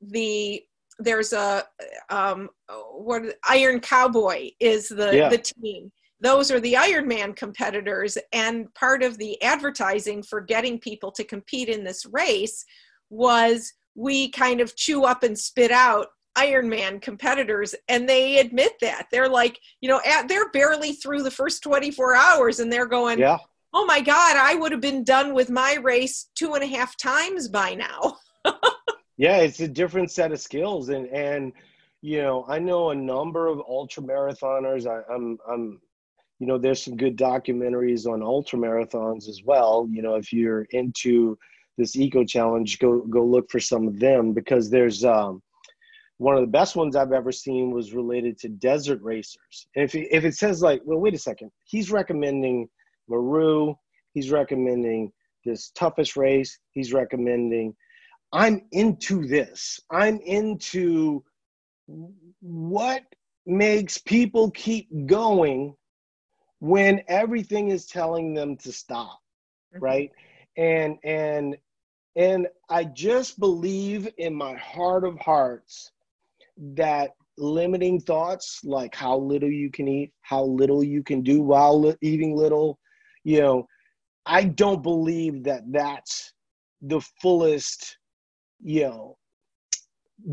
The 0.00 0.62
there's 0.98 1.32
a 1.32 1.64
um, 2.10 2.48
what 2.92 3.22
Iron 3.44 3.80
Cowboy 3.80 4.50
is 4.60 4.88
the 4.88 5.16
yeah. 5.16 5.28
the 5.28 5.38
team. 5.38 5.90
Those 6.20 6.50
are 6.50 6.60
the 6.60 6.74
Ironman 6.74 7.36
competitors, 7.36 8.16
and 8.32 8.72
part 8.74 9.02
of 9.02 9.18
the 9.18 9.40
advertising 9.42 10.22
for 10.22 10.40
getting 10.40 10.78
people 10.78 11.12
to 11.12 11.24
compete 11.24 11.68
in 11.68 11.84
this 11.84 12.06
race 12.06 12.64
was 13.10 13.72
we 13.94 14.30
kind 14.30 14.60
of 14.60 14.76
chew 14.76 15.04
up 15.04 15.22
and 15.22 15.38
spit 15.38 15.70
out 15.70 16.08
Ironman 16.36 17.00
competitors, 17.00 17.74
and 17.88 18.08
they 18.08 18.38
admit 18.38 18.72
that 18.80 19.06
they're 19.10 19.28
like, 19.28 19.58
you 19.80 19.88
know, 19.88 20.00
at, 20.06 20.28
they're 20.28 20.50
barely 20.50 20.92
through 20.92 21.22
the 21.22 21.30
first 21.30 21.62
24 21.62 22.14
hours, 22.14 22.60
and 22.60 22.70
they're 22.72 22.86
going, 22.86 23.18
yeah. 23.18 23.38
"Oh 23.72 23.86
my 23.86 24.00
God, 24.00 24.36
I 24.36 24.54
would 24.54 24.72
have 24.72 24.80
been 24.80 25.02
done 25.02 25.34
with 25.34 25.50
my 25.50 25.74
race 25.82 26.28
two 26.34 26.54
and 26.54 26.62
a 26.62 26.66
half 26.66 26.96
times 26.96 27.48
by 27.48 27.74
now." 27.74 28.18
yeah, 29.16 29.38
it's 29.38 29.60
a 29.60 29.68
different 29.68 30.10
set 30.10 30.32
of 30.32 30.40
skills, 30.40 30.90
and 30.90 31.06
and 31.08 31.52
you 32.02 32.22
know, 32.22 32.44
I 32.48 32.58
know 32.58 32.90
a 32.90 32.94
number 32.94 33.46
of 33.46 33.60
ultra 33.66 34.02
marathoners. 34.02 34.86
I, 34.86 35.02
I'm 35.12 35.38
I'm 35.50 35.80
you 36.38 36.46
know, 36.46 36.58
there's 36.58 36.82
some 36.82 36.96
good 36.96 37.16
documentaries 37.16 38.06
on 38.06 38.22
ultra 38.22 38.58
marathons 38.58 39.28
as 39.28 39.42
well. 39.44 39.88
You 39.90 40.02
know, 40.02 40.16
if 40.16 40.32
you're 40.32 40.66
into 40.70 41.38
this 41.78 41.96
eco 41.96 42.24
challenge, 42.24 42.78
go 42.78 43.00
go 43.00 43.24
look 43.24 43.50
for 43.50 43.60
some 43.60 43.88
of 43.88 43.98
them 43.98 44.32
because 44.32 44.70
there's 44.70 45.04
um, 45.04 45.42
one 46.18 46.34
of 46.34 46.40
the 46.40 46.46
best 46.46 46.76
ones 46.76 46.96
I've 46.96 47.12
ever 47.12 47.32
seen 47.32 47.70
was 47.70 47.94
related 47.94 48.38
to 48.38 48.48
desert 48.48 49.00
racers. 49.02 49.66
And 49.74 49.84
if 49.84 49.94
it, 49.94 50.08
if 50.10 50.24
it 50.24 50.34
says 50.34 50.62
like, 50.62 50.80
well, 50.84 50.98
wait 50.98 51.14
a 51.14 51.18
second, 51.18 51.50
he's 51.64 51.90
recommending 51.90 52.68
Meru, 53.08 53.74
he's 54.12 54.30
recommending 54.30 55.12
this 55.44 55.70
toughest 55.70 56.16
race, 56.16 56.58
he's 56.72 56.92
recommending. 56.92 57.74
I'm 58.32 58.62
into 58.72 59.26
this. 59.26 59.78
I'm 59.90 60.18
into 60.20 61.22
what 62.40 63.02
makes 63.46 63.98
people 63.98 64.50
keep 64.50 64.88
going 65.06 65.74
when 66.60 67.02
everything 67.08 67.68
is 67.68 67.86
telling 67.86 68.34
them 68.34 68.56
to 68.58 68.72
stop, 68.72 69.20
mm-hmm. 69.74 69.84
right? 69.84 70.10
And 70.56 70.98
and 71.04 71.56
and 72.16 72.48
I 72.70 72.84
just 72.84 73.38
believe 73.38 74.08
in 74.18 74.34
my 74.34 74.54
heart 74.54 75.04
of 75.04 75.18
hearts 75.18 75.92
that 76.56 77.10
limiting 77.38 78.00
thoughts 78.00 78.60
like 78.64 78.94
how 78.94 79.18
little 79.18 79.50
you 79.50 79.70
can 79.70 79.86
eat, 79.86 80.12
how 80.22 80.44
little 80.44 80.82
you 80.82 81.02
can 81.02 81.22
do 81.22 81.42
while 81.42 81.78
li- 81.78 81.96
eating 82.00 82.34
little, 82.34 82.78
you 83.24 83.40
know, 83.40 83.68
I 84.24 84.44
don't 84.44 84.82
believe 84.82 85.44
that 85.44 85.70
that's 85.70 86.32
the 86.80 87.00
fullest, 87.20 87.98
you 88.62 88.84
know, 88.84 89.18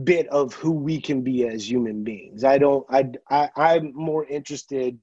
bit 0.06 0.28
of 0.28 0.54
who 0.54 0.72
we 0.72 1.02
can 1.02 1.22
be 1.22 1.46
as 1.46 1.70
human 1.70 2.04
beings. 2.04 2.44
I 2.44 2.58
don't 2.58 2.86
I, 2.90 3.10
I 3.30 3.50
I'm 3.58 3.94
more 3.94 4.26
interested 4.26 4.98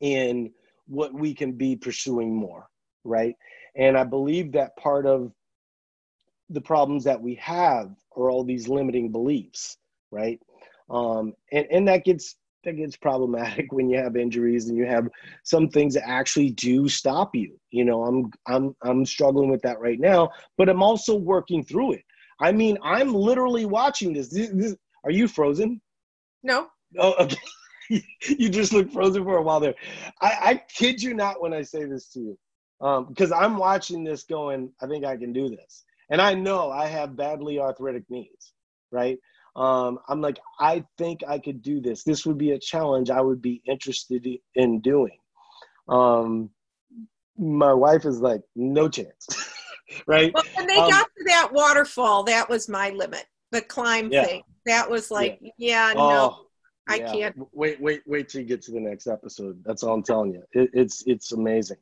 in 0.00 0.52
what 0.86 1.12
we 1.12 1.34
can 1.34 1.52
be 1.52 1.76
pursuing 1.76 2.34
more, 2.34 2.68
right? 3.04 3.34
And 3.76 3.96
I 3.96 4.04
believe 4.04 4.52
that 4.52 4.76
part 4.76 5.06
of 5.06 5.32
the 6.50 6.60
problems 6.60 7.04
that 7.04 7.20
we 7.20 7.34
have 7.36 7.90
are 8.16 8.30
all 8.30 8.42
these 8.42 8.68
limiting 8.68 9.12
beliefs 9.12 9.76
right? 10.10 10.40
Um, 10.90 11.34
and 11.52 11.66
and 11.70 11.88
that 11.88 12.04
gets 12.04 12.36
that 12.64 12.76
gets 12.76 12.96
problematic 12.96 13.72
when 13.72 13.88
you 13.88 13.98
have 13.98 14.16
injuries 14.16 14.68
and 14.68 14.76
you 14.76 14.86
have 14.86 15.08
some 15.44 15.68
things 15.68 15.94
that 15.94 16.08
actually 16.08 16.50
do 16.50 16.88
stop 16.88 17.34
you. 17.34 17.58
You 17.70 17.84
know, 17.84 18.04
I'm 18.04 18.30
I'm 18.46 18.76
I'm 18.82 19.04
struggling 19.04 19.50
with 19.50 19.62
that 19.62 19.80
right 19.80 20.00
now, 20.00 20.30
but 20.56 20.68
I'm 20.68 20.82
also 20.82 21.16
working 21.16 21.64
through 21.64 21.92
it. 21.92 22.04
I 22.40 22.52
mean, 22.52 22.78
I'm 22.82 23.12
literally 23.12 23.66
watching 23.66 24.12
this. 24.12 24.28
this, 24.28 24.50
this 24.50 24.76
are 25.04 25.10
you 25.10 25.28
frozen? 25.28 25.80
No. 26.42 26.68
Oh, 26.98 27.14
okay. 27.20 27.36
you 28.38 28.48
just 28.48 28.72
look 28.72 28.90
frozen 28.92 29.24
for 29.24 29.36
a 29.36 29.42
while 29.42 29.60
there. 29.60 29.74
I, 30.20 30.38
I 30.42 30.62
kid 30.74 31.02
you 31.02 31.14
not 31.14 31.40
when 31.40 31.52
I 31.52 31.62
say 31.62 31.84
this 31.84 32.08
to 32.10 32.20
you, 32.20 32.38
um, 32.80 33.06
because 33.06 33.32
I'm 33.32 33.56
watching 33.56 34.04
this 34.04 34.24
going. 34.24 34.72
I 34.82 34.86
think 34.86 35.04
I 35.04 35.16
can 35.16 35.32
do 35.32 35.48
this, 35.48 35.84
and 36.10 36.20
I 36.20 36.34
know 36.34 36.70
I 36.70 36.86
have 36.86 37.16
badly 37.16 37.58
arthritic 37.58 38.04
knees, 38.10 38.52
right? 38.92 39.18
um, 39.58 39.98
I'm 40.08 40.20
like, 40.20 40.38
I 40.60 40.84
think 40.98 41.20
I 41.26 41.38
could 41.38 41.62
do 41.62 41.80
this. 41.80 42.04
This 42.04 42.24
would 42.24 42.38
be 42.38 42.52
a 42.52 42.58
challenge 42.58 43.10
I 43.10 43.20
would 43.20 43.42
be 43.42 43.60
interested 43.66 44.26
in 44.54 44.80
doing. 44.80 45.18
Um, 45.88 46.50
my 47.36 47.72
wife 47.72 48.04
is 48.04 48.20
like, 48.20 48.42
no 48.54 48.88
chance, 48.88 49.26
right? 50.06 50.32
Well, 50.32 50.44
when 50.54 50.68
they 50.68 50.76
um, 50.76 50.90
got 50.90 51.06
to 51.06 51.24
that 51.26 51.50
waterfall, 51.52 52.22
that 52.24 52.48
was 52.48 52.68
my 52.68 52.90
limit. 52.90 53.26
The 53.50 53.62
climb 53.62 54.12
yeah. 54.12 54.24
thing. 54.24 54.42
That 54.66 54.88
was 54.88 55.10
like, 55.10 55.38
yeah, 55.40 55.88
yeah 55.88 55.92
no, 55.94 56.00
oh, 56.00 56.46
I 56.88 56.96
yeah. 56.96 57.12
can't. 57.12 57.36
Wait, 57.52 57.80
wait, 57.80 58.02
wait 58.06 58.28
till 58.28 58.40
you 58.40 58.46
get 58.46 58.62
to 58.62 58.72
the 58.72 58.80
next 58.80 59.06
episode. 59.06 59.62
That's 59.64 59.82
all 59.82 59.94
I'm 59.94 60.02
telling 60.02 60.32
you. 60.32 60.42
It, 60.52 60.70
it's 60.72 61.04
it's 61.06 61.32
amazing. 61.32 61.76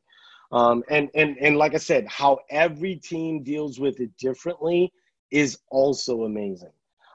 Um, 0.52 0.82
and 0.90 1.08
and 1.14 1.36
and 1.38 1.56
like 1.56 1.74
I 1.74 1.78
said, 1.78 2.06
how 2.08 2.40
every 2.50 2.96
team 2.96 3.42
deals 3.42 3.80
with 3.80 4.00
it 4.00 4.16
differently 4.16 4.92
is 5.30 5.58
also 5.70 6.24
amazing. 6.24 6.72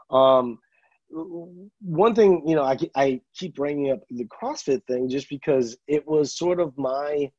Um, 0.09 0.59
one 1.81 2.15
thing, 2.15 2.43
you 2.45 2.55
know, 2.55 2.63
I, 2.63 2.77
I 2.95 3.21
keep 3.35 3.55
bringing 3.55 3.91
up 3.91 3.99
the 4.09 4.25
CrossFit 4.25 4.85
thing 4.85 5.09
just 5.09 5.29
because 5.29 5.77
it 5.87 6.07
was 6.07 6.35
sort 6.37 6.59
of 6.59 6.77
my 6.77 7.29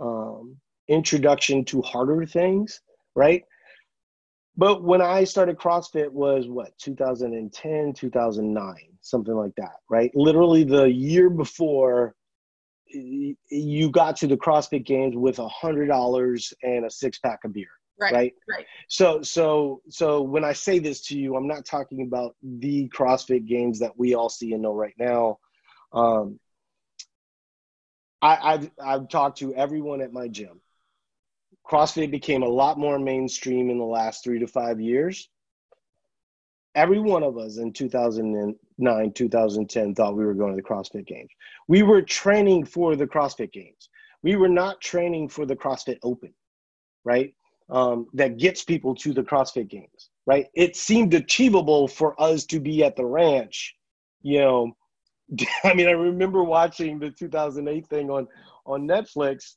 um, 0.00 0.56
introduction 0.88 1.64
to 1.66 1.82
harder 1.82 2.24
things, 2.24 2.80
right? 3.14 3.44
But 4.56 4.82
when 4.82 5.02
I 5.02 5.24
started 5.24 5.58
CrossFit 5.58 6.10
was 6.10 6.48
what 6.48 6.76
2010, 6.78 7.92
2009, 7.92 8.74
something 9.08 9.34
like 9.34 9.54
that, 9.56 9.76
right? 9.88 10.10
Literally 10.14 10.64
the 10.64 10.84
year 10.84 11.30
before 11.30 12.14
you 12.88 13.90
got 13.90 14.16
to 14.16 14.26
the 14.26 14.36
CrossFit 14.36 14.86
Games 14.86 15.16
with 15.16 15.38
a 15.38 15.48
hundred 15.48 15.86
dollars 15.86 16.54
and 16.62 16.84
a 16.84 16.90
six 16.90 17.18
pack 17.18 17.40
of 17.44 17.52
beer, 17.52 17.68
right, 17.98 18.12
right 18.12 18.34
right 18.48 18.66
so 18.88 19.22
so 19.22 19.82
so 19.88 20.22
when 20.22 20.44
i 20.44 20.52
say 20.52 20.78
this 20.78 21.00
to 21.00 21.18
you 21.18 21.34
i'm 21.34 21.48
not 21.48 21.64
talking 21.64 22.02
about 22.02 22.36
the 22.42 22.88
crossfit 22.90 23.46
games 23.46 23.78
that 23.78 23.98
we 23.98 24.14
all 24.14 24.28
see 24.28 24.52
and 24.52 24.62
know 24.62 24.72
right 24.72 24.94
now 24.98 25.38
um 25.92 26.38
I, 28.22 28.54
I've 28.54 28.70
I've 28.82 29.08
talked 29.08 29.38
to 29.38 29.54
everyone 29.54 30.00
at 30.00 30.12
my 30.12 30.28
gym. 30.28 30.60
CrossFit 31.68 32.10
became 32.10 32.42
a 32.42 32.48
lot 32.48 32.78
more 32.78 32.98
mainstream 32.98 33.70
in 33.70 33.78
the 33.78 33.84
last 33.84 34.24
three 34.24 34.38
to 34.38 34.46
five 34.46 34.80
years. 34.80 35.28
Every 36.76 37.00
one 37.00 37.24
of 37.24 37.36
us 37.38 37.56
in 37.56 37.72
2009, 37.72 39.12
2010 39.12 39.94
thought 39.94 40.16
we 40.16 40.24
were 40.24 40.34
going 40.34 40.54
to 40.54 40.62
the 40.62 40.68
CrossFit 40.68 41.06
Games. 41.06 41.30
We 41.66 41.82
were 41.82 42.02
training 42.02 42.66
for 42.66 42.94
the 42.94 43.06
CrossFit 43.06 43.50
Games. 43.52 43.88
We 44.22 44.36
were 44.36 44.48
not 44.48 44.80
training 44.80 45.30
for 45.30 45.46
the 45.46 45.56
CrossFit 45.56 45.98
Open, 46.04 46.32
right? 47.04 47.34
um, 47.70 48.06
that 48.14 48.38
gets 48.38 48.64
people 48.64 48.94
to 48.96 49.12
the 49.12 49.22
CrossFit 49.22 49.68
Games, 49.68 50.10
right? 50.26 50.46
It 50.54 50.76
seemed 50.76 51.14
achievable 51.14 51.88
for 51.88 52.20
us 52.20 52.44
to 52.46 52.60
be 52.60 52.84
at 52.84 52.96
the 52.96 53.04
ranch, 53.04 53.74
you 54.22 54.40
know. 54.40 54.76
I 55.64 55.74
mean, 55.74 55.88
I 55.88 55.92
remember 55.92 56.44
watching 56.44 56.98
the 56.98 57.10
2008 57.10 57.86
thing 57.88 58.10
on 58.10 58.28
on 58.64 58.86
Netflix. 58.86 59.54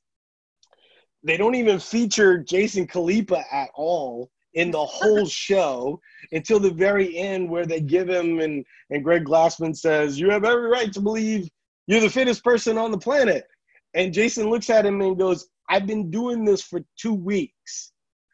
They 1.23 1.37
don't 1.37 1.55
even 1.55 1.79
feature 1.79 2.37
Jason 2.39 2.87
Khalipa 2.87 3.43
at 3.51 3.69
all 3.75 4.31
in 4.53 4.71
the 4.71 4.85
whole 4.85 5.25
show 5.25 5.99
until 6.31 6.59
the 6.59 6.71
very 6.71 7.17
end, 7.17 7.49
where 7.49 7.65
they 7.65 7.79
give 7.81 8.09
him 8.09 8.39
and 8.39 8.65
and 8.89 9.03
Greg 9.03 9.25
Glassman 9.25 9.75
says, 9.75 10.19
"You 10.19 10.29
have 10.29 10.43
every 10.43 10.69
right 10.69 10.91
to 10.93 11.01
believe 11.01 11.49
you're 11.87 12.01
the 12.01 12.09
fittest 12.09 12.43
person 12.43 12.77
on 12.77 12.91
the 12.91 12.97
planet." 12.97 13.45
And 13.93 14.13
Jason 14.13 14.49
looks 14.49 14.69
at 14.69 14.85
him 14.85 15.01
and 15.01 15.17
goes, 15.17 15.47
"I've 15.69 15.87
been 15.87 16.11
doing 16.11 16.45
this 16.45 16.61
for 16.61 16.81
two 16.97 17.13
weeks." 17.13 17.91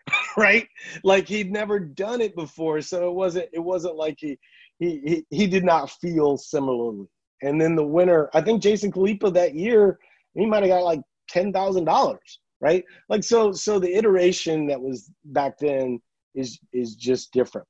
right? 0.37 0.67
Like 1.03 1.27
he'd 1.27 1.51
never 1.51 1.79
done 1.79 2.21
it 2.21 2.35
before, 2.35 2.81
so 2.81 3.09
it 3.09 3.13
wasn't 3.13 3.49
it 3.53 3.59
wasn't 3.59 3.95
like 3.95 4.17
he 4.19 4.37
he 4.79 5.01
he, 5.05 5.25
he 5.29 5.47
did 5.47 5.63
not 5.63 5.91
feel 5.91 6.37
similarly. 6.37 7.07
And 7.41 7.59
then 7.59 7.75
the 7.75 7.85
winner, 7.85 8.29
I 8.33 8.41
think 8.41 8.61
Jason 8.61 8.91
Khalipa 8.91 9.33
that 9.33 9.55
year, 9.55 9.99
he 10.33 10.45
might 10.45 10.63
have 10.63 10.69
got 10.69 10.83
like 10.83 11.01
ten 11.29 11.51
thousand 11.51 11.85
dollars, 11.85 12.39
right? 12.65 12.83
Like 13.09 13.23
so 13.23 13.51
so 13.51 13.77
the 13.77 13.93
iteration 13.95 14.65
that 14.67 14.81
was 14.81 15.11
back 15.25 15.59
then 15.59 16.01
is 16.33 16.59
is 16.73 16.95
just 16.95 17.31
different. 17.31 17.67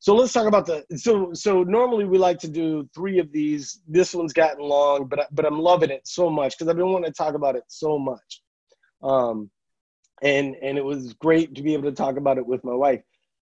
So 0.00 0.12
let's 0.16 0.32
talk 0.32 0.48
about 0.48 0.66
the 0.66 0.84
so 0.96 1.32
so 1.32 1.62
normally 1.62 2.04
we 2.04 2.18
like 2.18 2.40
to 2.40 2.48
do 2.48 2.88
three 2.92 3.20
of 3.20 3.30
these. 3.30 3.80
This 3.86 4.12
one's 4.12 4.32
gotten 4.32 4.64
long, 4.64 5.06
but 5.06 5.28
but 5.30 5.46
I'm 5.46 5.60
loving 5.60 5.90
it 5.90 6.02
so 6.04 6.28
much 6.28 6.58
because 6.58 6.68
I've 6.68 6.76
been 6.76 6.92
wanting 6.92 7.12
to 7.12 7.16
talk 7.16 7.34
about 7.34 7.54
it 7.54 7.62
so 7.68 7.96
much. 7.96 8.42
Um, 9.04 9.50
and 10.22 10.56
and 10.60 10.76
it 10.78 10.84
was 10.84 11.12
great 11.14 11.54
to 11.54 11.62
be 11.62 11.74
able 11.74 11.88
to 11.88 11.96
talk 11.96 12.16
about 12.16 12.38
it 12.38 12.46
with 12.46 12.64
my 12.64 12.74
wife. 12.74 13.02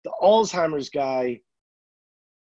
The 0.02 0.12
Alzheimer's 0.20 0.90
guy 0.90 1.42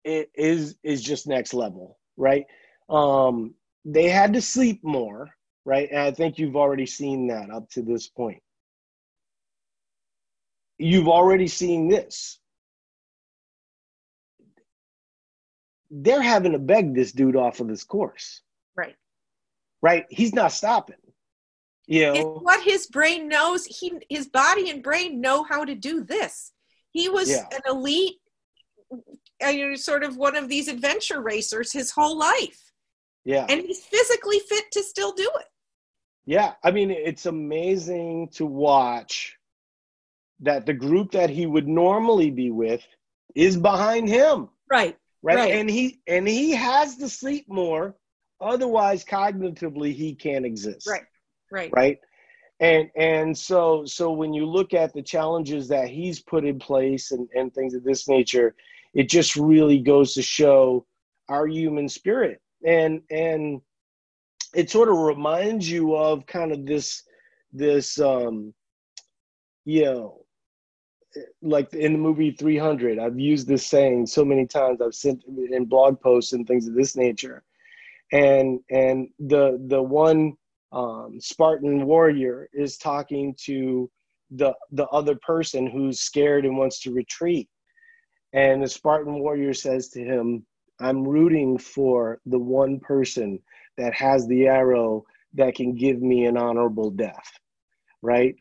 it 0.04 0.32
is 0.34 0.76
is 0.84 1.04
just 1.04 1.28
next 1.28 1.54
level, 1.54 2.00
right? 2.18 2.46
Um, 2.90 3.54
they 3.86 4.10
had 4.10 4.34
to 4.34 4.42
sleep 4.42 4.80
more, 4.84 5.30
right? 5.66 5.90
And 5.90 6.00
I 6.00 6.12
think 6.12 6.38
you've 6.40 6.56
already 6.56 6.86
seen 6.86 7.28
that 7.28 7.50
up 7.50 7.70
to 7.72 7.82
this 7.82 8.08
point. 8.08 8.42
You've 10.78 11.08
already 11.08 11.48
seen 11.48 11.88
this. 11.90 12.40
They're 15.90 16.22
having 16.22 16.54
to 16.54 16.60
beg 16.60 16.96
this 16.96 17.12
dude 17.12 17.36
off 17.36 17.60
of 17.60 17.68
this 17.68 17.84
course. 17.84 18.42
Right. 18.76 18.96
Right? 19.82 20.06
He's 20.10 20.34
not 20.34 20.52
stopping. 20.54 20.96
You 21.88 22.02
know, 22.06 22.14
it's 22.14 22.44
what 22.44 22.64
his 22.64 22.88
brain 22.88 23.28
knows. 23.28 23.66
He 23.66 23.92
his 24.10 24.28
body 24.28 24.70
and 24.70 24.82
brain 24.82 25.20
know 25.20 25.44
how 25.44 25.66
to 25.66 25.76
do 25.76 26.04
this. 26.04 26.52
He 26.92 27.10
was 27.10 27.30
Yeah. 27.30 27.48
an 27.52 27.62
elite 27.68 28.18
uh, 29.44 29.76
sort 29.76 30.04
of 30.04 30.16
one 30.16 30.36
of 30.38 30.48
these 30.48 30.68
adventure 30.68 31.22
racers 31.22 31.72
his 31.74 31.92
whole 31.92 32.18
life. 32.18 32.72
yeah. 33.26 33.46
And 33.50 33.62
he's 33.62 33.84
physically 33.84 34.40
fit 34.48 34.66
to 34.72 34.84
still 34.84 35.12
do 35.12 35.30
it. 35.40 35.46
Yeah, 36.26 36.54
I 36.64 36.72
mean, 36.72 36.92
it's 36.92 37.26
amazing 37.26 38.30
to 38.34 38.46
watch 38.46 39.38
that 40.42 40.66
the 40.66 40.74
group 40.74 41.12
that 41.12 41.30
he 41.30 41.46
would 41.46 41.68
normally 41.68 42.32
be 42.32 42.52
with 42.52 42.84
is 43.36 43.58
behind 43.58 44.10
him, 44.10 44.50
Right. 44.70 44.98
right? 45.22 45.36
Right. 45.36 45.54
And 45.54 45.70
he 45.70 46.00
and 46.08 46.28
he 46.28 46.52
has 46.52 46.98
to 46.98 47.10
sleep 47.10 47.46
more, 47.48 47.96
otherwise 48.40 49.04
cognitively 49.06 49.94
he 49.94 50.14
can't 50.16 50.46
exist. 50.46 50.88
Right. 50.88 51.04
Right. 51.52 51.72
Right. 51.76 52.00
And 52.60 52.90
and 52.96 53.38
so 53.38 53.86
so 53.86 54.12
when 54.12 54.34
you 54.34 54.46
look 54.46 54.74
at 54.74 54.94
the 54.94 55.02
challenges 55.02 55.68
that 55.70 55.90
he's 55.90 56.22
put 56.22 56.46
in 56.46 56.60
place 56.60 57.12
and, 57.12 57.28
and 57.36 57.54
things 57.54 57.74
of 57.74 57.84
this 57.84 58.08
nature, 58.08 58.56
it 58.94 59.10
just 59.10 59.36
really 59.36 59.80
goes 59.80 60.14
to 60.14 60.22
show 60.22 60.86
our 61.30 61.48
human 61.48 61.90
spirit. 61.90 62.40
And 62.66 63.02
and 63.10 63.62
it 64.56 64.70
sort 64.70 64.90
of 64.90 64.98
reminds 64.98 65.70
you 65.70 65.96
of 65.96 66.26
kind 66.26 66.52
of 66.52 66.66
this 66.66 67.04
this 67.54 68.00
um 68.00 68.54
you 69.66 69.84
know 69.84 70.26
like 71.42 71.74
in 71.74 71.94
the 71.94 72.00
movie 72.00 72.32
300 72.32 72.98
i've 73.00 73.20
used 73.20 73.48
this 73.48 73.66
saying 73.66 74.06
so 74.06 74.24
many 74.24 74.46
times 74.46 74.82
i've 74.82 74.96
sent 74.96 75.24
in 75.52 75.66
blog 75.66 76.00
posts 76.00 76.34
and 76.34 76.48
things 76.48 76.68
of 76.68 76.74
this 76.76 76.96
nature. 76.96 77.44
And 78.14 78.60
and 78.70 79.08
the 79.20 79.62
the 79.68 79.82
one 79.82 80.34
um, 80.74 81.18
spartan 81.20 81.86
warrior 81.86 82.50
is 82.54 82.78
talking 82.78 83.36
to 83.46 83.90
the 84.32 84.54
the 84.72 84.88
other 84.88 85.16
person 85.16 85.68
who's 85.68 86.00
scared 86.00 86.46
and 86.46 86.58
wants 86.58 86.80
to 86.82 86.94
retreat. 86.94 87.50
And 88.34 88.64
the 88.64 88.68
spartan 88.68 89.20
warrior 89.20 89.54
says 89.54 89.90
to 89.90 90.04
him 90.04 90.46
i'm 90.80 91.08
rooting 91.08 91.58
for 91.58 92.20
the 92.26 92.40
one 92.40 92.80
person 92.80 93.40
that 93.82 93.94
has 93.94 94.28
the 94.28 94.48
arrow 94.48 95.04
that 95.34 95.56
can 95.56 95.76
give 95.76 96.02
me 96.02 96.26
an 96.26 96.38
honorable 96.38 96.92
death 96.92 97.32
right? 98.02 98.36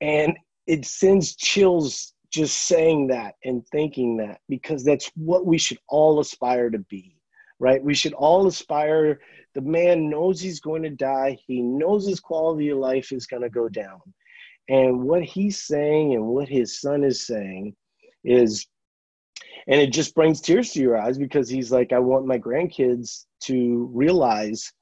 And 0.00 0.36
it 0.66 0.84
sends 0.84 1.36
chills 1.36 2.12
just 2.30 2.66
saying 2.66 3.06
that 3.08 3.36
and 3.44 3.66
thinking 3.68 4.16
that 4.16 4.40
because 4.48 4.84
that's 4.84 5.10
what 5.14 5.46
we 5.46 5.58
should 5.58 5.78
all 5.88 6.20
aspire 6.20 6.70
to 6.70 6.78
be 6.78 7.12
right? 7.58 7.82
We 7.82 7.94
should 7.94 8.12
all 8.12 8.46
aspire. 8.46 9.20
The 9.54 9.62
man 9.62 10.10
knows 10.10 10.40
he's 10.40 10.60
going 10.60 10.82
to 10.82 10.90
die. 10.90 11.38
He 11.46 11.62
knows 11.62 12.06
his 12.06 12.20
quality 12.20 12.68
of 12.68 12.78
life 12.78 13.12
is 13.12 13.26
going 13.26 13.42
to 13.42 13.48
go 13.48 13.68
down. 13.68 14.00
And 14.68 15.04
what 15.04 15.22
he's 15.22 15.64
saying 15.64 16.14
and 16.14 16.26
what 16.26 16.48
his 16.48 16.80
son 16.80 17.02
is 17.02 17.26
saying 17.26 17.74
is 18.24 18.66
and 19.68 19.80
it 19.80 19.92
just 19.92 20.14
brings 20.14 20.40
tears 20.40 20.72
to 20.72 20.80
your 20.80 20.98
eyes 20.98 21.18
because 21.18 21.48
he's 21.48 21.70
like 21.70 21.92
i 21.92 21.98
want 21.98 22.26
my 22.26 22.38
grandkids 22.38 23.24
to 23.40 23.88
realize 23.92 24.72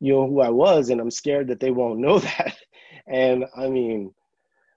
you 0.00 0.12
know 0.12 0.26
who 0.26 0.40
i 0.40 0.48
was 0.48 0.90
and 0.90 1.00
i'm 1.00 1.10
scared 1.10 1.48
that 1.48 1.60
they 1.60 1.70
won't 1.70 1.98
know 1.98 2.18
that 2.20 2.56
and 3.06 3.44
i 3.56 3.68
mean 3.68 4.12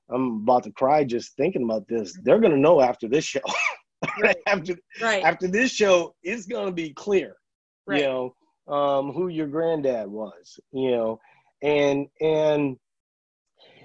i'm 0.10 0.42
about 0.44 0.64
to 0.64 0.72
cry 0.72 1.04
just 1.04 1.36
thinking 1.36 1.64
about 1.64 1.88
this 1.88 2.18
they're 2.24 2.40
going 2.40 2.54
to 2.54 2.60
know 2.60 2.82
after 2.82 3.08
this 3.08 3.24
show 3.26 3.42
Right. 4.22 4.38
after 4.48 4.76
Right. 5.02 5.24
after 5.24 5.48
this 5.48 5.72
show 5.72 6.16
it's 6.24 6.46
going 6.46 6.66
to 6.68 6.72
be 6.74 6.92
clear 6.94 7.36
Right. 7.88 8.00
you 8.00 8.06
know 8.06 8.36
um 8.68 9.12
who 9.12 9.28
your 9.28 9.48
granddad 9.48 10.08
was 10.08 10.60
you 10.72 10.92
know 10.92 11.20
and 11.62 12.08
and 12.22 12.78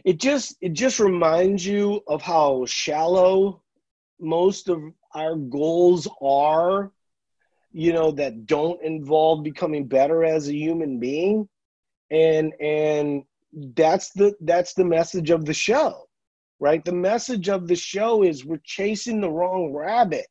it 0.05 0.18
just 0.20 0.57
it 0.61 0.72
just 0.72 1.01
reminds 1.01 1.66
you 1.66 2.01
of 2.09 2.22
how 2.22 2.64
shallow 2.66 3.62
most 4.20 4.68
of 4.68 4.80
our 5.14 5.37
goals 5.37 6.09
are 6.22 6.93
you 7.77 7.93
know 7.93 8.11
that 8.12 8.47
don't 8.47 8.83
involve 8.83 9.45
becoming 9.45 9.87
better 9.87 10.24
as 10.24 10.49
a 10.49 10.55
human 10.55 10.99
being. 10.99 11.49
And 12.11 12.53
and 12.61 13.24
that's 13.74 14.11
the 14.11 14.35
that's 14.41 14.74
the 14.74 14.85
message 14.85 15.31
of 15.31 15.45
the 15.45 15.55
show 15.55 16.03
right? 16.59 16.87
The 16.87 16.93
message 16.93 17.51
of 17.51 17.68
the 17.68 17.77
show 17.77 18.22
is 18.22 18.47
we're 18.47 18.61
chasing 18.64 19.20
the 19.20 19.31
wrong 19.31 19.74
rabbit 19.74 20.27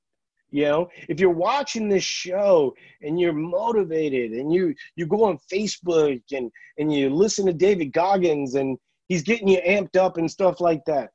you 0.56 0.64
know? 0.64 0.90
If 1.10 1.20
you're 1.20 1.30
watching 1.32 1.90
this 1.90 2.04
show 2.04 2.74
and 3.02 3.20
you're 3.20 3.34
motivated 3.34 4.32
and 4.32 4.54
you 4.54 4.74
you 4.96 5.06
go 5.06 5.26
on 5.26 5.38
facebook 5.52 6.22
and 6.32 6.50
and 6.78 6.94
you 6.94 7.10
listen 7.10 7.46
to 7.46 7.54
david 7.54 7.92
goggins 7.92 8.56
and 8.56 8.78
he's 9.10 9.24
getting 9.24 9.48
you 9.50 9.60
amped 9.68 9.98
up 9.98 10.18
and 10.18 10.32
stuff 10.32 10.62
like 10.62 10.84
that 10.86 11.10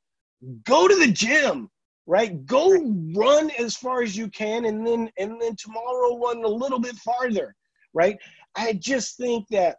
go 0.64 0.86
to 0.86 0.94
the 0.96 1.10
gym 1.10 1.70
right? 2.10 2.44
Go 2.44 2.72
run 3.14 3.50
as 3.56 3.76
far 3.76 4.02
as 4.02 4.16
you 4.16 4.28
can 4.28 4.64
and 4.64 4.84
then 4.84 5.08
and 5.16 5.40
then 5.40 5.54
tomorrow 5.54 6.18
run 6.18 6.42
a 6.44 6.48
little 6.48 6.80
bit 6.80 6.96
farther 6.96 7.54
right? 7.94 8.16
I 8.56 8.72
just 8.74 9.16
think 9.16 9.46
that 9.50 9.76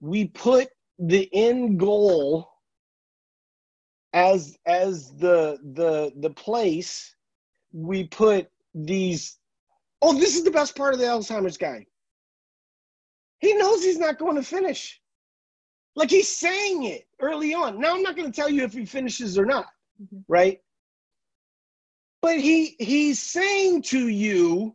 we 0.00 0.28
put 0.28 0.68
the 0.98 1.28
end 1.34 1.78
goal 1.78 2.48
as 4.14 4.56
as 4.66 5.14
the 5.16 5.58
the 5.74 6.12
the 6.20 6.30
place 6.30 7.14
we 7.72 8.04
put 8.04 8.48
these 8.74 9.38
oh 10.00 10.14
this 10.18 10.34
is 10.34 10.44
the 10.44 10.50
best 10.50 10.74
part 10.76 10.94
of 10.94 11.00
the 11.00 11.06
alzheimer's 11.06 11.58
guy. 11.58 11.84
He 13.40 13.54
knows 13.54 13.84
he's 13.84 13.98
not 13.98 14.18
going 14.18 14.36
to 14.36 14.42
finish. 14.42 14.98
Like 15.94 16.10
he's 16.10 16.34
saying 16.34 16.84
it 16.84 17.06
early 17.20 17.52
on. 17.52 17.78
Now 17.78 17.94
i'm 17.94 18.02
not 18.02 18.16
going 18.16 18.32
to 18.32 18.40
tell 18.40 18.48
you 18.48 18.64
if 18.64 18.72
he 18.72 18.86
finishes 18.86 19.36
or 19.38 19.44
not 19.44 19.66
Mhm. 20.02 20.24
right 20.26 20.58
but 22.22 22.38
he 22.38 22.76
he's 22.78 23.20
saying 23.20 23.82
to 23.82 24.08
you 24.08 24.74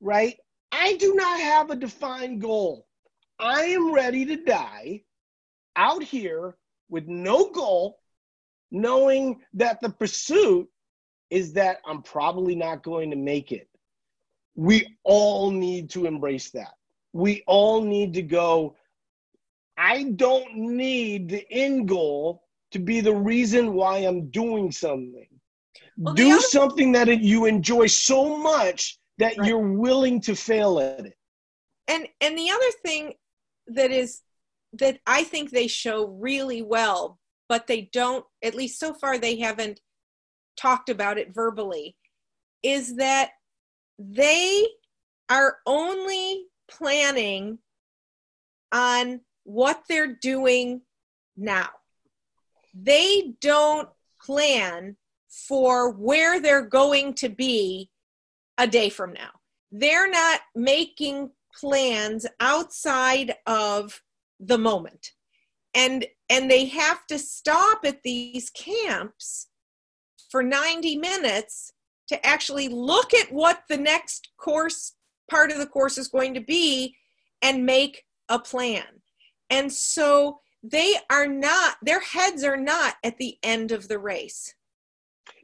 right 0.00 0.36
i 0.72 0.96
do 0.96 1.14
not 1.14 1.38
have 1.38 1.70
a 1.70 1.76
defined 1.76 2.40
goal. 2.40 2.86
I 3.38 3.62
am 3.66 3.92
ready 3.92 4.24
to 4.24 4.36
die 4.36 5.02
out 5.76 6.02
here 6.02 6.56
with 6.88 7.06
no 7.06 7.50
goal 7.50 8.00
knowing 8.72 9.40
that 9.54 9.80
the 9.80 9.90
pursuit 9.90 10.68
is 11.30 11.52
that 11.52 11.78
i'm 11.86 12.02
probably 12.02 12.56
not 12.56 12.82
going 12.82 13.10
to 13.10 13.16
make 13.16 13.52
it. 13.52 13.68
We 14.56 14.96
all 15.04 15.52
need 15.52 15.90
to 15.90 16.06
embrace 16.06 16.50
that. 16.50 16.74
We 17.12 17.44
all 17.46 17.80
need 17.80 18.14
to 18.14 18.22
go. 18.22 18.74
I 19.76 20.02
don't 20.02 20.56
need 20.56 21.28
the 21.28 21.46
end 21.48 21.86
goal 21.86 22.42
to 22.72 22.80
be 22.80 23.00
the 23.00 23.14
reason 23.14 23.74
why 23.74 23.98
i'm 23.98 24.30
doing 24.30 24.72
something 24.72 25.27
Well, 25.98 26.14
do 26.14 26.30
other- 26.32 26.40
something 26.40 26.92
that 26.92 27.08
you 27.20 27.46
enjoy 27.46 27.88
so 27.88 28.36
much 28.38 28.98
that 29.18 29.36
Right. 29.36 29.48
you're 29.48 29.58
willing 29.58 30.20
to 30.22 30.36
fail 30.36 30.78
at 30.78 31.04
it 31.06 31.18
and 31.88 32.08
and 32.20 32.38
the 32.38 32.50
other 32.50 32.70
thing 32.84 33.14
that 33.66 33.90
is 33.90 34.22
that 34.74 35.00
i 35.06 35.24
think 35.24 35.50
they 35.50 35.66
show 35.66 36.06
really 36.06 36.62
well 36.62 37.18
but 37.48 37.66
they 37.66 37.82
don't 37.92 38.24
at 38.44 38.54
least 38.54 38.78
so 38.78 38.94
far 38.94 39.18
they 39.18 39.36
haven't 39.38 39.80
talked 40.56 40.88
about 40.88 41.18
it 41.18 41.34
verbally 41.34 41.96
is 42.62 42.96
that 42.96 43.30
they 43.98 44.66
are 45.28 45.58
only 45.66 46.46
planning 46.68 47.58
on 48.70 49.20
what 49.44 49.82
they're 49.88 50.14
doing 50.14 50.82
now 51.36 51.70
they 52.74 53.32
don't 53.40 53.88
plan 54.20 54.96
for 55.28 55.90
where 55.90 56.40
they're 56.40 56.66
going 56.66 57.14
to 57.14 57.28
be 57.28 57.90
a 58.58 58.66
day 58.66 58.88
from 58.88 59.12
now 59.12 59.30
they're 59.70 60.10
not 60.10 60.40
making 60.54 61.30
plans 61.58 62.26
outside 62.40 63.34
of 63.46 64.02
the 64.40 64.58
moment 64.58 65.12
and 65.74 66.06
and 66.30 66.50
they 66.50 66.66
have 66.66 67.06
to 67.06 67.18
stop 67.18 67.84
at 67.84 68.02
these 68.02 68.50
camps 68.50 69.48
for 70.30 70.42
90 70.42 70.96
minutes 70.96 71.72
to 72.08 72.26
actually 72.26 72.68
look 72.68 73.14
at 73.14 73.32
what 73.32 73.62
the 73.68 73.76
next 73.76 74.28
course 74.38 74.94
part 75.30 75.50
of 75.50 75.58
the 75.58 75.66
course 75.66 75.98
is 75.98 76.08
going 76.08 76.34
to 76.34 76.40
be 76.40 76.96
and 77.42 77.64
make 77.64 78.04
a 78.28 78.38
plan. 78.38 78.84
And 79.50 79.72
so 79.72 80.40
they 80.62 80.94
are 81.10 81.26
not, 81.26 81.76
their 81.82 82.00
heads 82.00 82.42
are 82.44 82.56
not 82.56 82.94
at 83.04 83.18
the 83.18 83.38
end 83.42 83.72
of 83.72 83.88
the 83.88 83.98
race. 83.98 84.54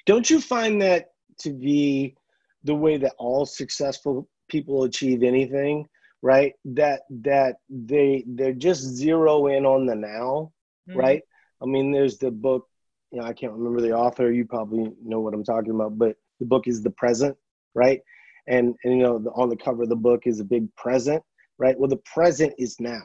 Don't 0.06 0.28
you 0.28 0.40
find 0.40 0.82
that 0.82 1.10
to 1.40 1.52
be 1.52 2.16
the 2.62 2.74
way 2.74 2.96
that 2.98 3.14
all 3.18 3.46
successful 3.46 4.28
people 4.48 4.84
achieve 4.84 5.22
anything? 5.22 5.88
right 6.24 6.54
that 6.64 7.02
that 7.10 7.56
they 7.68 8.24
they're 8.26 8.54
just 8.54 8.80
zero 8.80 9.46
in 9.48 9.66
on 9.66 9.84
the 9.84 9.94
now 9.94 10.50
mm-hmm. 10.88 10.98
right 10.98 11.22
i 11.62 11.66
mean 11.66 11.92
there's 11.92 12.16
the 12.16 12.30
book 12.30 12.66
you 13.12 13.20
know 13.20 13.26
i 13.26 13.32
can't 13.34 13.52
remember 13.52 13.82
the 13.82 13.92
author 13.92 14.32
you 14.32 14.46
probably 14.46 14.90
know 15.04 15.20
what 15.20 15.34
i'm 15.34 15.44
talking 15.44 15.74
about 15.74 15.98
but 15.98 16.16
the 16.40 16.46
book 16.46 16.66
is 16.66 16.82
the 16.82 16.90
present 16.90 17.36
right 17.74 18.00
and, 18.46 18.74
and 18.84 18.96
you 18.96 19.02
know 19.02 19.18
the, 19.18 19.30
on 19.32 19.50
the 19.50 19.56
cover 19.56 19.82
of 19.82 19.90
the 19.90 19.96
book 19.96 20.22
is 20.24 20.40
a 20.40 20.44
big 20.44 20.74
present 20.76 21.22
right 21.58 21.78
well 21.78 21.90
the 21.90 22.02
present 22.14 22.54
is 22.58 22.80
now 22.80 23.02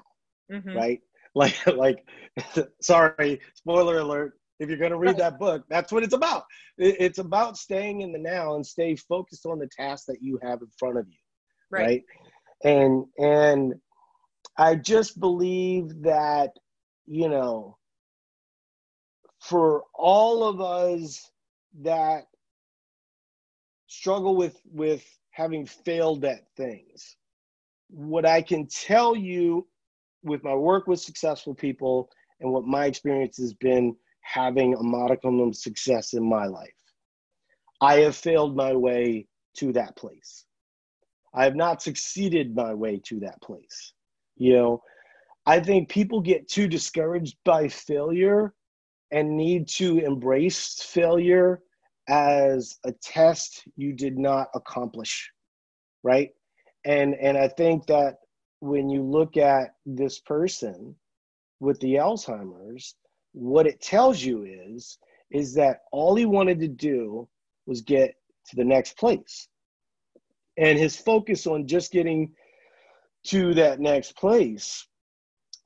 mm-hmm. 0.49 0.75
right 0.75 1.01
like 1.35 1.55
like 1.67 2.07
sorry 2.81 3.39
spoiler 3.53 3.99
alert 3.99 4.38
if 4.59 4.69
you're 4.69 4.77
going 4.77 4.91
to 4.91 4.97
read 4.97 5.17
that 5.17 5.39
book 5.39 5.63
that's 5.69 5.91
what 5.91 6.03
it's 6.03 6.13
about. 6.13 6.43
It's 6.77 7.19
about 7.19 7.57
staying 7.57 8.01
in 8.01 8.11
the 8.11 8.19
now 8.19 8.55
and 8.55 8.65
stay 8.65 8.95
focused 8.95 9.45
on 9.45 9.59
the 9.59 9.67
task 9.67 10.05
that 10.07 10.21
you 10.21 10.39
have 10.41 10.61
in 10.61 10.67
front 10.77 10.97
of 10.97 11.07
you 11.07 11.17
right, 11.69 11.85
right? 11.85 12.03
and 12.63 13.05
and 13.17 13.73
i 14.57 14.75
just 14.75 15.19
believe 15.19 16.01
that 16.01 16.51
you 17.05 17.29
know 17.29 17.77
for 19.39 19.83
all 19.93 20.43
of 20.43 20.59
us 20.59 21.31
that 21.81 22.23
struggle 23.87 24.35
with 24.35 24.59
with 24.71 25.05
having 25.31 25.65
failed 25.65 26.25
at 26.25 26.41
things 26.57 27.15
what 27.89 28.25
i 28.25 28.41
can 28.41 28.67
tell 28.67 29.15
you 29.15 29.65
with 30.23 30.43
my 30.43 30.53
work 30.53 30.87
with 30.87 30.99
successful 30.99 31.55
people 31.55 32.09
and 32.41 32.51
what 32.51 32.65
my 32.65 32.85
experience 32.85 33.37
has 33.37 33.53
been 33.53 33.95
having 34.31 34.75
a 34.75 34.83
modicum 34.83 35.39
of 35.39 35.55
success 35.55 36.13
in 36.13 36.27
my 36.27 36.45
life 36.45 36.73
i 37.81 37.95
have 37.95 38.15
failed 38.15 38.55
my 38.55 38.73
way 38.73 39.25
to 39.55 39.71
that 39.73 39.95
place 39.95 40.45
I 41.33 41.43
have 41.43 41.55
not 41.55 41.81
succeeded 41.81 42.55
my 42.55 42.73
way 42.73 42.99
to 43.05 43.19
that 43.21 43.41
place. 43.41 43.93
You 44.35 44.53
know, 44.53 44.83
I 45.45 45.59
think 45.59 45.89
people 45.89 46.21
get 46.21 46.47
too 46.47 46.67
discouraged 46.67 47.37
by 47.45 47.67
failure 47.67 48.53
and 49.11 49.35
need 49.35 49.67
to 49.67 49.99
embrace 49.99 50.81
failure 50.81 51.61
as 52.07 52.77
a 52.85 52.91
test 52.91 53.63
you 53.75 53.93
did 53.93 54.17
not 54.17 54.47
accomplish, 54.55 55.31
right? 56.03 56.29
And 56.85 57.15
and 57.15 57.37
I 57.37 57.47
think 57.47 57.85
that 57.87 58.17
when 58.59 58.89
you 58.89 59.03
look 59.03 59.37
at 59.37 59.75
this 59.85 60.19
person 60.19 60.95
with 61.59 61.79
the 61.79 61.95
Alzheimer's, 61.95 62.95
what 63.33 63.67
it 63.67 63.81
tells 63.81 64.21
you 64.21 64.43
is 64.43 64.97
is 65.31 65.53
that 65.53 65.81
all 65.91 66.15
he 66.15 66.25
wanted 66.25 66.59
to 66.59 66.67
do 66.67 67.27
was 67.65 67.81
get 67.81 68.15
to 68.47 68.55
the 68.55 68.63
next 68.63 68.97
place 68.97 69.47
and 70.57 70.77
his 70.77 70.95
focus 70.95 71.47
on 71.47 71.67
just 71.67 71.91
getting 71.91 72.31
to 73.23 73.53
that 73.53 73.79
next 73.79 74.15
place 74.15 74.87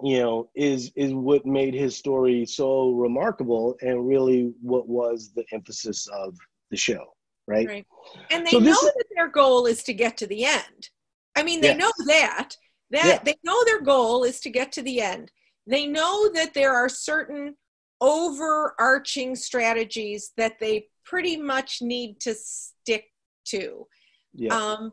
you 0.04 0.20
know 0.20 0.50
is 0.56 0.92
is 0.96 1.14
what 1.14 1.46
made 1.46 1.74
his 1.74 1.96
story 1.96 2.46
so 2.46 2.92
remarkable 2.92 3.76
and 3.82 4.08
really 4.08 4.52
what 4.62 4.88
was 4.88 5.32
the 5.36 5.46
emphasis 5.54 6.08
of 6.14 6.36
the 6.72 6.78
show 6.78 7.06
right, 7.48 7.68
right. 7.68 7.86
and 8.32 8.46
they 8.46 8.52
so 8.52 8.60
know 8.60 8.72
that 8.72 9.06
their 9.16 9.30
goal 9.30 9.66
is 9.66 9.84
to 9.84 9.94
get 9.94 10.18
to 10.18 10.28
the 10.28 10.46
end 10.46 10.90
i 11.36 11.44
mean 11.44 11.62
they 11.62 11.70
yes. 11.70 11.78
know 11.78 11.92
that 12.08 12.56
that 12.90 13.06
yeah. 13.06 13.20
they 13.24 13.36
know 13.44 13.64
their 13.66 13.82
goal 13.82 14.24
is 14.24 14.40
to 14.40 14.50
get 14.50 14.72
to 14.72 14.82
the 14.82 15.00
end 15.00 15.32
they 15.68 15.88
know 15.88 16.30
that 16.34 16.54
there 16.54 16.74
are 16.74 16.90
certain 16.90 17.56
overarching 18.02 19.36
strategies 19.36 20.32
that 20.38 20.60
they 20.60 20.88
pretty 21.06 21.38
much 21.38 21.82
need 21.82 22.20
to 22.20 22.34
stick 22.34 23.06
to 23.46 23.88
yeah. 24.34 24.54
um, 24.54 24.92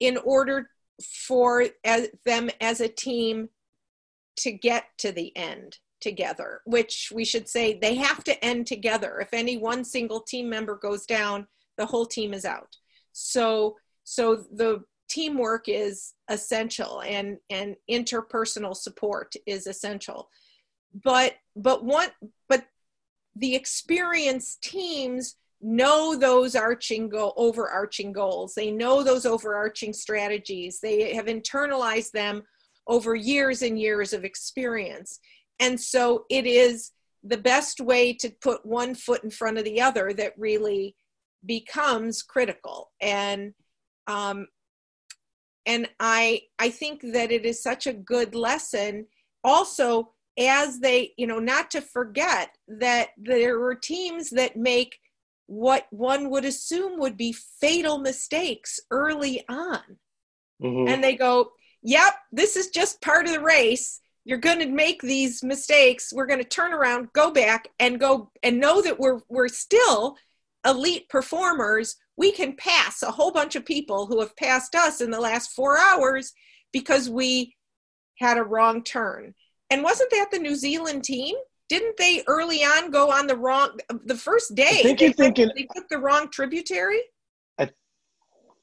in 0.00 0.18
order 0.18 0.68
for 1.26 1.66
as, 1.84 2.08
them 2.26 2.50
as 2.60 2.80
a 2.80 2.88
team 2.88 3.48
to 4.36 4.52
get 4.52 4.84
to 4.98 5.12
the 5.12 5.34
end 5.36 5.78
together, 6.00 6.60
which 6.64 7.12
we 7.14 7.24
should 7.24 7.48
say 7.48 7.78
they 7.78 7.94
have 7.94 8.24
to 8.24 8.44
end 8.44 8.66
together. 8.66 9.20
If 9.20 9.32
any 9.32 9.58
one 9.58 9.84
single 9.84 10.20
team 10.20 10.48
member 10.48 10.76
goes 10.76 11.06
down, 11.06 11.46
the 11.76 11.86
whole 11.86 12.06
team 12.06 12.32
is 12.32 12.44
out. 12.44 12.76
So, 13.12 13.76
so 14.04 14.44
the 14.52 14.82
teamwork 15.10 15.68
is 15.68 16.14
essential 16.28 17.02
and, 17.02 17.36
and 17.50 17.76
interpersonal 17.90 18.76
support 18.76 19.34
is 19.46 19.66
essential. 19.66 20.30
But, 21.04 21.34
but 21.54 21.84
one, 21.84 22.08
but 22.48 22.64
the 23.36 23.54
experienced 23.54 24.62
teams 24.62 25.36
know 25.60 26.16
those 26.16 26.56
arching 26.56 27.08
go 27.08 27.34
overarching 27.36 28.12
goals. 28.12 28.54
They 28.54 28.70
know 28.70 29.02
those 29.02 29.26
overarching 29.26 29.92
strategies. 29.92 30.80
They 30.80 31.14
have 31.14 31.26
internalized 31.26 32.12
them 32.12 32.42
over 32.86 33.14
years 33.14 33.62
and 33.62 33.78
years 33.78 34.12
of 34.12 34.24
experience. 34.24 35.20
And 35.58 35.78
so 35.78 36.24
it 36.30 36.46
is 36.46 36.92
the 37.22 37.36
best 37.36 37.80
way 37.80 38.14
to 38.14 38.30
put 38.40 38.64
one 38.64 38.94
foot 38.94 39.22
in 39.22 39.30
front 39.30 39.58
of 39.58 39.64
the 39.64 39.80
other 39.80 40.12
that 40.14 40.32
really 40.38 40.96
becomes 41.44 42.22
critical. 42.22 42.90
And 43.00 43.52
um, 44.06 44.46
and 45.66 45.88
i 45.98 46.40
i 46.58 46.70
think 46.70 47.02
that 47.12 47.30
it 47.30 47.44
is 47.44 47.62
such 47.62 47.86
a 47.86 47.92
good 47.92 48.34
lesson 48.34 49.06
also 49.44 50.12
as 50.38 50.80
they 50.80 51.12
you 51.16 51.26
know 51.26 51.38
not 51.38 51.70
to 51.70 51.80
forget 51.80 52.56
that 52.68 53.08
there 53.16 53.58
were 53.58 53.74
teams 53.74 54.30
that 54.30 54.56
make 54.56 54.98
what 55.50 55.88
one 55.90 56.30
would 56.30 56.44
assume 56.44 56.96
would 57.00 57.16
be 57.16 57.32
fatal 57.32 57.98
mistakes 57.98 58.78
early 58.92 59.44
on. 59.48 59.80
Mm-hmm. 60.62 60.86
And 60.86 61.02
they 61.02 61.16
go, 61.16 61.50
Yep, 61.82 62.14
this 62.30 62.54
is 62.54 62.68
just 62.68 63.02
part 63.02 63.26
of 63.26 63.32
the 63.32 63.40
race. 63.40 64.00
You're 64.24 64.38
going 64.38 64.60
to 64.60 64.66
make 64.66 65.02
these 65.02 65.42
mistakes. 65.42 66.12
We're 66.14 66.26
going 66.26 66.42
to 66.42 66.48
turn 66.48 66.72
around, 66.72 67.12
go 67.14 67.32
back, 67.32 67.66
and 67.80 67.98
go 67.98 68.30
and 68.44 68.60
know 68.60 68.80
that 68.80 69.00
we're 69.00 69.20
we're 69.28 69.48
still 69.48 70.16
elite 70.64 71.08
performers. 71.08 71.96
We 72.20 72.30
can 72.30 72.54
pass 72.54 73.02
a 73.02 73.10
whole 73.10 73.32
bunch 73.32 73.56
of 73.56 73.64
people 73.64 74.06
who 74.06 74.20
have 74.20 74.36
passed 74.36 74.74
us 74.74 75.00
in 75.00 75.10
the 75.10 75.20
last 75.20 75.50
four 75.56 75.78
hours 75.78 76.32
because 76.72 77.10
we 77.10 77.56
had 78.18 78.38
a 78.38 78.44
wrong 78.44 78.84
turn. 78.84 79.34
And 79.70 79.82
wasn't 79.82 80.10
that 80.10 80.28
the 80.30 80.38
New 80.38 80.54
Zealand 80.54 81.02
team? 81.02 81.34
didn't 81.70 81.96
they 81.96 82.22
early 82.26 82.64
on 82.64 82.90
go 82.90 83.10
on 83.10 83.28
the 83.28 83.36
wrong 83.36 83.78
the 84.04 84.16
first 84.16 84.56
day? 84.56 84.80
I 84.80 84.82
think 84.82 85.00
you're 85.00 85.12
thinking 85.12 85.50
they 85.56 85.68
took 85.74 85.88
the 85.88 85.98
wrong 85.98 86.28
tributary. 86.28 87.00
I 87.58 87.70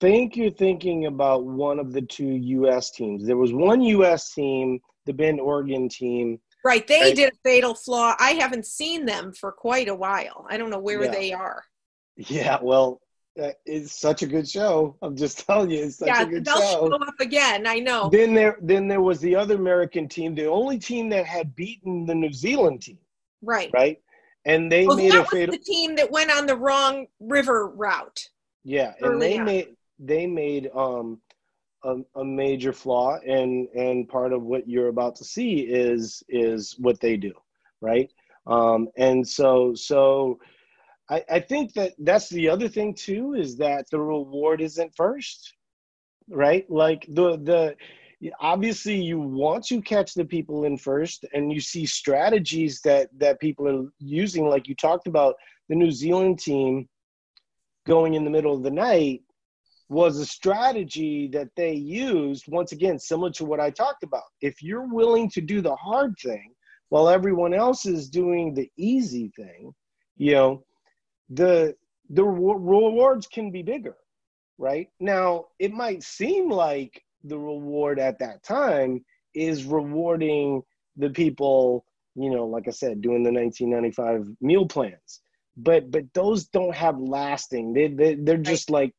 think 0.01 0.35
you're 0.35 0.51
thinking 0.51 1.05
about 1.05 1.45
one 1.45 1.79
of 1.79 1.93
the 1.93 2.01
two 2.01 2.25
U.S. 2.27 2.91
teams. 2.91 3.25
There 3.25 3.37
was 3.37 3.53
one 3.53 3.81
U.S. 3.81 4.33
team, 4.33 4.79
the 5.05 5.13
Bend, 5.13 5.39
Oregon 5.39 5.87
team. 5.87 6.37
Right, 6.65 6.85
they 6.85 6.99
right? 6.99 7.15
did 7.15 7.31
a 7.31 7.37
fatal 7.45 7.73
flaw. 7.73 8.13
I 8.19 8.31
haven't 8.31 8.65
seen 8.65 9.05
them 9.05 9.31
for 9.31 9.53
quite 9.53 9.87
a 9.87 9.95
while. 9.95 10.45
I 10.49 10.57
don't 10.57 10.69
know 10.69 10.79
where 10.79 11.05
yeah. 11.05 11.11
they 11.11 11.31
are. 11.31 11.63
Yeah, 12.17 12.57
well, 12.61 12.99
it's 13.65 13.99
such 13.99 14.23
a 14.23 14.27
good 14.27 14.47
show. 14.47 14.95
I'm 15.01 15.15
just 15.15 15.39
telling 15.47 15.71
you, 15.71 15.83
it's 15.83 15.97
such 15.97 16.07
yeah, 16.07 16.23
a 16.23 16.25
good 16.25 16.47
show. 16.47 16.53
Yeah, 16.53 16.59
they'll 16.59 16.71
show. 16.71 16.89
show 16.89 17.07
up 17.07 17.19
again. 17.19 17.67
I 17.67 17.79
know. 17.79 18.09
Then 18.09 18.33
there, 18.33 18.57
then 18.61 18.87
there 18.87 19.01
was 19.01 19.19
the 19.19 19.35
other 19.35 19.55
American 19.55 20.07
team, 20.07 20.35
the 20.35 20.45
only 20.45 20.79
team 20.79 21.09
that 21.09 21.25
had 21.25 21.55
beaten 21.55 22.05
the 22.05 22.15
New 22.15 22.33
Zealand 22.33 22.81
team. 22.81 22.97
Right. 23.41 23.69
Right. 23.73 24.01
And 24.45 24.71
they 24.71 24.87
well, 24.87 24.97
made 24.97 25.11
that 25.11 25.25
a 25.25 25.29
fatal. 25.29 25.51
the 25.51 25.63
team 25.63 25.95
that 25.97 26.09
went 26.09 26.31
on 26.31 26.45
the 26.45 26.55
wrong 26.55 27.07
river 27.19 27.67
route. 27.67 28.29
Yeah, 28.63 28.93
and 29.01 29.21
they 29.21 29.39
on. 29.39 29.45
made 29.45 29.75
they 29.99 30.25
made 30.25 30.69
um 30.73 31.19
a, 31.83 31.97
a 32.15 32.23
major 32.23 32.71
flaw, 32.71 33.17
and 33.27 33.67
and 33.69 34.07
part 34.07 34.31
of 34.31 34.43
what 34.43 34.67
you're 34.67 34.87
about 34.87 35.15
to 35.17 35.25
see 35.25 35.59
is 35.59 36.23
is 36.29 36.75
what 36.79 36.99
they 36.99 37.17
do, 37.17 37.33
right? 37.81 38.09
Um, 38.45 38.87
and 38.97 39.27
so 39.27 39.75
so 39.75 40.39
I, 41.09 41.23
I 41.29 41.39
think 41.39 41.73
that 41.73 41.93
that's 41.99 42.29
the 42.29 42.49
other 42.49 42.67
thing 42.67 42.93
too 42.93 43.33
is 43.33 43.57
that 43.57 43.89
the 43.89 43.99
reward 43.99 44.61
isn't 44.61 44.95
first, 44.95 45.53
right? 46.29 46.69
Like 46.69 47.05
the 47.09 47.37
the 47.37 47.75
obviously 48.39 48.95
you 48.95 49.19
want 49.19 49.63
to 49.65 49.81
catch 49.81 50.13
the 50.13 50.25
people 50.25 50.63
in 50.65 50.77
first 50.77 51.25
and 51.33 51.51
you 51.53 51.59
see 51.59 51.85
strategies 51.85 52.81
that 52.81 53.09
that 53.17 53.39
people 53.39 53.67
are 53.67 53.89
using 53.99 54.47
like 54.49 54.67
you 54.67 54.75
talked 54.75 55.05
about 55.05 55.35
the 55.69 55.75
new 55.75 55.91
zealand 55.91 56.39
team 56.39 56.89
going 57.85 58.15
in 58.15 58.23
the 58.23 58.29
middle 58.31 58.55
of 58.55 58.63
the 58.63 58.71
night 58.71 59.21
was 59.87 60.17
a 60.17 60.25
strategy 60.25 61.27
that 61.27 61.47
they 61.55 61.73
used 61.73 62.45
once 62.47 62.71
again 62.71 62.97
similar 62.97 63.29
to 63.29 63.45
what 63.45 63.59
i 63.59 63.69
talked 63.69 64.01
about 64.01 64.23
if 64.41 64.63
you're 64.63 64.91
willing 64.91 65.29
to 65.29 65.39
do 65.39 65.61
the 65.61 65.75
hard 65.75 66.15
thing 66.19 66.55
while 66.89 67.09
everyone 67.09 67.53
else 67.53 67.85
is 67.85 68.09
doing 68.09 68.53
the 68.53 68.69
easy 68.77 69.31
thing, 69.35 69.73
you 70.15 70.31
know, 70.31 70.63
the 71.29 71.75
the 72.09 72.23
rewards 72.23 73.27
can 73.27 73.51
be 73.51 73.61
bigger, 73.61 73.97
right? 74.57 74.87
Now, 74.99 75.45
it 75.59 75.73
might 75.73 76.03
seem 76.03 76.49
like 76.49 77.03
the 77.23 77.37
reward 77.37 77.99
at 77.99 78.19
that 78.19 78.43
time 78.43 79.03
is 79.33 79.65
rewarding 79.65 80.61
the 80.95 81.09
people, 81.09 81.85
you 82.15 82.29
know, 82.29 82.45
like 82.45 82.67
I 82.67 82.71
said, 82.71 83.01
doing 83.01 83.23
the 83.23 83.31
1995 83.31 84.35
meal 84.41 84.65
plans. 84.67 85.21
But 85.57 85.91
but 85.91 86.05
those 86.13 86.45
don't 86.45 86.75
have 86.75 86.99
lasting. 86.99 87.73
They, 87.73 87.87
they 87.87 88.15
they're 88.15 88.37
just 88.37 88.69
like 88.69 88.93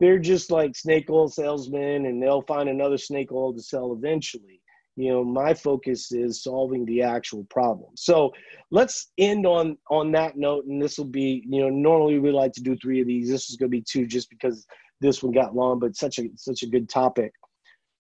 they're 0.00 0.18
just 0.18 0.50
like 0.50 0.76
snake 0.76 1.10
oil 1.10 1.28
salesmen 1.28 2.06
and 2.06 2.22
they'll 2.22 2.42
find 2.42 2.68
another 2.68 2.98
snake 2.98 3.32
oil 3.32 3.52
to 3.54 3.62
sell 3.62 3.92
eventually 3.92 4.60
you 4.98 5.10
know 5.12 5.24
my 5.24 5.54
focus 5.54 6.10
is 6.12 6.42
solving 6.42 6.84
the 6.84 7.02
actual 7.02 7.44
problem. 7.44 7.90
So 7.96 8.32
let's 8.70 9.12
end 9.18 9.46
on 9.46 9.78
on 9.90 10.12
that 10.12 10.36
note 10.36 10.64
and 10.66 10.82
this 10.82 10.98
will 10.98 11.06
be 11.06 11.44
you 11.48 11.60
know 11.60 11.70
normally 11.70 12.18
we 12.18 12.30
like 12.30 12.52
to 12.54 12.62
do 12.62 12.76
three 12.76 13.00
of 13.00 13.06
these. 13.06 13.28
This 13.28 13.48
is 13.48 13.56
going 13.56 13.70
to 13.70 13.76
be 13.76 13.84
two 13.88 14.06
just 14.06 14.28
because 14.28 14.66
this 15.00 15.22
one 15.22 15.32
got 15.32 15.54
long 15.54 15.78
but 15.78 15.96
such 15.96 16.18
a 16.18 16.28
such 16.36 16.62
a 16.62 16.66
good 16.66 16.88
topic. 16.88 17.32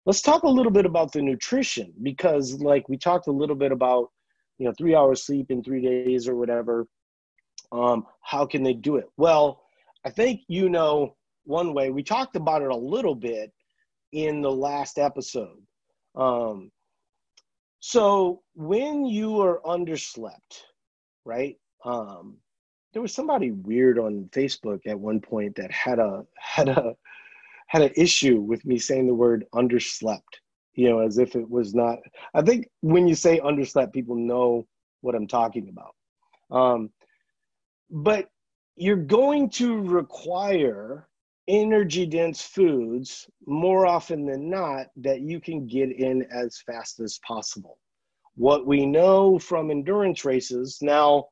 Let's 0.05 0.21
talk 0.21 0.43
a 0.43 0.49
little 0.49 0.71
bit 0.71 0.85
about 0.85 1.11
the 1.11 1.21
nutrition 1.21 1.93
because 2.01 2.61
like 2.61 2.87
we 2.87 2.97
talked 2.97 3.27
a 3.27 3.31
little 3.31 3.55
bit 3.55 3.71
about 3.71 4.09
you 4.57 4.65
know 4.65 4.73
three 4.77 4.95
hours 4.95 5.25
sleep 5.25 5.51
in 5.51 5.63
three 5.63 5.81
days 5.81 6.27
or 6.27 6.35
whatever. 6.35 6.87
Um 7.71 8.05
how 8.21 8.45
can 8.45 8.63
they 8.63 8.73
do 8.73 8.95
it? 8.95 9.05
Well 9.17 9.61
i 10.05 10.09
think 10.09 10.41
you 10.47 10.69
know 10.69 11.15
one 11.45 11.73
way. 11.73 11.91
We 11.91 12.03
talked 12.03 12.35
about 12.35 12.61
it 12.61 12.71
a 12.71 12.75
little 12.75 13.15
bit 13.15 13.51
in 14.11 14.41
the 14.41 14.51
last 14.51 14.97
episode. 14.97 15.61
Um, 16.15 16.71
so 17.87 18.41
when 18.55 19.05
you 19.05 19.39
are 19.41 19.61
underslept, 19.63 20.63
right? 21.23 21.55
Um, 21.83 22.37
there 22.91 23.01
was 23.01 23.13
somebody 23.13 23.51
weird 23.51 23.99
on 23.99 24.27
Facebook 24.33 24.79
at 24.87 24.99
one 24.99 25.19
point 25.19 25.55
that 25.57 25.71
had 25.71 25.99
a 25.99 26.25
had 26.35 26.67
a 26.67 26.95
had 27.67 27.83
an 27.83 27.91
issue 27.95 28.41
with 28.41 28.65
me 28.65 28.79
saying 28.79 29.05
the 29.05 29.13
word 29.13 29.45
underslept, 29.53 30.21
you 30.73 30.89
know, 30.89 30.97
as 30.97 31.19
if 31.19 31.35
it 31.35 31.47
was 31.47 31.75
not. 31.75 31.99
I 32.33 32.41
think 32.41 32.67
when 32.81 33.07
you 33.07 33.13
say 33.13 33.39
underslept, 33.39 33.93
people 33.93 34.15
know 34.15 34.65
what 35.01 35.13
I'm 35.13 35.27
talking 35.27 35.69
about. 35.69 35.93
Um, 36.49 36.89
but 37.91 38.29
you're 38.77 38.95
going 38.95 39.51
to 39.61 39.79
require 39.79 41.07
energy 41.47 42.05
dense 42.05 42.41
foods 42.41 43.27
more 43.45 43.85
often 43.85 44.25
than 44.25 44.49
not 44.49 44.87
that 44.97 45.21
you 45.21 45.39
can 45.39 45.67
get 45.67 45.91
in 45.91 46.23
as 46.31 46.61
fast 46.65 46.99
as 46.99 47.19
possible. 47.25 47.77
What 48.35 48.65
we 48.65 48.85
know 48.85 49.39
from 49.39 49.71
endurance 49.71 50.25
races, 50.25 50.79
now 50.81 51.25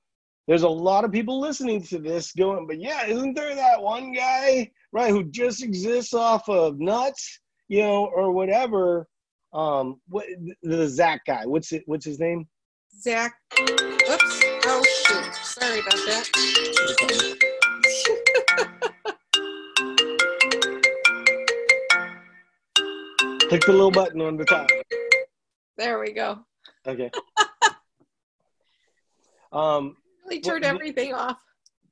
there's 0.48 0.64
a 0.64 0.70
lot 0.70 1.06
of 1.06 1.12
people 1.12 1.40
listening 1.40 1.84
to 1.84 2.00
this 2.00 2.32
going, 2.34 2.68
but 2.68 2.80
yeah, 2.80 3.06
isn't 3.06 3.34
there 3.34 3.56
that 3.56 3.82
one 3.82 4.14
guy, 4.14 4.72
right, 4.92 5.10
who 5.10 5.24
just 5.24 5.64
exists 5.64 6.14
off 6.14 6.48
of 6.50 6.80
nuts, 6.80 7.40
you 7.68 7.82
know, 7.82 8.06
or 8.06 8.32
whatever? 8.32 9.08
Um, 9.54 10.02
what 10.10 10.26
the 10.64 10.88
Zach 10.88 11.22
guy? 11.26 11.46
What's 11.46 11.72
it? 11.72 11.84
What's 11.86 12.06
his 12.06 12.20
name? 12.20 12.48
Zach. 13.00 13.34
Oops. 13.60 14.42
Oh 14.66 14.84
shoot. 15.06 15.36
Sorry 15.36 15.80
about 15.80 15.94
that. 15.94 17.40
Click 23.54 23.66
the 23.68 23.72
little 23.72 23.92
button 23.92 24.20
on 24.20 24.36
the 24.36 24.46
top. 24.46 24.68
There 25.78 26.00
we 26.00 26.12
go. 26.12 26.40
Okay. 26.88 27.12
um, 29.52 29.96
really 30.26 30.42
turned 30.42 30.66
everything 30.66 31.14
off. 31.14 31.38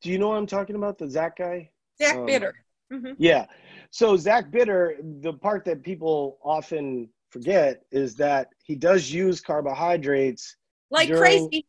Do 0.02 0.10
you 0.10 0.18
know 0.18 0.30
what 0.30 0.38
I'm 0.38 0.48
talking 0.48 0.76
about? 0.76 0.98
The 0.98 1.08
Zach 1.08 1.38
guy? 1.38 1.70
Zach 2.02 2.16
um, 2.16 2.26
Bitter. 2.26 2.56
Mm-hmm. 2.92 3.14
Yeah. 3.20 3.46
So 3.92 4.18
Zach 4.18 4.50
Bitter, 4.50 4.96
the 5.04 5.34
part 5.34 5.64
that 5.66 5.84
people 5.84 6.40
often 6.44 7.08
forget 7.30 7.84
is 7.92 8.16
that 8.16 8.48
he 8.64 8.74
does 8.74 9.12
use 9.12 9.40
carbohydrates 9.40 10.56
like 10.90 11.10
during, 11.10 11.22
crazy. 11.22 11.68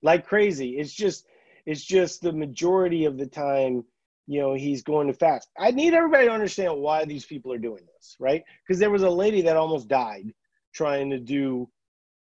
Like 0.00 0.26
crazy. 0.26 0.78
It's 0.78 0.94
just 0.94 1.26
it's 1.66 1.84
just 1.84 2.22
the 2.22 2.32
majority 2.32 3.04
of 3.04 3.18
the 3.18 3.26
time 3.26 3.84
you 4.26 4.40
know 4.40 4.54
he's 4.54 4.82
going 4.82 5.06
to 5.06 5.12
fast. 5.12 5.48
I 5.58 5.70
need 5.70 5.94
everybody 5.94 6.26
to 6.26 6.32
understand 6.32 6.76
why 6.76 7.04
these 7.04 7.24
people 7.24 7.52
are 7.52 7.58
doing 7.58 7.84
this 7.94 8.16
right? 8.18 8.42
Because 8.66 8.78
there 8.78 8.90
was 8.90 9.02
a 9.02 9.10
lady 9.10 9.42
that 9.42 9.56
almost 9.56 9.88
died 9.88 10.32
trying 10.74 11.10
to 11.10 11.18
do 11.18 11.68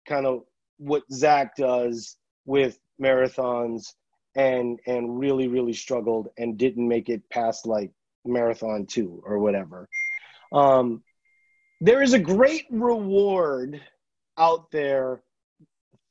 kind 0.08 0.26
of 0.26 0.44
what 0.78 1.04
zach 1.12 1.56
does 1.56 2.18
with 2.46 2.80
marathons 3.02 3.94
and 4.36 4.80
and 4.86 5.20
really 5.20 5.48
really 5.48 5.74
struggled 5.74 6.30
and 6.38 6.58
didn't 6.58 6.88
make 6.88 7.10
it 7.10 7.28
past 7.30 7.66
like 7.66 7.92
marathon 8.26 8.86
two 8.86 9.22
or 9.26 9.40
whatever. 9.40 9.90
Um 10.52 11.04
there 11.82 12.02
is 12.02 12.14
a 12.14 12.20
great 12.20 12.66
reward 12.72 13.80
out 14.38 14.72
there 14.72 15.22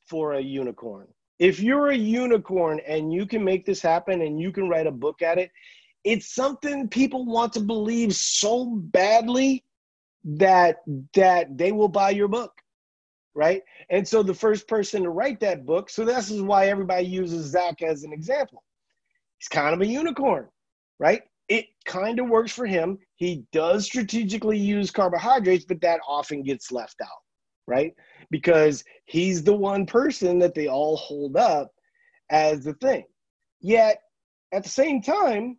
for 0.06 0.34
a 0.34 0.40
unicorn 0.40 1.08
if 1.38 1.60
you're 1.60 1.88
a 1.88 1.96
unicorn 1.96 2.80
and 2.86 3.12
you 3.12 3.26
can 3.26 3.44
make 3.44 3.66
this 3.66 3.82
happen 3.82 4.22
and 4.22 4.40
you 4.40 4.52
can 4.52 4.68
write 4.68 4.86
a 4.86 4.92
book 4.92 5.22
at 5.22 5.38
it, 5.38 5.50
it's 6.04 6.34
something 6.34 6.88
people 6.88 7.26
want 7.26 7.52
to 7.52 7.60
believe 7.60 8.14
so 8.14 8.76
badly 8.76 9.64
that 10.24 10.78
that 11.14 11.56
they 11.56 11.72
will 11.72 11.88
buy 11.88 12.10
your 12.10 12.28
book 12.28 12.52
right? 13.34 13.62
And 13.90 14.08
so 14.08 14.22
the 14.22 14.32
first 14.32 14.66
person 14.66 15.02
to 15.02 15.10
write 15.10 15.40
that 15.40 15.66
book 15.66 15.90
so 15.90 16.04
this 16.04 16.30
is 16.30 16.40
why 16.40 16.68
everybody 16.68 17.06
uses 17.06 17.50
zach 17.50 17.82
as 17.82 18.02
an 18.02 18.12
example. 18.12 18.64
He's 19.38 19.48
kind 19.48 19.74
of 19.74 19.80
a 19.82 19.86
unicorn 19.86 20.48
right? 20.98 21.22
It 21.48 21.66
kind 21.84 22.18
of 22.18 22.28
works 22.28 22.50
for 22.50 22.66
him. 22.66 22.98
He 23.16 23.44
does 23.52 23.84
strategically 23.84 24.58
use 24.58 24.90
carbohydrates 24.90 25.64
but 25.64 25.80
that 25.82 26.00
often 26.08 26.42
gets 26.42 26.72
left 26.72 27.00
out 27.02 27.25
right 27.66 27.94
because 28.30 28.84
he's 29.04 29.42
the 29.42 29.54
one 29.54 29.86
person 29.86 30.38
that 30.38 30.54
they 30.54 30.68
all 30.68 30.96
hold 30.96 31.36
up 31.36 31.72
as 32.30 32.64
the 32.64 32.74
thing. 32.74 33.04
Yet 33.60 34.00
at 34.52 34.62
the 34.62 34.68
same 34.68 35.02
time, 35.02 35.58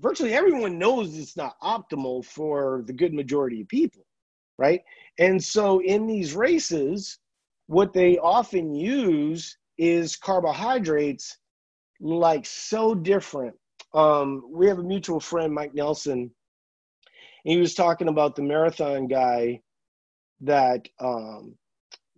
virtually 0.00 0.34
everyone 0.34 0.78
knows 0.78 1.16
it's 1.16 1.36
not 1.36 1.60
optimal 1.62 2.24
for 2.24 2.82
the 2.86 2.92
good 2.92 3.14
majority 3.14 3.60
of 3.60 3.68
people, 3.68 4.04
right? 4.58 4.82
And 5.18 5.42
so 5.42 5.80
in 5.80 6.06
these 6.06 6.34
races, 6.34 7.18
what 7.66 7.92
they 7.92 8.18
often 8.18 8.74
use 8.74 9.56
is 9.78 10.16
carbohydrates 10.16 11.38
like 12.00 12.44
so 12.44 12.94
different. 12.94 13.54
Um, 13.94 14.42
we 14.50 14.66
have 14.66 14.78
a 14.78 14.82
mutual 14.82 15.20
friend, 15.20 15.52
Mike 15.52 15.74
Nelson. 15.74 16.30
And 17.44 17.54
he 17.54 17.58
was 17.58 17.74
talking 17.74 18.08
about 18.08 18.36
the 18.36 18.42
marathon 18.42 19.06
guy 19.06 19.60
that 20.42 20.88
um, 21.00 21.54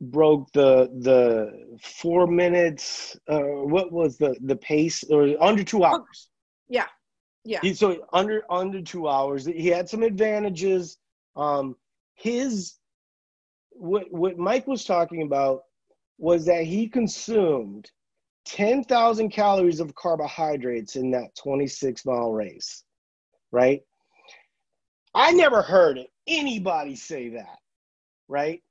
broke 0.00 0.50
the 0.52 0.90
the 1.00 1.78
four 1.80 2.26
minutes. 2.26 3.16
Uh, 3.28 3.40
what 3.40 3.92
was 3.92 4.16
the 4.18 4.36
the 4.42 4.56
pace 4.56 5.04
or 5.04 5.34
under 5.40 5.64
two 5.64 5.84
hours? 5.84 6.28
Yeah, 6.68 6.86
yeah. 7.44 7.60
He, 7.62 7.74
so 7.74 8.06
under 8.12 8.42
under 8.50 8.82
two 8.82 9.08
hours, 9.08 9.46
he 9.46 9.68
had 9.68 9.88
some 9.88 10.02
advantages. 10.02 10.98
Um, 11.36 11.76
his 12.14 12.74
what 13.70 14.06
what 14.10 14.38
Mike 14.38 14.66
was 14.66 14.84
talking 14.84 15.22
about 15.22 15.62
was 16.18 16.46
that 16.46 16.64
he 16.64 16.88
consumed 16.88 17.90
10,000 18.44 19.30
calories 19.30 19.80
of 19.80 19.94
carbohydrates 19.96 20.94
in 20.96 21.10
that 21.10 21.34
26 21.34 22.04
mile 22.04 22.32
race, 22.32 22.84
right? 23.50 23.82
I 25.12 25.32
never 25.32 25.60
heard 25.60 25.98
anybody 26.26 26.94
say 26.94 27.30
that 27.30 27.58
right? 28.28 28.62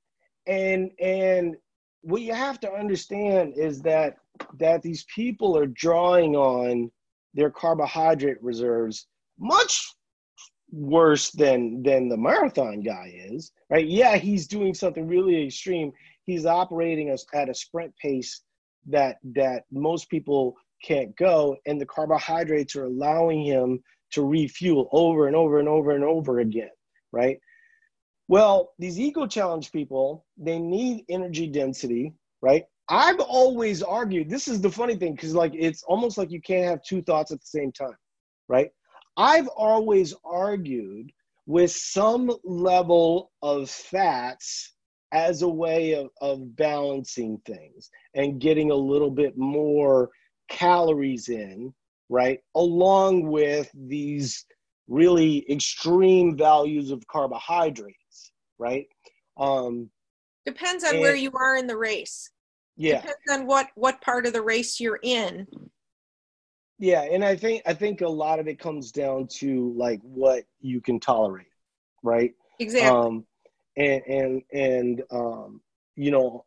And 0.46 0.90
and 1.00 1.56
what 2.02 2.22
you 2.22 2.34
have 2.34 2.60
to 2.60 2.72
understand 2.72 3.54
is 3.56 3.80
that 3.82 4.16
that 4.58 4.82
these 4.82 5.04
people 5.14 5.56
are 5.56 5.66
drawing 5.66 6.36
on 6.36 6.90
their 7.34 7.50
carbohydrate 7.50 8.42
reserves 8.42 9.06
much 9.38 9.94
worse 10.70 11.30
than 11.30 11.82
than 11.82 12.08
the 12.08 12.16
marathon 12.16 12.80
guy 12.80 13.12
is 13.14 13.52
right? 13.70 13.86
Yeah 13.86 14.16
he's 14.16 14.46
doing 14.46 14.74
something 14.74 15.06
really 15.06 15.46
extreme. 15.46 15.92
He's 16.24 16.46
operating 16.46 17.10
us 17.10 17.24
at 17.34 17.48
a 17.48 17.54
sprint 17.54 17.94
pace 17.96 18.42
that 18.86 19.16
that 19.34 19.64
most 19.70 20.10
people 20.10 20.56
can't 20.82 21.16
go 21.16 21.56
and 21.66 21.80
the 21.80 21.86
carbohydrates 21.86 22.76
are 22.76 22.84
allowing 22.84 23.42
him 23.42 23.82
to 24.12 24.22
refuel 24.22 24.88
over 24.92 25.26
and 25.26 25.34
over 25.34 25.58
and 25.58 25.68
over 25.68 25.92
and 25.92 26.04
over 26.04 26.40
again 26.40 26.70
right 27.12 27.38
well, 28.28 28.72
these 28.78 28.98
eco 28.98 29.26
challenge 29.26 29.72
people, 29.72 30.24
they 30.36 30.58
need 30.58 31.04
energy 31.08 31.46
density, 31.46 32.14
right? 32.40 32.64
I've 32.88 33.20
always 33.20 33.82
argued 33.82 34.28
this 34.28 34.48
is 34.48 34.60
the 34.60 34.70
funny 34.70 34.96
thing 34.96 35.14
because, 35.14 35.34
like, 35.34 35.52
it's 35.54 35.82
almost 35.84 36.18
like 36.18 36.30
you 36.30 36.40
can't 36.40 36.66
have 36.66 36.82
two 36.82 37.02
thoughts 37.02 37.32
at 37.32 37.40
the 37.40 37.46
same 37.46 37.72
time, 37.72 37.96
right? 38.48 38.70
I've 39.16 39.48
always 39.48 40.14
argued 40.24 41.12
with 41.46 41.70
some 41.70 42.34
level 42.44 43.30
of 43.42 43.70
fats 43.70 44.72
as 45.12 45.42
a 45.42 45.48
way 45.48 45.92
of, 45.92 46.08
of 46.20 46.56
balancing 46.56 47.40
things 47.46 47.90
and 48.14 48.40
getting 48.40 48.70
a 48.70 48.74
little 48.76 49.10
bit 49.10 49.36
more 49.38 50.10
calories 50.50 51.28
in, 51.28 51.72
right? 52.08 52.40
Along 52.56 53.30
with 53.30 53.70
these 53.74 54.44
really 54.88 55.50
extreme 55.50 56.36
values 56.36 56.90
of 56.90 57.06
carbohydrates, 57.06 58.03
right? 58.58 58.86
Um, 59.36 59.90
Depends 60.46 60.84
on 60.84 60.94
and, 60.94 61.00
where 61.00 61.16
you 61.16 61.32
are 61.34 61.56
in 61.56 61.66
the 61.66 61.76
race. 61.76 62.30
Yeah. 62.76 63.00
Depends 63.00 63.30
on 63.30 63.46
what 63.46 63.68
what 63.74 64.00
part 64.00 64.26
of 64.26 64.32
the 64.32 64.42
race 64.42 64.80
you're 64.80 65.00
in. 65.02 65.46
Yeah, 66.78 67.02
and 67.02 67.24
I 67.24 67.36
think 67.36 67.62
I 67.66 67.74
think 67.74 68.00
a 68.00 68.08
lot 68.08 68.40
of 68.40 68.48
it 68.48 68.58
comes 68.58 68.90
down 68.90 69.28
to 69.38 69.72
like 69.76 70.00
what 70.02 70.44
you 70.60 70.80
can 70.80 70.98
tolerate, 70.98 71.46
right? 72.02 72.32
Exactly. 72.58 72.90
Um, 72.90 73.24
and 73.76 74.02
and 74.06 74.42
and 74.52 75.02
um, 75.10 75.60
you 75.96 76.10
know, 76.10 76.44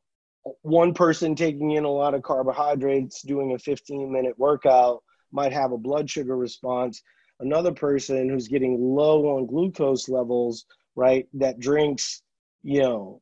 one 0.61 0.93
person 0.93 1.35
taking 1.35 1.71
in 1.71 1.85
a 1.85 1.91
lot 1.91 2.13
of 2.13 2.23
carbohydrates, 2.23 3.21
doing 3.21 3.53
a 3.53 3.59
15 3.59 4.11
minute 4.11 4.37
workout, 4.37 5.01
might 5.31 5.53
have 5.53 5.71
a 5.71 5.77
blood 5.77 6.09
sugar 6.09 6.35
response. 6.35 7.01
Another 7.39 7.71
person 7.71 8.29
who's 8.29 8.47
getting 8.47 8.79
low 8.79 9.37
on 9.37 9.45
glucose 9.45 10.09
levels, 10.09 10.65
right, 10.97 11.27
that 11.35 11.59
drinks, 11.59 12.23
you 12.63 12.81
know, 12.81 13.21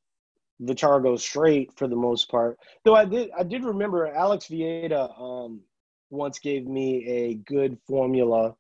Vitargo 0.64 1.20
straight 1.20 1.72
for 1.78 1.88
the 1.88 1.96
most 1.96 2.32
part. 2.32 2.58
Though 2.84 2.96
I 2.96 3.06
did, 3.06 3.30
I 3.38 3.44
did 3.44 3.64
remember 3.64 4.08
Alex 4.08 4.48
Viada 4.48 5.12
um, 5.22 5.62
once 6.10 6.40
gave 6.40 6.66
me 6.66 7.06
a 7.06 7.34
good 7.36 7.78
formula, 7.88 8.56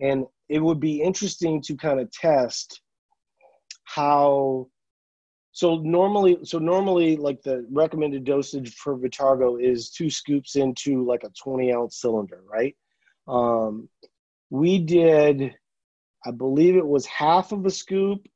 and 0.00 0.24
it 0.48 0.58
would 0.58 0.80
be 0.80 1.02
interesting 1.02 1.60
to 1.62 1.76
kind 1.76 2.00
of 2.00 2.10
test 2.10 2.80
how 3.84 4.66
so 5.52 5.76
normally 5.76 6.38
so 6.42 6.58
normally 6.58 7.16
like 7.16 7.42
the 7.42 7.66
recommended 7.70 8.24
dosage 8.24 8.74
for 8.74 8.96
vitargo 8.96 9.60
is 9.62 9.90
two 9.90 10.10
scoops 10.10 10.56
into 10.56 11.04
like 11.04 11.22
a 11.22 11.30
20 11.40 11.72
ounce 11.72 12.00
cylinder 12.00 12.40
right 12.50 12.74
um, 13.28 13.88
we 14.50 14.78
did 14.78 15.54
i 16.24 16.30
believe 16.30 16.76
it 16.76 16.86
was 16.86 17.06
half 17.06 17.52
of 17.52 17.66
a 17.66 17.70
scoop 17.70 18.26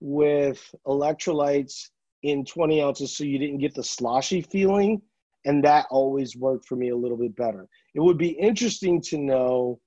with 0.00 0.74
electrolytes 0.86 1.88
in 2.22 2.44
20 2.44 2.82
ounces 2.82 3.16
so 3.16 3.24
you 3.24 3.38
didn't 3.38 3.58
get 3.58 3.74
the 3.74 3.84
sloshy 3.84 4.42
feeling 4.42 5.00
and 5.46 5.64
that 5.64 5.86
always 5.90 6.36
worked 6.36 6.66
for 6.66 6.76
me 6.76 6.90
a 6.90 6.96
little 6.96 7.16
bit 7.16 7.34
better 7.36 7.66
it 7.94 8.00
would 8.00 8.18
be 8.18 8.30
interesting 8.30 9.00
to 9.00 9.18
know 9.18 9.80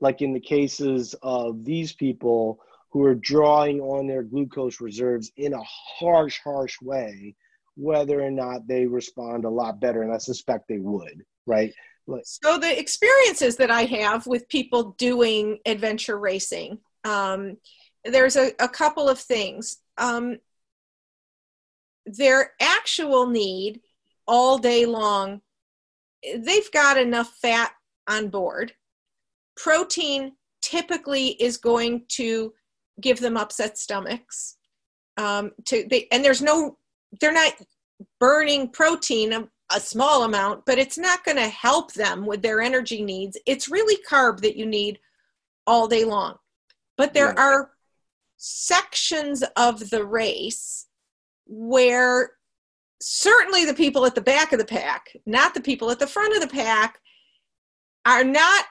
like 0.00 0.22
in 0.22 0.32
the 0.32 0.40
cases 0.40 1.14
of 1.22 1.64
these 1.64 1.92
people 1.92 2.60
who 2.90 3.04
are 3.04 3.14
drawing 3.14 3.80
on 3.80 4.06
their 4.06 4.22
glucose 4.22 4.80
reserves 4.80 5.30
in 5.36 5.52
a 5.52 5.62
harsh, 5.62 6.38
harsh 6.42 6.80
way, 6.80 7.34
whether 7.76 8.20
or 8.20 8.30
not 8.30 8.66
they 8.66 8.86
respond 8.86 9.44
a 9.44 9.50
lot 9.50 9.80
better. 9.80 10.02
And 10.02 10.12
I 10.12 10.18
suspect 10.18 10.68
they 10.68 10.78
would, 10.78 11.22
right? 11.46 11.72
So, 12.24 12.58
the 12.58 12.78
experiences 12.78 13.56
that 13.56 13.70
I 13.70 13.82
have 13.84 14.26
with 14.26 14.48
people 14.48 14.94
doing 14.96 15.58
adventure 15.66 16.18
racing, 16.18 16.78
um, 17.04 17.58
there's 18.04 18.36
a, 18.36 18.52
a, 18.58 18.68
couple 18.68 19.08
of 19.08 19.18
things. 19.18 19.78
Um, 19.96 20.38
their 22.06 22.52
actual 22.60 23.26
need 23.26 23.80
all 24.26 24.58
day 24.58 24.86
long, 24.86 25.40
they've 26.36 26.70
got 26.72 26.96
enough 26.96 27.34
fat 27.40 27.72
on 28.08 28.28
board. 28.28 28.72
Protein 29.56 30.32
typically 30.62 31.28
is 31.28 31.56
going 31.56 32.04
to 32.08 32.52
give 33.00 33.20
them 33.20 33.36
upset 33.36 33.78
stomachs. 33.78 34.56
Um, 35.16 35.52
to 35.66 35.86
they, 35.88 36.06
and 36.12 36.24
there's 36.24 36.42
no, 36.42 36.78
they're 37.20 37.32
not 37.32 37.54
burning 38.20 38.68
protein 38.68 39.32
a, 39.32 39.48
a 39.74 39.80
small 39.80 40.22
amount, 40.22 40.64
but 40.64 40.78
it's 40.78 40.98
not 40.98 41.24
going 41.24 41.36
to 41.36 41.48
help 41.48 41.92
them 41.94 42.24
with 42.24 42.42
their 42.42 42.60
energy 42.60 43.02
needs. 43.02 43.36
It's 43.46 43.68
really 43.68 43.98
carb 44.08 44.40
that 44.40 44.56
you 44.56 44.66
need 44.66 45.00
all 45.66 45.88
day 45.88 46.04
long. 46.04 46.36
But 46.96 47.14
there 47.14 47.34
yeah. 47.36 47.42
are 47.42 47.70
sections 48.38 49.44
of 49.56 49.90
the 49.90 50.04
race 50.04 50.86
where 51.46 52.30
certainly 53.00 53.64
the 53.64 53.74
people 53.74 54.06
at 54.06 54.14
the 54.14 54.20
back 54.20 54.52
of 54.52 54.58
the 54.58 54.64
pack, 54.64 55.08
not 55.26 55.54
the 55.54 55.60
people 55.60 55.90
at 55.90 55.98
the 55.98 56.06
front 56.06 56.34
of 56.34 56.40
the 56.40 56.54
pack, 56.54 56.98
are 58.06 58.24
not, 58.24 58.64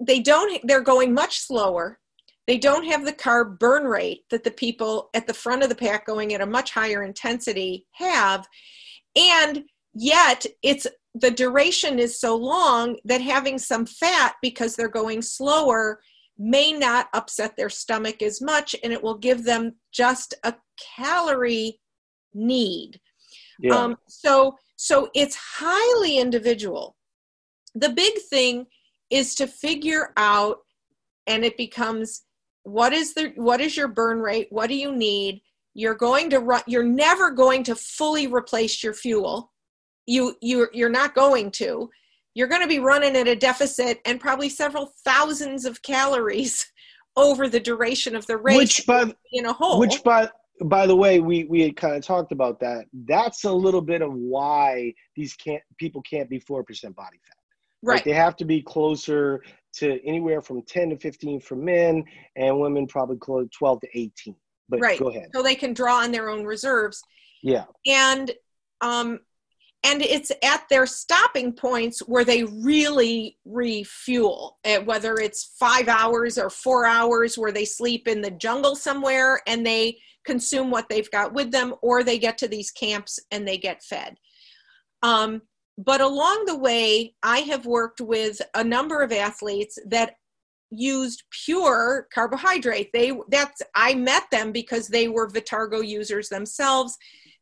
they 0.00 0.20
don't, 0.20 0.60
they're 0.66 0.82
going 0.82 1.14
much 1.14 1.38
slower 1.38 1.98
they 2.46 2.58
don't 2.58 2.86
have 2.86 3.04
the 3.04 3.12
carb 3.12 3.58
burn 3.58 3.84
rate 3.84 4.22
that 4.30 4.44
the 4.44 4.50
people 4.50 5.10
at 5.14 5.26
the 5.26 5.34
front 5.34 5.62
of 5.62 5.68
the 5.68 5.74
pack 5.74 6.06
going 6.06 6.32
at 6.32 6.40
a 6.40 6.46
much 6.46 6.70
higher 6.70 7.02
intensity 7.02 7.86
have. 7.92 8.46
And 9.16 9.64
yet 9.94 10.46
it's 10.62 10.86
the 11.14 11.30
duration 11.30 11.98
is 11.98 12.20
so 12.20 12.36
long 12.36 12.98
that 13.04 13.20
having 13.20 13.58
some 13.58 13.86
fat 13.86 14.34
because 14.42 14.76
they're 14.76 14.88
going 14.88 15.22
slower 15.22 16.00
may 16.38 16.72
not 16.72 17.08
upset 17.14 17.56
their 17.56 17.70
stomach 17.70 18.22
as 18.22 18.40
much 18.40 18.76
and 18.82 18.92
it 18.92 19.02
will 19.02 19.16
give 19.16 19.44
them 19.44 19.74
just 19.92 20.34
a 20.44 20.54
calorie 20.96 21.80
need. 22.34 23.00
Yeah. 23.58 23.74
Um, 23.74 23.96
so 24.08 24.56
so 24.76 25.08
it's 25.14 25.36
highly 25.36 26.18
individual. 26.18 26.96
The 27.74 27.88
big 27.88 28.14
thing 28.30 28.66
is 29.10 29.34
to 29.36 29.46
figure 29.46 30.12
out 30.16 30.58
and 31.26 31.44
it 31.44 31.56
becomes 31.56 32.22
what 32.64 32.92
is 32.92 33.14
the 33.14 33.32
what 33.36 33.60
is 33.60 33.76
your 33.76 33.88
burn 33.88 34.18
rate 34.18 34.48
what 34.50 34.68
do 34.68 34.74
you 34.74 34.94
need 34.94 35.40
you're 35.74 35.94
going 35.94 36.28
to 36.30 36.40
run 36.40 36.62
you're 36.66 36.82
never 36.82 37.30
going 37.30 37.62
to 37.62 37.76
fully 37.76 38.26
replace 38.26 38.82
your 38.82 38.92
fuel 38.92 39.52
you 40.06 40.34
you 40.42 40.66
you're 40.72 40.88
not 40.88 41.14
going 41.14 41.50
to 41.50 41.88
you're 42.36 42.48
going 42.48 42.60
to 42.60 42.68
be 42.68 42.78
running 42.78 43.16
at 43.16 43.26
a 43.26 43.34
deficit 43.34 43.98
and 44.04 44.20
probably 44.20 44.50
several 44.50 44.92
thousands 45.04 45.64
of 45.64 45.80
calories 45.82 46.70
over 47.16 47.48
the 47.48 47.58
duration 47.58 48.14
of 48.14 48.26
the 48.26 48.36
race 48.36 48.58
which 48.58 48.86
by 48.86 49.10
in 49.32 49.46
a 49.46 49.52
whole 49.52 49.80
which 49.80 50.04
by 50.04 50.28
by 50.64 50.86
the 50.86 50.94
way 50.94 51.20
we 51.20 51.44
we 51.44 51.60
had 51.60 51.76
kind 51.76 51.96
of 51.96 52.02
talked 52.02 52.32
about 52.32 52.60
that. 52.60 52.86
That's 53.06 53.44
a 53.44 53.52
little 53.52 53.80
bit 53.80 54.02
of 54.02 54.12
why 54.12 54.94
these 55.14 55.34
can't 55.34 55.62
people 55.78 56.02
can't 56.02 56.28
be 56.28 56.40
4% 56.40 56.64
body 56.94 57.18
fat. 57.26 57.36
Right. 57.82 57.96
like 57.96 58.04
they 58.04 58.12
have 58.12 58.36
to 58.36 58.44
be 58.44 58.62
closer 58.62 59.42
to 59.74 60.02
anywhere 60.04 60.40
from 60.40 60.62
10 60.62 60.90
to 60.90 60.96
15 60.96 61.40
for 61.40 61.56
men 61.56 62.04
and 62.34 62.58
women 62.58 62.86
probably 62.86 63.18
close 63.18 63.48
12 63.56 63.80
to 63.82 63.88
18 63.94 64.34
but 64.68 64.80
right. 64.80 64.98
go 64.98 65.10
ahead. 65.10 65.28
So 65.34 65.42
they 65.42 65.54
can 65.54 65.72
draw 65.72 66.02
on 66.02 66.10
their 66.10 66.28
own 66.28 66.44
reserves. 66.44 67.02
Yeah. 67.42 67.64
And 67.86 68.32
um 68.80 69.20
and 69.84 70.02
it's 70.02 70.32
at 70.42 70.64
their 70.68 70.86
stopping 70.86 71.52
points 71.52 72.00
where 72.00 72.24
they 72.24 72.44
really 72.44 73.38
refuel 73.44 74.58
whether 74.84 75.14
it's 75.14 75.54
five 75.58 75.88
hours 75.88 76.38
or 76.38 76.50
four 76.50 76.86
hours 76.86 77.38
where 77.38 77.52
they 77.52 77.64
sleep 77.64 78.08
in 78.08 78.20
the 78.20 78.30
jungle 78.30 78.74
somewhere 78.74 79.40
and 79.46 79.64
they 79.64 79.96
consume 80.24 80.70
what 80.70 80.88
they've 80.88 81.10
got 81.10 81.32
with 81.32 81.52
them 81.52 81.74
or 81.82 82.02
they 82.02 82.18
get 82.18 82.36
to 82.38 82.48
these 82.48 82.70
camps 82.70 83.20
and 83.30 83.46
they 83.46 83.56
get 83.56 83.82
fed 83.82 84.16
um, 85.02 85.42
but 85.78 86.00
along 86.00 86.44
the 86.46 86.56
way, 86.56 87.14
I 87.22 87.40
have 87.40 87.66
worked 87.66 88.00
with 88.00 88.40
a 88.54 88.64
number 88.64 89.02
of 89.02 89.12
athletes 89.12 89.78
that 89.86 90.14
used 90.70 91.24
pure 91.44 92.08
carbohydrate. 92.12 92.92
They 92.92 93.12
that's 93.28 93.62
I 93.74 93.94
met 93.94 94.24
them 94.32 94.52
because 94.52 94.88
they 94.88 95.08
were 95.08 95.28
Vitargo 95.28 95.86
users 95.86 96.28
themselves. 96.28 96.96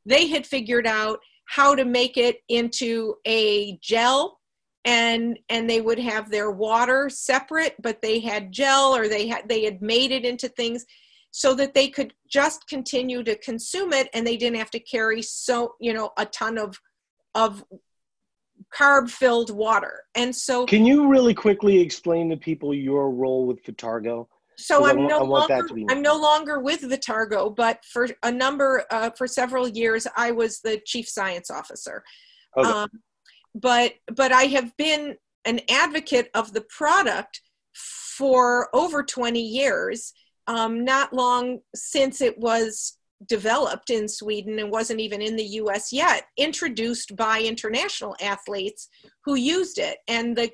They 0.05 0.27
had 0.27 0.47
figured 0.47 0.87
out 0.87 1.21
how 1.47 1.75
to 1.75 1.85
make 1.85 2.17
it 2.17 2.39
into 2.49 3.15
a 3.27 3.79
gel 3.79 4.41
and 4.85 5.39
and 5.49 5.69
they 5.69 5.81
would 5.81 5.99
have 5.99 6.31
their 6.31 6.51
water 6.51 7.09
separate 7.09 7.75
but 7.81 8.03
they 8.03 8.21
had 8.21 8.53
gel 8.53 8.95
or 8.95 9.09
they 9.09 9.27
had 9.27 9.49
they 9.49 9.65
had 9.65 9.81
made 9.81 10.11
it 10.11 10.25
into 10.25 10.49
things 10.49 10.85
so 11.31 11.55
that 11.55 11.75
they 11.75 11.89
could 11.89 12.15
just 12.29 12.67
continue 12.69 13.23
to 13.23 13.37
consume 13.37 13.93
it 13.93 14.09
and 14.15 14.27
they 14.27 14.37
didn't 14.37 14.59
have 14.59 14.71
to 14.71 14.79
carry 14.79 15.23
so 15.23 15.75
you 15.81 15.93
know 15.93 16.11
a 16.19 16.27
ton 16.27 16.59
of 16.59 16.79
of 17.35 17.65
carb 18.75 19.11
filled 19.11 19.51
water. 19.51 20.03
And 20.15 20.35
so, 20.35 20.67
can 20.67 20.85
you 20.85 21.09
really 21.09 21.35
quickly 21.35 21.79
explain 21.81 22.31
to 22.31 22.37
people 22.37 22.75
your 22.75 23.11
role 23.11 23.47
with 23.47 23.63
Vitargo? 23.65 24.27
So 24.57 24.87
I'm 24.87 25.07
no 25.07 25.23
longer 25.23 25.67
I'm 25.91 26.03
no 26.03 26.17
longer 26.17 26.61
with 26.61 26.83
Vitargo, 26.83 27.55
but 27.55 27.85
for 27.85 28.09
a 28.23 28.31
number 28.31 28.85
uh, 28.91 29.11
for 29.11 29.27
several 29.27 29.69
years 29.69 30.07
I 30.17 30.31
was 30.31 30.61
the 30.61 30.81
chief 30.87 31.09
science 31.09 31.51
officer. 31.51 32.03
Okay. 32.57 32.69
Um, 32.69 32.89
but 33.55 33.95
but 34.15 34.33
I 34.33 34.45
have 34.45 34.77
been 34.77 35.17
an 35.45 35.61
advocate 35.69 36.31
of 36.35 36.53
the 36.53 36.63
product 36.63 37.41
for 37.75 38.69
over 38.75 39.03
20 39.03 39.41
years. 39.41 40.13
Um, 40.47 40.85
not 40.85 41.13
long 41.13 41.61
since 41.75 42.21
it 42.21 42.39
was 42.39 42.99
developed 43.29 43.91
in 43.91 44.09
Sweden 44.09 44.59
and 44.59 44.71
wasn't 44.71 45.01
even 45.01 45.23
in 45.23 45.37
the 45.37 45.45
US 45.45 45.93
yet, 45.93 46.25
introduced 46.37 47.17
by 47.17 47.41
international 47.41 48.15
athletes 48.21 48.89
who 49.25 49.37
used 49.37 49.79
it. 49.79 49.99
And 50.09 50.37
the 50.37 50.51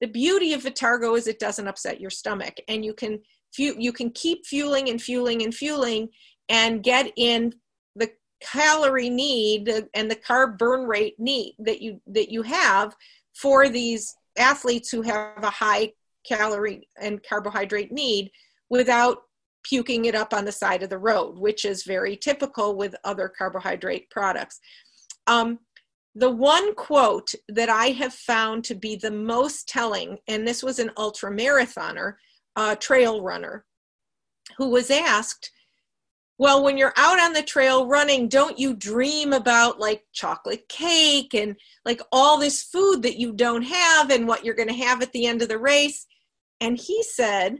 the 0.00 0.06
beauty 0.06 0.52
of 0.52 0.62
Vitargo 0.62 1.16
is 1.16 1.26
it 1.26 1.38
doesn't 1.38 1.68
upset 1.68 2.00
your 2.00 2.10
stomach 2.10 2.56
and 2.68 2.84
you 2.84 2.94
can 2.94 3.20
you 3.56 3.92
can 3.92 4.10
keep 4.10 4.44
fueling 4.44 4.90
and 4.90 5.00
fueling 5.00 5.42
and 5.42 5.54
fueling 5.54 6.08
and 6.48 6.82
get 6.82 7.10
in 7.16 7.54
the 7.94 8.10
calorie 8.42 9.08
need 9.08 9.70
and 9.94 10.10
the 10.10 10.16
carb 10.16 10.58
burn 10.58 10.86
rate 10.86 11.18
need 11.18 11.54
that 11.58 11.80
you 11.80 12.00
that 12.06 12.30
you 12.30 12.42
have 12.42 12.94
for 13.34 13.68
these 13.68 14.14
athletes 14.38 14.90
who 14.90 15.00
have 15.02 15.42
a 15.42 15.50
high 15.50 15.90
calorie 16.26 16.88
and 17.00 17.22
carbohydrate 17.22 17.92
need 17.92 18.30
without 18.68 19.18
puking 19.62 20.04
it 20.04 20.14
up 20.14 20.32
on 20.32 20.44
the 20.44 20.52
side 20.52 20.82
of 20.82 20.90
the 20.90 20.98
road, 20.98 21.38
which 21.38 21.64
is 21.64 21.84
very 21.84 22.16
typical 22.16 22.76
with 22.76 22.94
other 23.04 23.28
carbohydrate 23.28 24.08
products. 24.10 24.60
Um, 25.26 25.58
the 26.16 26.30
one 26.30 26.74
quote 26.74 27.34
that 27.46 27.68
I 27.68 27.88
have 27.88 28.14
found 28.14 28.64
to 28.64 28.74
be 28.74 28.96
the 28.96 29.10
most 29.10 29.68
telling, 29.68 30.16
and 30.26 30.48
this 30.48 30.62
was 30.62 30.78
an 30.78 30.90
ultra 30.96 31.30
marathoner, 31.30 32.14
uh, 32.56 32.74
trail 32.76 33.20
runner, 33.20 33.66
who 34.56 34.70
was 34.70 34.90
asked, 34.90 35.50
Well, 36.38 36.64
when 36.64 36.78
you're 36.78 36.94
out 36.96 37.20
on 37.20 37.34
the 37.34 37.42
trail 37.42 37.86
running, 37.86 38.28
don't 38.28 38.58
you 38.58 38.74
dream 38.74 39.34
about 39.34 39.78
like 39.78 40.04
chocolate 40.14 40.66
cake 40.70 41.34
and 41.34 41.54
like 41.84 42.00
all 42.10 42.38
this 42.38 42.62
food 42.62 43.02
that 43.02 43.18
you 43.18 43.34
don't 43.34 43.64
have 43.64 44.10
and 44.10 44.26
what 44.26 44.42
you're 44.42 44.54
going 44.54 44.68
to 44.68 44.84
have 44.84 45.02
at 45.02 45.12
the 45.12 45.26
end 45.26 45.42
of 45.42 45.50
the 45.50 45.58
race? 45.58 46.06
And 46.62 46.78
he 46.78 47.02
said, 47.02 47.58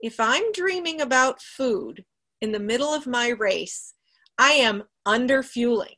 if 0.00 0.20
I'm 0.20 0.52
dreaming 0.52 1.00
about 1.00 1.40
food 1.40 2.04
in 2.42 2.52
the 2.52 2.60
middle 2.60 2.92
of 2.92 3.06
my 3.06 3.28
race, 3.30 3.94
I 4.36 4.52
am 4.52 4.82
under 5.06 5.42
fueling 5.42 5.94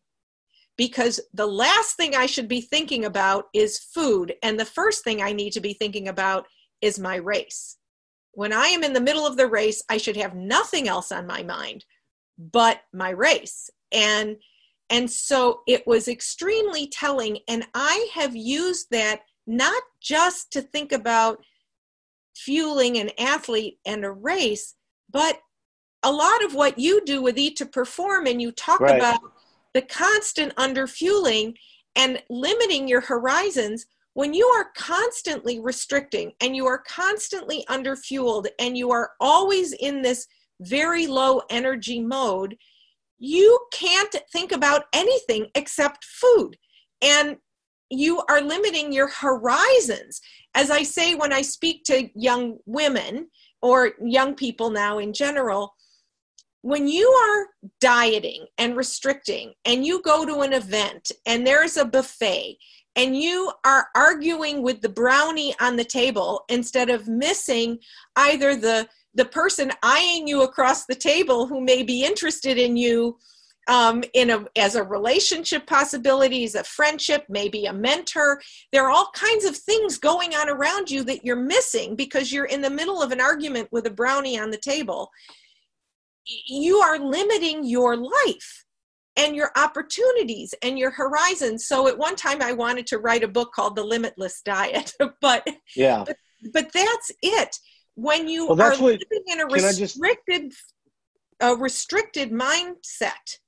because 0.78 1.20
the 1.34 1.46
last 1.46 1.96
thing 1.96 2.14
I 2.14 2.24
should 2.24 2.48
be 2.48 2.62
thinking 2.62 3.04
about 3.04 3.46
is 3.52 3.78
food. 3.78 4.34
And 4.42 4.58
the 4.58 4.64
first 4.64 5.04
thing 5.04 5.20
I 5.20 5.32
need 5.32 5.52
to 5.52 5.60
be 5.60 5.74
thinking 5.74 6.08
about 6.08 6.46
is 6.80 6.98
my 6.98 7.16
race. 7.16 7.76
When 8.32 8.52
I 8.52 8.68
am 8.68 8.84
in 8.84 8.92
the 8.92 9.00
middle 9.00 9.26
of 9.26 9.36
the 9.36 9.48
race, 9.48 9.82
I 9.90 9.98
should 9.98 10.16
have 10.16 10.34
nothing 10.34 10.88
else 10.88 11.12
on 11.12 11.26
my 11.26 11.42
mind 11.42 11.84
but 12.38 12.80
my 12.94 13.10
race. 13.10 13.68
And 13.92 14.36
and 14.90 15.10
so 15.10 15.60
it 15.66 15.86
was 15.86 16.08
extremely 16.08 16.86
telling. 16.86 17.40
And 17.46 17.66
I 17.74 18.08
have 18.14 18.34
used 18.34 18.86
that 18.90 19.20
not 19.46 19.82
just 20.00 20.50
to 20.52 20.62
think 20.62 20.92
about 20.92 21.44
fueling 22.34 22.96
an 22.96 23.10
athlete 23.18 23.80
and 23.84 24.02
a 24.04 24.10
race, 24.10 24.76
but 25.10 25.40
a 26.02 26.12
lot 26.12 26.42
of 26.42 26.54
what 26.54 26.78
you 26.78 27.04
do 27.04 27.20
with 27.20 27.36
Eat 27.36 27.56
to 27.56 27.66
Perform, 27.66 28.26
and 28.26 28.40
you 28.40 28.50
talk 28.52 28.80
right. 28.80 28.96
about 28.96 29.20
the 29.78 29.82
constant 29.82 30.52
underfueling 30.56 31.54
and 31.94 32.20
limiting 32.28 32.88
your 32.88 33.00
horizons. 33.00 33.86
When 34.14 34.34
you 34.34 34.44
are 34.46 34.72
constantly 34.76 35.60
restricting 35.60 36.32
and 36.40 36.56
you 36.56 36.66
are 36.66 36.78
constantly 36.78 37.64
underfueled 37.68 38.48
and 38.58 38.76
you 38.76 38.90
are 38.90 39.12
always 39.20 39.72
in 39.74 40.02
this 40.02 40.26
very 40.60 41.06
low 41.06 41.42
energy 41.48 42.00
mode, 42.00 42.56
you 43.20 43.56
can't 43.72 44.16
think 44.32 44.50
about 44.50 44.86
anything 44.92 45.46
except 45.54 46.04
food. 46.04 46.56
And 47.00 47.36
you 47.88 48.24
are 48.28 48.40
limiting 48.40 48.92
your 48.92 49.08
horizons. 49.08 50.20
As 50.56 50.72
I 50.72 50.82
say 50.82 51.14
when 51.14 51.32
I 51.32 51.42
speak 51.42 51.84
to 51.84 52.10
young 52.16 52.58
women 52.66 53.28
or 53.62 53.92
young 54.04 54.34
people 54.34 54.70
now 54.70 54.98
in 54.98 55.12
general, 55.12 55.72
when 56.62 56.88
you 56.88 57.08
are 57.08 57.46
dieting 57.80 58.46
and 58.58 58.76
restricting 58.76 59.52
and 59.64 59.86
you 59.86 60.02
go 60.02 60.26
to 60.26 60.40
an 60.40 60.52
event 60.52 61.12
and 61.26 61.46
there's 61.46 61.76
a 61.76 61.84
buffet 61.84 62.58
and 62.96 63.16
you 63.16 63.52
are 63.64 63.86
arguing 63.94 64.62
with 64.62 64.80
the 64.80 64.88
brownie 64.88 65.54
on 65.60 65.76
the 65.76 65.84
table 65.84 66.44
instead 66.48 66.90
of 66.90 67.06
missing 67.06 67.78
either 68.16 68.56
the 68.56 68.88
the 69.14 69.24
person 69.24 69.72
eyeing 69.82 70.28
you 70.28 70.42
across 70.42 70.84
the 70.86 70.94
table 70.94 71.46
who 71.46 71.60
may 71.60 71.82
be 71.82 72.04
interested 72.04 72.58
in 72.58 72.76
you 72.76 73.16
um, 73.68 74.02
in 74.14 74.30
a 74.30 74.44
as 74.56 74.74
a 74.74 74.82
relationship 74.82 75.66
possibilities, 75.66 76.54
a 76.54 76.64
friendship, 76.64 77.24
maybe 77.28 77.66
a 77.66 77.72
mentor. 77.72 78.40
There 78.72 78.84
are 78.84 78.90
all 78.90 79.10
kinds 79.14 79.44
of 79.44 79.56
things 79.56 79.98
going 79.98 80.34
on 80.34 80.48
around 80.48 80.90
you 80.90 81.04
that 81.04 81.24
you're 81.24 81.36
missing 81.36 81.94
because 81.94 82.32
you're 82.32 82.46
in 82.46 82.62
the 82.62 82.70
middle 82.70 83.02
of 83.02 83.12
an 83.12 83.20
argument 83.20 83.68
with 83.70 83.86
a 83.86 83.90
brownie 83.90 84.38
on 84.38 84.50
the 84.50 84.58
table. 84.58 85.10
You 86.46 86.78
are 86.78 86.98
limiting 86.98 87.64
your 87.64 87.96
life 87.96 88.64
and 89.16 89.34
your 89.34 89.50
opportunities 89.56 90.54
and 90.62 90.78
your 90.78 90.90
horizons. 90.90 91.66
So 91.66 91.88
at 91.88 91.98
one 91.98 92.16
time 92.16 92.42
I 92.42 92.52
wanted 92.52 92.86
to 92.88 92.98
write 92.98 93.24
a 93.24 93.28
book 93.28 93.52
called 93.52 93.76
The 93.76 93.84
Limitless 93.84 94.42
Diet, 94.42 94.92
but 95.20 95.46
yeah, 95.74 96.04
but, 96.06 96.16
but 96.52 96.72
that's 96.72 97.12
it. 97.22 97.56
When 97.94 98.28
you 98.28 98.46
well, 98.46 98.62
are 98.62 98.70
what, 98.72 98.80
living 98.80 99.24
in 99.26 99.40
a 99.40 99.46
restricted, 99.46 100.50
just... 100.52 100.74
a 101.40 101.56
restricted 101.56 102.30
mindset, 102.30 103.38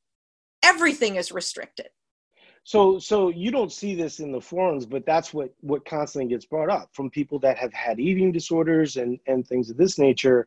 everything 0.63 1.17
is 1.17 1.31
restricted 1.31 1.89
so 2.65 2.99
so 2.99 3.29
you 3.29 3.51
don't 3.51 3.73
see 3.73 3.95
this 3.95 4.21
in 4.21 4.33
the 4.33 4.41
forums 4.41 4.87
but 4.87 5.05
that's 5.07 5.33
what 5.33 5.53
what 5.61 5.85
constantly 5.85 6.29
gets 6.29 6.45
brought 6.45 6.69
up 6.69 6.89
from 6.93 7.11
people 7.11 7.39
that 7.39 7.57
have 7.57 7.73
had 7.73 7.99
eating 7.99 8.31
disorders 8.31 8.97
and 8.97 9.19
and 9.27 9.47
things 9.47 9.71
of 9.71 9.77
this 9.77 9.99
nature 9.99 10.47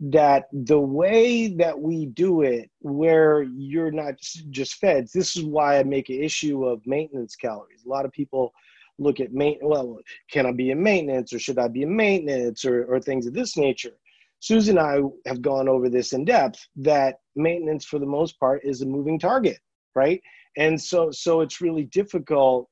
that 0.00 0.44
the 0.52 0.78
way 0.78 1.48
that 1.48 1.78
we 1.78 2.06
do 2.06 2.42
it 2.42 2.70
where 2.80 3.42
you're 3.42 3.90
not 3.90 4.14
just 4.50 4.74
fed 4.76 5.08
this 5.12 5.36
is 5.36 5.44
why 5.44 5.78
i 5.78 5.82
make 5.82 6.08
an 6.08 6.22
issue 6.22 6.64
of 6.64 6.86
maintenance 6.86 7.34
calories 7.34 7.84
a 7.84 7.88
lot 7.88 8.04
of 8.04 8.12
people 8.12 8.52
look 8.98 9.18
at 9.18 9.32
main 9.32 9.58
well 9.62 9.98
can 10.30 10.46
i 10.46 10.52
be 10.52 10.70
in 10.70 10.80
maintenance 10.80 11.32
or 11.32 11.38
should 11.38 11.58
i 11.58 11.66
be 11.66 11.82
in 11.82 11.94
maintenance 11.94 12.64
or, 12.64 12.84
or 12.84 13.00
things 13.00 13.26
of 13.26 13.34
this 13.34 13.56
nature 13.56 13.94
Susan 14.40 14.78
and 14.78 14.86
I 14.86 15.28
have 15.28 15.42
gone 15.42 15.68
over 15.68 15.88
this 15.88 16.12
in 16.12 16.24
depth 16.24 16.68
that 16.76 17.16
maintenance 17.34 17.84
for 17.84 17.98
the 17.98 18.06
most 18.06 18.38
part 18.38 18.64
is 18.64 18.82
a 18.82 18.86
moving 18.86 19.18
target, 19.18 19.58
right? 19.94 20.22
And 20.56 20.80
so 20.80 21.10
so 21.10 21.40
it's 21.40 21.60
really 21.60 21.84
difficult 21.84 22.68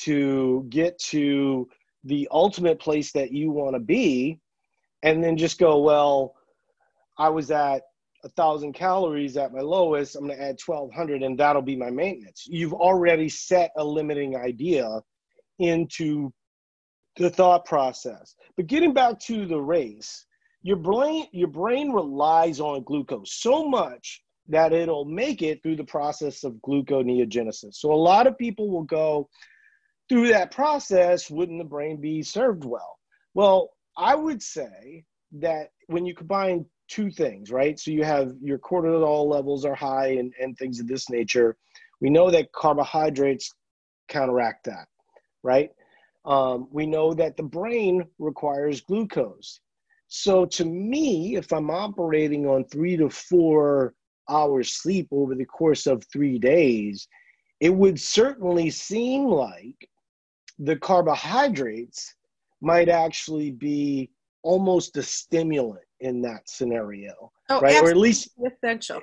to 0.00 0.66
get 0.70 0.98
to 0.98 1.68
the 2.02 2.28
ultimate 2.32 2.80
place 2.80 3.12
that 3.12 3.32
you 3.32 3.50
want 3.50 3.74
to 3.74 3.80
be 3.80 4.40
and 5.02 5.22
then 5.22 5.36
just 5.36 5.58
go, 5.58 5.78
well, 5.78 6.34
I 7.18 7.28
was 7.28 7.50
at 7.50 7.82
a 8.24 8.28
thousand 8.30 8.72
calories 8.72 9.36
at 9.36 9.52
my 9.52 9.60
lowest, 9.60 10.16
I'm 10.16 10.28
gonna 10.28 10.40
add 10.40 10.58
1200 10.64 11.22
and 11.22 11.38
that'll 11.38 11.62
be 11.62 11.76
my 11.76 11.90
maintenance. 11.90 12.46
You've 12.46 12.72
already 12.72 13.28
set 13.28 13.70
a 13.76 13.84
limiting 13.84 14.36
idea 14.36 15.00
into 15.58 16.32
the 17.16 17.30
thought 17.30 17.64
process. 17.64 18.34
But 18.56 18.66
getting 18.66 18.94
back 18.94 19.20
to 19.20 19.46
the 19.46 19.60
race, 19.60 20.24
your 20.62 20.76
brain 20.76 21.26
your 21.32 21.48
brain 21.48 21.92
relies 21.92 22.60
on 22.60 22.82
glucose 22.82 23.34
so 23.34 23.68
much 23.68 24.22
that 24.48 24.72
it'll 24.72 25.04
make 25.04 25.42
it 25.42 25.62
through 25.62 25.76
the 25.76 25.84
process 25.84 26.44
of 26.44 26.54
gluconeogenesis. 26.66 27.74
So 27.74 27.92
a 27.92 27.94
lot 27.94 28.26
of 28.26 28.36
people 28.36 28.70
will 28.70 28.84
go 28.84 29.28
through 30.08 30.28
that 30.28 30.50
process, 30.50 31.30
wouldn't 31.30 31.58
the 31.58 31.64
brain 31.64 32.00
be 32.00 32.22
served 32.22 32.64
well? 32.64 32.98
Well, 33.32 33.70
I 33.96 34.14
would 34.14 34.42
say 34.42 35.04
that 35.32 35.68
when 35.86 36.04
you 36.04 36.14
combine 36.14 36.66
two 36.88 37.10
things, 37.10 37.50
right? 37.50 37.78
So 37.78 37.90
you 37.90 38.04
have 38.04 38.32
your 38.40 38.58
cortisol 38.58 39.28
levels 39.28 39.64
are 39.64 39.74
high 39.74 40.12
and, 40.12 40.32
and 40.40 40.56
things 40.56 40.80
of 40.80 40.86
this 40.86 41.10
nature. 41.10 41.56
We 42.00 42.10
know 42.10 42.30
that 42.30 42.52
carbohydrates 42.52 43.52
counteract 44.08 44.64
that, 44.64 44.86
right? 45.42 45.70
Um, 46.24 46.68
we 46.70 46.86
know 46.86 47.14
that 47.14 47.36
the 47.36 47.42
brain 47.42 48.04
requires 48.18 48.80
glucose. 48.80 49.60
So 50.08 50.44
to 50.46 50.64
me, 50.64 51.36
if 51.36 51.52
I'm 51.52 51.70
operating 51.70 52.46
on 52.46 52.64
three 52.64 52.96
to 52.96 53.08
four 53.10 53.94
hours 54.28 54.74
sleep 54.74 55.08
over 55.10 55.34
the 55.34 55.44
course 55.44 55.86
of 55.86 56.04
three 56.04 56.38
days, 56.38 57.08
it 57.60 57.70
would 57.70 58.00
certainly 58.00 58.70
seem 58.70 59.26
like 59.26 59.88
the 60.58 60.76
carbohydrates 60.76 62.14
might 62.60 62.88
actually 62.88 63.50
be 63.50 64.10
almost 64.42 64.96
a 64.96 65.02
stimulant 65.02 65.83
in 66.00 66.22
that 66.22 66.48
scenario, 66.48 67.32
oh, 67.48 67.60
right? 67.60 67.82
Or 67.82 67.90
at 67.90 67.96
least 67.96 68.30
essential. 68.44 69.00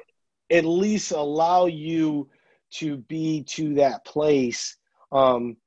At 0.49 0.65
least 0.65 1.11
allow 1.11 1.65
you 1.65 2.29
to 2.71 2.97
be 2.97 3.43
to 3.43 3.73
that 3.75 4.05
place. 4.05 4.77
Um, 5.11 5.57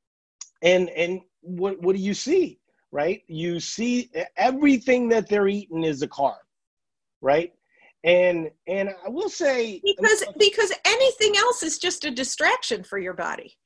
and 0.62 0.89
and 0.91 1.20
what 1.41 1.81
what 1.83 1.97
do 1.97 2.03
you 2.03 2.14
see? 2.14 2.59
right? 2.95 3.22
You 3.27 3.59
see 3.59 4.09
everything 4.37 5.09
that 5.09 5.29
they're 5.29 5.49
eating 5.49 5.83
is 5.83 6.03
a 6.03 6.09
carb, 6.09 6.39
right? 7.20 7.53
And 8.05 8.51
and 8.68 8.91
I 9.05 9.09
will 9.09 9.29
say 9.29 9.83
because 9.85 10.25
because 10.39 10.72
anything 10.85 11.37
else 11.37 11.64
is 11.64 11.79
just 11.79 12.05
a 12.05 12.11
distraction 12.11 12.85
for 12.85 12.99
your 12.99 13.12
body. 13.12 13.57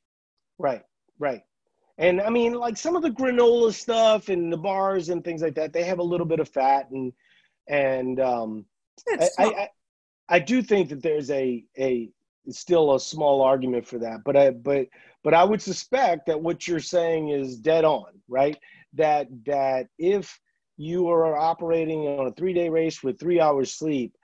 Right, 0.59 0.83
right. 1.19 1.43
And 1.99 2.23
I 2.23 2.31
mean, 2.31 2.55
like 2.55 2.79
some 2.79 2.97
of 2.97 3.03
the 3.03 3.11
granola 3.11 3.73
stuff 3.75 4.31
and 4.31 4.51
the 4.51 4.57
bars 4.57 5.11
and 5.11 5.23
things 5.23 5.43
like 5.43 5.55
that, 5.57 5.75
they 5.75 5.85
have 5.85 5.99
a 5.99 6.03
little 6.03 6.27
bit 6.27 6.41
of 6.41 6.49
fat 6.49 6.89
and 6.91 7.13
and 7.69 8.21
um, 8.21 8.65
I, 9.09 9.29
I, 9.39 9.69
I 10.29 10.39
do 10.39 10.63
think 10.63 10.89
that 10.91 11.03
there's 11.03 11.31
a 11.31 11.65
a 11.79 12.11
still 12.51 12.95
a 12.95 13.01
small 13.01 13.43
argument 13.43 13.87
for 13.87 13.99
that, 13.99 14.23
but 14.25 14.37
I 14.37 14.51
but 14.51 14.87
but 15.25 15.35
I 15.35 15.45
would 15.45 15.63
suspect 15.63 16.27
that 16.27 16.41
what 16.41 16.67
you're 16.67 16.81
saying 16.81 17.29
is 17.31 17.57
dead 17.59 17.85
on, 17.85 18.07
right? 18.29 18.57
that 18.95 19.29
that 19.47 19.87
if 19.99 20.39
you 20.77 21.09
are 21.09 21.37
operating 21.37 22.07
on 22.07 22.27
a 22.27 22.33
three 22.33 22.53
day 22.53 22.69
race 22.69 23.03
with 23.03 23.19
three 23.19 23.41
hours 23.41 23.73
sleep, 23.75 24.15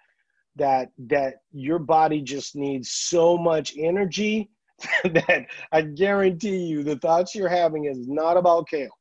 that 0.57 0.91
that 1.07 1.37
your 1.53 1.79
body 1.79 2.21
just 2.21 2.57
needs 2.57 2.91
so 2.91 3.37
much 3.37 3.75
energy 3.77 4.51
that 5.05 5.47
I 5.73 5.83
guarantee 5.83 6.59
you 6.59 6.83
the 6.83 6.99
thoughts 6.99 7.35
you're 7.35 7.49
having 7.49 7.87
is 7.87 8.09
not 8.09 8.37
about 8.37 8.69
kale. 8.69 8.97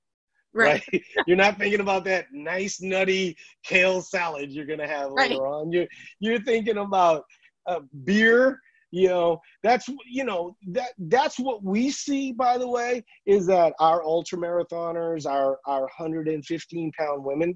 Right. 0.53 0.83
right? 0.91 1.03
you're 1.27 1.37
not 1.37 1.57
thinking 1.57 1.79
about 1.79 2.03
that 2.05 2.27
nice 2.31 2.81
nutty 2.81 3.35
kale 3.63 4.01
salad 4.01 4.51
you're 4.51 4.65
gonna 4.65 4.87
have 4.87 5.11
right. 5.11 5.31
later 5.31 5.47
on. 5.47 5.71
You're 5.71 5.87
you're 6.19 6.41
thinking 6.41 6.77
about 6.77 7.23
uh, 7.65 7.81
beer. 8.03 8.59
You 8.91 9.07
know 9.07 9.41
that's 9.63 9.89
you 10.07 10.23
know 10.23 10.55
that 10.67 10.91
that's 10.97 11.39
what 11.39 11.63
we 11.63 11.89
see. 11.89 12.31
By 12.31 12.59
the 12.59 12.69
way, 12.69 13.03
is 13.25 13.47
that 13.47 13.73
our 13.79 14.03
ultra 14.03 14.37
marathoners, 14.37 15.25
our 15.25 15.57
our 15.65 15.81
115 15.81 16.91
pound 16.97 17.23
women, 17.23 17.55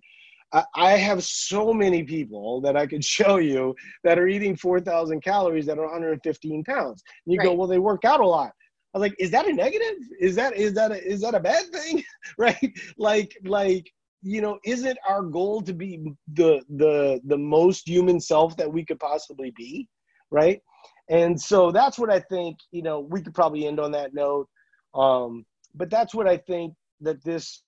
I 0.76 0.92
have 0.92 1.24
so 1.24 1.74
many 1.74 2.04
people 2.04 2.62
that 2.62 2.78
I 2.78 2.88
could 2.88 3.04
show 3.18 3.38
you 3.38 3.76
that 4.04 4.20
are 4.20 4.28
eating 4.28 4.56
4,000 4.56 5.22
calories 5.22 5.66
that 5.66 5.78
are 5.78 5.86
115 5.86 6.64
pounds. 6.64 7.04
And 7.26 7.34
you 7.34 7.40
right. 7.40 7.46
go, 7.46 7.54
well, 7.54 7.68
they 7.68 7.80
work 7.80 8.06
out 8.06 8.20
a 8.20 8.28
lot. 8.28 8.52
I'm 8.98 9.02
like, 9.02 9.16
is 9.20 9.30
that 9.30 9.48
a 9.48 9.54
negative? 9.54 9.98
Is 10.20 10.36
that 10.36 10.56
is 10.56 10.74
that 10.74 10.92
a, 10.92 11.08
is 11.08 11.22
that 11.22 11.36
a 11.36 11.40
bad 11.40 11.68
thing? 11.72 12.04
right? 12.40 12.74
Like 12.98 13.38
like 13.44 13.92
you 14.24 14.42
know, 14.42 14.58
is 14.66 14.86
it 14.86 14.98
our 15.08 15.22
goal 15.22 15.62
to 15.62 15.74
be 15.74 16.12
the 16.34 16.62
the 16.68 17.22
the 17.26 17.38
most 17.38 17.88
human 17.88 18.20
self 18.20 18.58
that 18.58 18.72
we 18.72 18.84
could 18.84 19.00
possibly 19.00 19.52
be? 19.56 19.88
Right? 20.32 20.62
And 21.10 21.40
so 21.40 21.72
that's 21.72 22.00
what 22.00 22.10
I 22.10 22.20
think. 22.20 22.58
You 22.72 22.82
know, 22.82 23.02
we 23.02 23.22
could 23.22 23.36
probably 23.36 23.68
end 23.68 23.80
on 23.80 23.92
that 23.92 24.16
note. 24.16 24.48
Um, 24.96 25.46
but 25.76 25.92
that's 25.92 26.16
what 26.16 26.28
I 26.28 26.38
think 26.38 26.74
that 27.02 27.24
this 27.24 27.62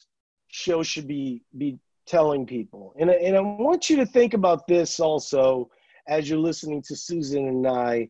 show 0.47 0.81
should 0.81 1.07
be 1.07 1.43
be 1.59 1.77
telling 2.07 2.47
people. 2.47 2.95
And, 2.99 3.11
and 3.11 3.37
I 3.37 3.41
want 3.41 3.87
you 3.87 3.97
to 3.97 4.05
think 4.07 4.33
about 4.33 4.65
this 4.67 4.99
also 4.99 5.69
as 6.07 6.27
you're 6.27 6.39
listening 6.39 6.81
to 6.87 6.95
Susan 6.95 7.47
and 7.47 7.67
I, 7.67 8.09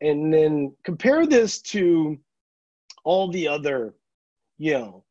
and 0.00 0.32
then 0.32 0.76
compare 0.84 1.26
this 1.26 1.60
to 1.62 2.16
all 3.04 3.28
the 3.28 3.48
other, 3.48 3.94
you 4.58 4.72
know, 4.72 5.04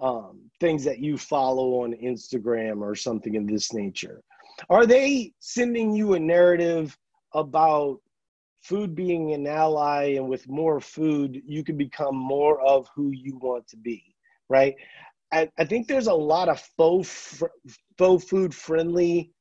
um, 0.00 0.50
things 0.60 0.84
that 0.84 0.98
you 0.98 1.18
follow 1.18 1.82
on 1.82 1.92
Instagram 1.94 2.80
or 2.80 2.94
something 2.94 3.36
of 3.36 3.46
this 3.46 3.72
nature. 3.72 4.22
Are 4.70 4.86
they 4.86 5.32
sending 5.40 5.94
you 5.94 6.14
a 6.14 6.18
narrative 6.18 6.96
about 7.34 8.00
food 8.62 8.94
being 8.94 9.32
an 9.32 9.46
ally 9.46 10.14
and 10.16 10.28
with 10.28 10.48
more 10.48 10.80
food, 10.80 11.40
you 11.46 11.64
can 11.64 11.76
become 11.76 12.16
more 12.16 12.60
of 12.60 12.88
who 12.94 13.10
you 13.10 13.38
want 13.38 13.66
to 13.68 13.76
be, 13.76 14.14
right? 14.48 14.74
I, 15.32 15.50
I 15.58 15.64
think 15.64 15.86
there's 15.86 16.06
a 16.06 16.14
lot 16.14 16.48
of 16.48 16.60
faux 16.76 17.42
faux 17.98 18.24
food 18.24 18.54
friendly 18.54 19.32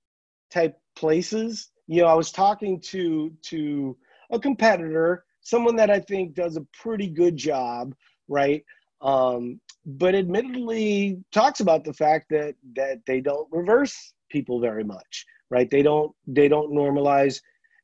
type 0.52 0.78
places. 0.96 1.72
You 1.88 2.02
know, 2.02 2.08
I 2.08 2.14
was 2.14 2.32
talking 2.32 2.80
to 2.82 3.32
to 3.44 3.98
a 4.32 4.40
competitor, 4.40 5.26
someone 5.48 5.78
that 5.78 5.90
I 5.90 6.00
think 6.00 6.34
does 6.34 6.58
a 6.58 6.68
pretty 6.82 7.08
good 7.08 7.38
job, 7.38 7.96
right? 8.28 8.64
Um, 9.02 9.62
but 9.86 10.14
admittedly 10.14 11.24
talks 11.32 11.62
about 11.62 11.86
the 11.86 11.94
fact 11.94 12.26
that 12.32 12.56
that 12.76 13.00
they 13.08 13.22
don't 13.22 13.48
reverse 13.52 14.14
people 14.30 14.60
very 14.60 14.84
much, 14.84 15.26
right? 15.50 15.70
They 15.70 15.82
don't 15.82 16.12
they 16.28 16.50
don't 16.50 16.74
normalize 16.74 17.40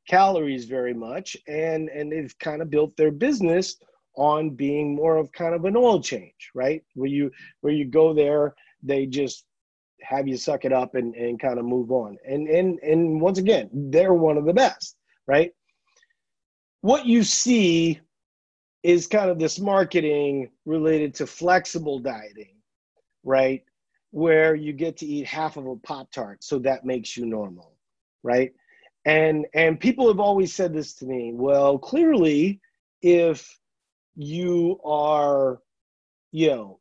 calories 0.09 0.65
very 0.65 0.93
much, 0.93 1.37
and 1.47 1.87
and 1.89 2.11
they've 2.11 2.37
kind 2.39 2.61
of 2.61 2.69
built 2.69 2.97
their 2.97 3.11
business 3.11 3.77
on 4.15 4.49
being 4.51 4.93
more 4.93 5.15
of 5.15 5.31
kind 5.31 5.55
of 5.55 5.63
an 5.63 5.77
oil 5.77 6.01
change, 6.01 6.51
right? 6.53 6.83
Where 6.95 7.09
you 7.09 7.31
where 7.61 7.73
you 7.73 7.85
go 7.85 8.13
there, 8.13 8.55
they 8.81 9.05
just 9.05 9.45
have 10.01 10.27
you 10.27 10.35
suck 10.35 10.65
it 10.65 10.73
up 10.73 10.95
and, 10.95 11.15
and 11.15 11.39
kind 11.39 11.59
of 11.59 11.65
move 11.65 11.91
on. 11.91 12.17
And 12.27 12.49
and 12.49 12.79
and 12.79 13.21
once 13.21 13.37
again, 13.37 13.69
they're 13.71 14.13
one 14.13 14.37
of 14.37 14.45
the 14.45 14.53
best, 14.53 14.97
right? 15.27 15.53
What 16.83 17.05
you 17.05 17.23
see 17.23 18.01
is 18.83 19.07
kind 19.07 19.29
of 19.29 19.39
this 19.39 19.57
marketing 19.57 20.49
related 20.65 21.13
to 21.15 21.25
flexible 21.25 21.97
dieting, 21.97 22.57
right? 23.23 23.63
Where 24.11 24.53
you 24.53 24.73
get 24.73 24.97
to 24.97 25.05
eat 25.05 25.25
half 25.25 25.55
of 25.55 25.65
a 25.65 25.77
Pop 25.77 26.11
Tart, 26.11 26.43
so 26.43 26.59
that 26.59 26.83
makes 26.83 27.15
you 27.15 27.25
normal, 27.25 27.77
right? 28.21 28.51
And 29.05 29.45
and 29.53 29.79
people 29.79 30.09
have 30.09 30.19
always 30.19 30.53
said 30.53 30.73
this 30.73 30.93
to 30.95 31.05
me. 31.05 31.31
Well, 31.33 31.79
clearly, 31.79 32.59
if 33.01 33.57
you 34.17 34.77
are, 34.83 35.61
you 36.33 36.47
know, 36.49 36.79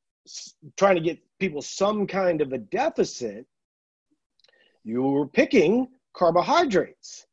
trying 0.77 0.97
to 0.97 1.01
get 1.01 1.21
people 1.39 1.63
some 1.63 2.09
kind 2.09 2.41
of 2.41 2.53
a 2.53 2.59
deficit, 2.59 3.47
you're 4.83 5.29
picking 5.29 5.87
carbohydrates. 6.13 7.29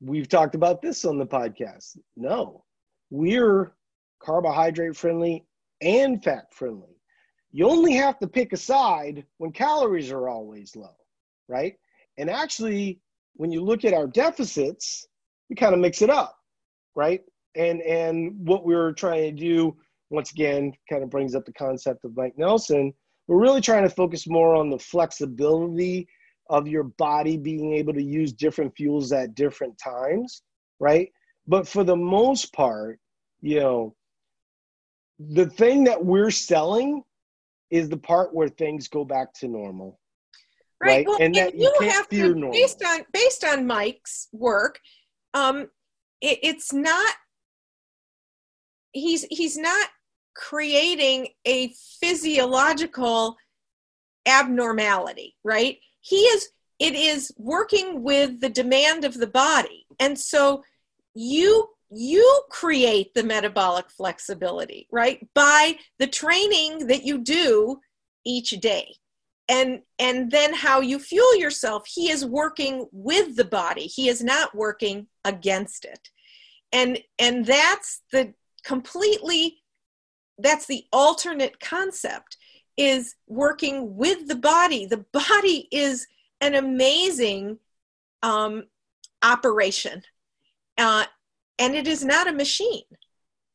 We've 0.00 0.28
talked 0.28 0.54
about 0.54 0.82
this 0.82 1.04
on 1.04 1.18
the 1.18 1.26
podcast. 1.26 1.98
No, 2.16 2.64
we're 3.10 3.72
carbohydrate 4.22 4.96
friendly 4.96 5.46
and 5.80 6.22
fat 6.22 6.52
friendly. 6.52 6.96
You 7.52 7.68
only 7.68 7.94
have 7.94 8.18
to 8.20 8.28
pick 8.28 8.52
a 8.52 8.56
side 8.56 9.24
when 9.38 9.52
calories 9.52 10.10
are 10.10 10.28
always 10.28 10.76
low, 10.76 10.94
right? 11.48 11.74
And 12.16 12.30
actually, 12.30 13.00
when 13.34 13.50
you 13.50 13.62
look 13.62 13.84
at 13.84 13.94
our 13.94 14.06
deficits, 14.06 15.06
we 15.48 15.56
kind 15.56 15.74
of 15.74 15.80
mix 15.80 16.02
it 16.02 16.10
up, 16.10 16.36
right? 16.94 17.22
and 17.56 17.82
and 17.82 18.32
what 18.46 18.64
we 18.64 18.74
are 18.74 18.92
trying 18.92 19.34
to 19.34 19.42
do 19.42 19.76
once 20.10 20.30
again 20.32 20.72
kind 20.88 21.02
of 21.02 21.10
brings 21.10 21.34
up 21.34 21.44
the 21.44 21.52
concept 21.52 22.04
of 22.04 22.16
Mike 22.16 22.36
Nelson. 22.36 22.92
We're 23.26 23.40
really 23.40 23.60
trying 23.60 23.84
to 23.84 23.90
focus 23.90 24.26
more 24.26 24.54
on 24.56 24.70
the 24.70 24.78
flexibility 24.78 26.08
of 26.50 26.66
your 26.66 26.82
body 26.82 27.36
being 27.36 27.72
able 27.74 27.94
to 27.94 28.02
use 28.02 28.32
different 28.32 28.74
fuels 28.76 29.12
at 29.12 29.34
different 29.34 29.78
times, 29.78 30.42
right? 30.80 31.10
But 31.46 31.66
for 31.66 31.84
the 31.84 31.96
most 31.96 32.52
part, 32.52 32.98
you 33.40 33.60
know, 33.60 33.94
the 35.18 35.46
thing 35.46 35.84
that 35.84 36.04
we're 36.04 36.30
selling 36.30 37.02
is 37.70 37.88
the 37.88 37.96
part 37.96 38.34
where 38.34 38.48
things 38.48 38.88
go 38.88 39.04
back 39.04 39.32
to 39.34 39.48
normal. 39.48 39.98
Right. 40.82 40.88
right? 40.88 41.06
Well, 41.06 41.16
and, 41.20 41.36
and 41.36 41.46
that 41.46 41.54
you, 41.54 41.72
you 41.80 41.88
have 41.88 42.08
to, 42.08 42.34
normal. 42.34 42.52
based 42.52 42.84
on 42.84 43.04
based 43.12 43.44
on 43.44 43.66
Mike's 43.66 44.28
work, 44.32 44.80
um, 45.34 45.68
it, 46.20 46.38
it's 46.42 46.72
not 46.72 47.14
he's 48.92 49.24
he's 49.30 49.56
not 49.56 49.88
creating 50.34 51.28
a 51.46 51.72
physiological 52.00 53.36
abnormality 54.26 55.34
right 55.44 55.78
he 56.00 56.16
is 56.16 56.48
it 56.78 56.94
is 56.94 57.30
working 57.36 58.02
with 58.02 58.40
the 58.40 58.48
demand 58.48 59.04
of 59.04 59.14
the 59.14 59.26
body. 59.26 59.86
And 60.00 60.18
so 60.18 60.64
you 61.14 61.68
you 61.92 62.42
create 62.50 63.12
the 63.14 63.24
metabolic 63.24 63.90
flexibility 63.90 64.86
right 64.90 65.26
by 65.34 65.76
the 65.98 66.06
training 66.06 66.86
that 66.86 67.04
you 67.04 67.18
do 67.18 67.80
each 68.24 68.50
day. 68.60 68.96
And 69.48 69.82
and 69.98 70.30
then 70.30 70.54
how 70.54 70.80
you 70.80 70.98
fuel 70.98 71.36
yourself 71.36 71.86
he 71.86 72.10
is 72.10 72.24
working 72.24 72.86
with 72.92 73.36
the 73.36 73.44
body. 73.44 73.82
He 73.82 74.08
is 74.08 74.22
not 74.22 74.54
working 74.54 75.06
against 75.24 75.84
it. 75.84 76.08
And 76.72 76.98
and 77.18 77.44
that's 77.44 78.02
the 78.12 78.32
completely 78.64 79.58
that's 80.38 80.66
the 80.66 80.84
alternate 80.92 81.60
concept 81.60 82.36
is 82.80 83.16
working 83.26 83.96
with 83.96 84.28
the 84.28 84.36
body. 84.36 84.86
The 84.86 85.04
body 85.12 85.68
is 85.70 86.06
an 86.40 86.54
amazing 86.54 87.58
um, 88.22 88.64
operation. 89.22 90.02
Uh, 90.78 91.04
and 91.58 91.74
it 91.74 91.86
is 91.86 92.04
not 92.04 92.28
a 92.28 92.32
machine. 92.32 92.84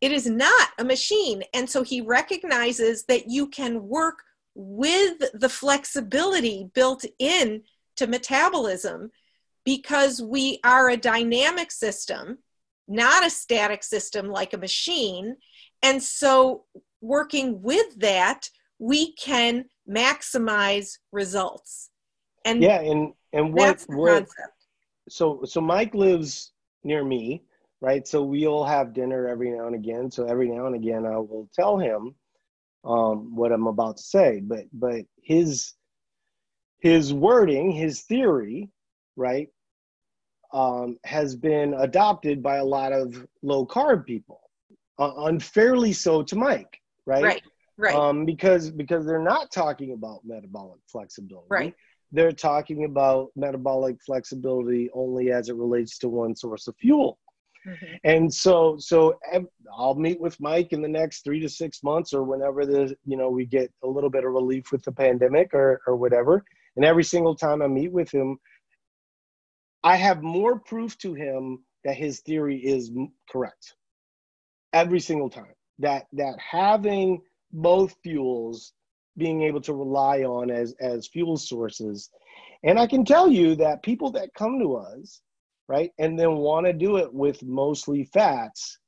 It 0.01 0.11
is 0.11 0.27
not 0.27 0.69
a 0.77 0.83
machine. 0.83 1.43
And 1.53 1.69
so 1.69 1.81
he 1.81 2.01
recognizes 2.01 3.05
that 3.05 3.29
you 3.29 3.47
can 3.47 3.87
work 3.87 4.19
with 4.53 5.23
the 5.33 5.49
flexibility 5.49 6.69
built 6.73 7.03
in 7.17 7.63
to 7.95 8.07
metabolism 8.07 9.11
because 9.63 10.21
we 10.21 10.59
are 10.63 10.89
a 10.89 10.97
dynamic 10.97 11.71
system 11.71 12.37
not 12.87 13.25
a 13.25 13.29
static 13.29 13.83
system 13.83 14.27
like 14.29 14.53
a 14.53 14.57
machine. 14.57 15.37
And 15.81 16.01
so, 16.01 16.65
working 17.01 17.61
with 17.61 17.99
that, 17.99 18.49
we 18.79 19.13
can 19.13 19.65
maximize 19.89 20.97
results. 21.11 21.89
And 22.43 22.61
yeah, 22.61 22.79
and 22.81 23.13
and 23.33 23.53
what 23.53 23.83
what 23.87 24.27
so 25.09 25.41
so 25.45 25.61
Mike 25.61 25.95
lives 25.95 26.51
near 26.83 27.03
me, 27.03 27.43
right? 27.81 28.07
So 28.07 28.23
we'll 28.23 28.63
have 28.63 28.93
dinner 28.93 29.27
every 29.27 29.51
now 29.51 29.67
and 29.67 29.75
again. 29.75 30.11
So 30.11 30.25
every 30.25 30.49
now 30.49 30.67
and 30.67 30.75
again, 30.75 31.05
I 31.05 31.17
will 31.17 31.49
tell 31.53 31.77
him 31.77 32.15
um, 32.83 33.35
what 33.35 33.51
I'm 33.51 33.67
about 33.67 33.97
to 33.97 34.03
say. 34.03 34.41
But 34.43 34.65
but 34.73 35.05
his 35.21 35.73
his 36.79 37.13
wording, 37.13 37.71
his 37.71 38.01
theory, 38.01 38.69
right, 39.15 39.49
um, 40.53 40.97
has 41.03 41.35
been 41.35 41.73
adopted 41.73 42.43
by 42.43 42.57
a 42.57 42.65
lot 42.65 42.93
of 42.93 43.25
low 43.41 43.65
carb 43.65 44.05
people, 44.05 44.41
uh, 44.99 45.13
unfairly 45.17 45.93
so 45.93 46.21
to 46.23 46.35
Mike, 46.35 46.79
right? 47.05 47.23
Right. 47.23 47.43
Right. 47.77 47.95
Um, 47.95 48.25
because 48.25 48.71
because 48.71 49.05
they're 49.05 49.19
not 49.19 49.51
talking 49.51 49.93
about 49.93 50.21
metabolic 50.23 50.79
flexibility. 50.87 51.47
Right. 51.49 51.75
they're 52.11 52.31
talking 52.31 52.85
about 52.85 53.31
metabolic 53.35 53.97
flexibility 54.05 54.89
only 54.93 55.31
as 55.31 55.49
it 55.49 55.55
relates 55.55 55.97
to 55.99 56.09
one 56.09 56.35
source 56.35 56.67
of 56.67 56.75
fuel. 56.77 57.19
Mm-hmm. 57.67 57.95
And 58.03 58.33
so, 58.33 58.75
so 58.77 59.19
I'll 59.75 59.95
meet 59.95 60.19
with 60.19 60.39
Mike 60.39 60.71
in 60.71 60.81
the 60.81 60.87
next 60.87 61.23
three 61.23 61.39
to 61.39 61.49
six 61.49 61.83
months, 61.83 62.13
or 62.13 62.23
whenever 62.23 62.65
the 62.65 62.95
you 63.05 63.17
know 63.17 63.29
we 63.29 63.45
get 63.45 63.71
a 63.83 63.87
little 63.87 64.09
bit 64.09 64.23
of 64.23 64.31
relief 64.31 64.71
with 64.71 64.83
the 64.83 64.91
pandemic, 64.91 65.53
or 65.53 65.81
or 65.87 65.95
whatever. 65.95 66.43
And 66.75 66.85
every 66.85 67.03
single 67.03 67.35
time 67.35 67.61
I 67.61 67.67
meet 67.67 67.91
with 67.91 68.11
him, 68.11 68.37
I 69.83 69.95
have 69.95 70.21
more 70.21 70.59
proof 70.59 70.97
to 70.99 71.13
him 71.13 71.63
that 71.83 71.95
his 71.95 72.19
theory 72.21 72.57
is 72.57 72.91
correct. 73.29 73.73
Every 74.73 74.99
single 74.99 75.29
time 75.29 75.53
that 75.79 76.07
that 76.13 76.35
having 76.39 77.21
both 77.51 77.95
fuels 78.03 78.73
being 79.17 79.43
able 79.43 79.61
to 79.61 79.73
rely 79.73 80.23
on 80.23 80.51
as 80.51 80.73
as 80.79 81.07
fuel 81.07 81.37
sources 81.37 82.09
and 82.63 82.79
i 82.79 82.85
can 82.85 83.05
tell 83.05 83.29
you 83.29 83.55
that 83.55 83.83
people 83.83 84.11
that 84.11 84.33
come 84.37 84.59
to 84.59 84.75
us 84.75 85.21
right 85.67 85.91
and 85.99 86.19
then 86.19 86.35
want 86.35 86.65
to 86.65 86.73
do 86.73 86.97
it 86.97 87.13
with 87.13 87.41
mostly 87.43 88.03
fats 88.05 88.79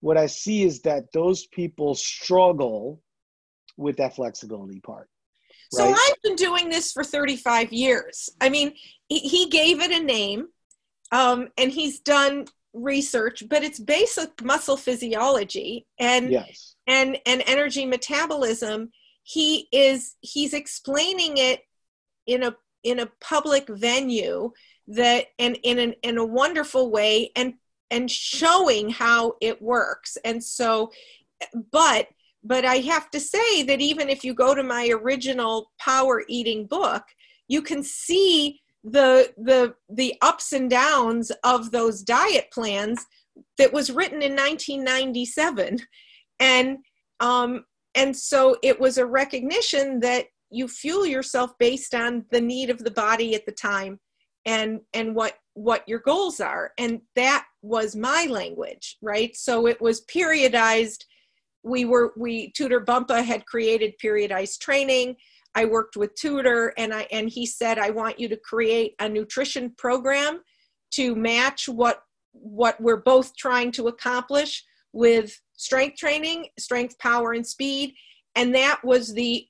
what 0.00 0.16
i 0.16 0.26
see 0.26 0.62
is 0.62 0.80
that 0.82 1.04
those 1.12 1.46
people 1.48 1.94
struggle 1.94 3.02
with 3.76 3.96
that 3.96 4.14
flexibility 4.14 4.80
part 4.80 5.08
right? 5.76 5.88
so 5.88 5.92
i've 5.92 6.22
been 6.22 6.36
doing 6.36 6.68
this 6.68 6.92
for 6.92 7.02
35 7.02 7.72
years 7.72 8.30
i 8.40 8.48
mean 8.48 8.72
he 9.08 9.48
gave 9.50 9.80
it 9.80 9.90
a 9.90 10.02
name 10.02 10.46
um, 11.12 11.48
and 11.56 11.70
he's 11.70 12.00
done 12.00 12.46
research 12.76 13.42
but 13.48 13.64
it's 13.64 13.78
basic 13.78 14.42
muscle 14.44 14.76
physiology 14.76 15.86
and 15.98 16.30
yes. 16.30 16.76
and 16.86 17.18
and 17.26 17.42
energy 17.46 17.86
metabolism 17.86 18.90
he 19.22 19.66
is 19.72 20.16
he's 20.20 20.52
explaining 20.52 21.38
it 21.38 21.60
in 22.26 22.42
a 22.42 22.54
in 22.84 23.00
a 23.00 23.10
public 23.20 23.66
venue 23.68 24.52
that 24.86 25.26
and 25.38 25.58
in 25.64 25.78
an, 25.78 25.94
in 26.02 26.18
a 26.18 26.24
wonderful 26.24 26.90
way 26.90 27.30
and 27.34 27.54
and 27.90 28.10
showing 28.10 28.90
how 28.90 29.34
it 29.40 29.60
works 29.60 30.16
and 30.24 30.42
so 30.42 30.90
but 31.72 32.08
but 32.44 32.64
i 32.64 32.76
have 32.76 33.10
to 33.10 33.18
say 33.18 33.62
that 33.62 33.80
even 33.80 34.08
if 34.08 34.22
you 34.22 34.34
go 34.34 34.54
to 34.54 34.62
my 34.62 34.88
original 34.88 35.72
power 35.80 36.22
eating 36.28 36.66
book 36.66 37.02
you 37.48 37.62
can 37.62 37.82
see 37.82 38.60
the 38.86 39.32
the 39.36 39.74
the 39.88 40.14
ups 40.22 40.52
and 40.52 40.70
downs 40.70 41.32
of 41.42 41.72
those 41.72 42.02
diet 42.02 42.48
plans 42.52 43.04
that 43.58 43.72
was 43.72 43.90
written 43.90 44.22
in 44.22 44.32
1997 44.32 45.78
and 46.38 46.78
um 47.20 47.64
and 47.96 48.16
so 48.16 48.56
it 48.62 48.78
was 48.78 48.98
a 48.98 49.06
recognition 49.06 50.00
that 50.00 50.26
you 50.50 50.68
fuel 50.68 51.04
yourself 51.04 51.50
based 51.58 51.94
on 51.94 52.24
the 52.30 52.40
need 52.40 52.70
of 52.70 52.78
the 52.78 52.90
body 52.90 53.34
at 53.34 53.44
the 53.46 53.52
time 53.52 53.98
and 54.44 54.80
and 54.94 55.14
what 55.14 55.34
what 55.54 55.82
your 55.88 55.98
goals 55.98 56.38
are. 56.40 56.72
And 56.78 57.00
that 57.16 57.46
was 57.62 57.96
my 57.96 58.26
language 58.30 58.98
right? 59.02 59.34
So 59.34 59.66
it 59.66 59.80
was 59.80 60.04
periodized. 60.04 61.04
We 61.64 61.84
were 61.84 62.12
we 62.16 62.52
Tudor 62.52 62.82
Bompa 62.82 63.24
had 63.24 63.46
created 63.46 63.94
periodized 64.02 64.60
training 64.60 65.16
i 65.56 65.64
worked 65.64 65.96
with 65.96 66.14
Tudor 66.14 66.72
and 66.78 66.94
i 66.94 67.08
and 67.10 67.28
he 67.28 67.44
said 67.46 67.78
i 67.78 67.90
want 67.90 68.20
you 68.20 68.28
to 68.28 68.36
create 68.36 68.94
a 69.00 69.08
nutrition 69.08 69.74
program 69.76 70.40
to 70.92 71.16
match 71.16 71.68
what 71.68 72.02
what 72.32 72.80
we're 72.80 73.02
both 73.02 73.36
trying 73.36 73.72
to 73.72 73.88
accomplish 73.88 74.62
with 74.92 75.38
strength 75.56 75.96
training, 75.96 76.46
strength, 76.58 76.98
power, 76.98 77.32
and 77.32 77.46
speed. 77.46 77.94
And 78.34 78.54
that 78.54 78.80
was 78.84 79.12
the 79.12 79.46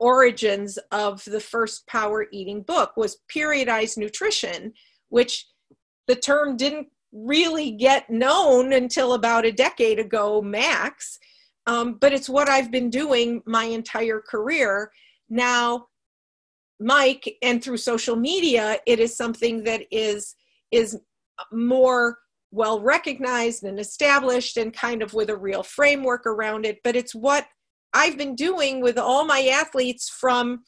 origins 0.00 0.78
of 0.92 1.24
the 1.24 1.40
first 1.40 1.86
power 1.86 2.26
eating 2.32 2.62
book 2.62 2.96
was 2.96 3.18
periodized 3.34 3.96
nutrition, 3.96 4.72
which 5.08 5.46
the 6.06 6.14
term 6.14 6.56
didn't 6.56 6.88
really 7.12 7.72
get 7.72 8.08
known 8.08 8.72
until 8.72 9.14
about 9.14 9.44
a 9.44 9.52
decade 9.52 9.98
ago 9.98 10.40
max. 10.40 11.18
Um, 11.66 11.94
but 12.00 12.12
it's 12.12 12.28
what 12.28 12.48
I've 12.48 12.70
been 12.70 12.90
doing 12.90 13.42
my 13.46 13.64
entire 13.64 14.20
career. 14.20 14.90
Now, 15.28 15.86
Mike, 16.80 17.36
and 17.42 17.62
through 17.62 17.78
social 17.78 18.16
media, 18.16 18.78
it 18.86 19.00
is 19.00 19.16
something 19.16 19.64
that 19.64 19.82
is 19.90 20.34
is 20.70 20.98
more 21.52 22.18
well 22.50 22.80
recognized 22.80 23.64
and 23.64 23.78
established 23.78 24.56
and 24.56 24.72
kind 24.72 25.02
of 25.02 25.12
with 25.12 25.30
a 25.30 25.36
real 25.36 25.62
framework 25.62 26.26
around 26.26 26.64
it. 26.64 26.78
But 26.82 26.96
it's 26.96 27.14
what 27.14 27.46
i've 27.94 28.18
been 28.18 28.34
doing 28.34 28.82
with 28.82 28.98
all 28.98 29.24
my 29.24 29.46
athletes 29.46 30.10
from 30.10 30.60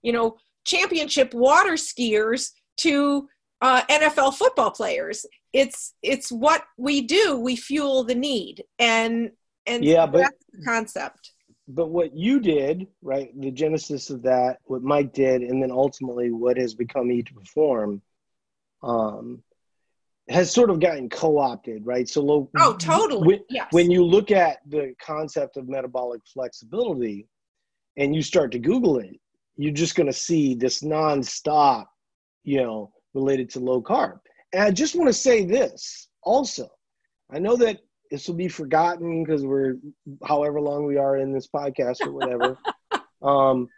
you 0.00 0.10
know 0.10 0.34
championship 0.64 1.34
water 1.34 1.72
skiers 1.74 2.48
to 2.78 3.28
uh, 3.60 3.82
nfl 3.88 4.34
football 4.34 4.70
players. 4.70 5.24
It's 5.52 5.94
it's 6.02 6.32
what 6.32 6.64
we 6.76 7.02
do. 7.02 7.38
We 7.38 7.56
fuel 7.56 8.04
the 8.04 8.14
need. 8.14 8.64
And 8.78 9.30
and 9.66 9.84
yeah 9.84 10.06
but 10.06 10.32
concept 10.64 11.31
but 11.74 11.90
what 11.90 12.14
you 12.14 12.40
did 12.40 12.86
right 13.02 13.30
the 13.40 13.50
genesis 13.50 14.10
of 14.10 14.22
that 14.22 14.58
what 14.64 14.82
mike 14.82 15.12
did 15.12 15.42
and 15.42 15.62
then 15.62 15.70
ultimately 15.70 16.30
what 16.30 16.56
has 16.56 16.74
become 16.74 17.10
eat 17.10 17.26
to 17.26 17.34
perform 17.34 18.02
um 18.82 19.42
has 20.28 20.52
sort 20.52 20.70
of 20.70 20.78
gotten 20.80 21.08
co-opted, 21.08 21.84
right? 21.84 22.08
So, 22.08 22.22
low, 22.22 22.48
oh, 22.56 22.74
totally. 22.74 23.26
When, 23.26 23.40
yes. 23.48 23.66
when 23.72 23.90
you 23.90 24.04
look 24.04 24.30
at 24.30 24.58
the 24.68 24.94
concept 25.04 25.56
of 25.56 25.68
metabolic 25.68 26.22
flexibility, 26.32 27.26
and 27.96 28.14
you 28.14 28.22
start 28.22 28.52
to 28.52 28.58
Google 28.58 28.98
it, 28.98 29.20
you're 29.56 29.72
just 29.72 29.94
going 29.94 30.06
to 30.06 30.12
see 30.12 30.54
this 30.54 30.82
nonstop, 30.82 31.86
you 32.44 32.62
know, 32.62 32.90
related 33.14 33.50
to 33.50 33.60
low 33.60 33.82
carb. 33.82 34.18
And 34.52 34.62
I 34.62 34.70
just 34.70 34.96
want 34.96 35.08
to 35.08 35.12
say 35.12 35.44
this 35.44 36.08
also. 36.22 36.68
I 37.30 37.38
know 37.38 37.56
that 37.56 37.80
this 38.12 38.28
will 38.28 38.34
be 38.34 38.46
forgotten 38.46 39.24
because 39.24 39.42
we're 39.42 39.78
however 40.22 40.60
long 40.60 40.84
we 40.84 40.98
are 40.98 41.16
in 41.16 41.32
this 41.32 41.48
podcast 41.48 42.06
or 42.06 42.12
whatever. 42.12 42.58
um, 43.22 43.68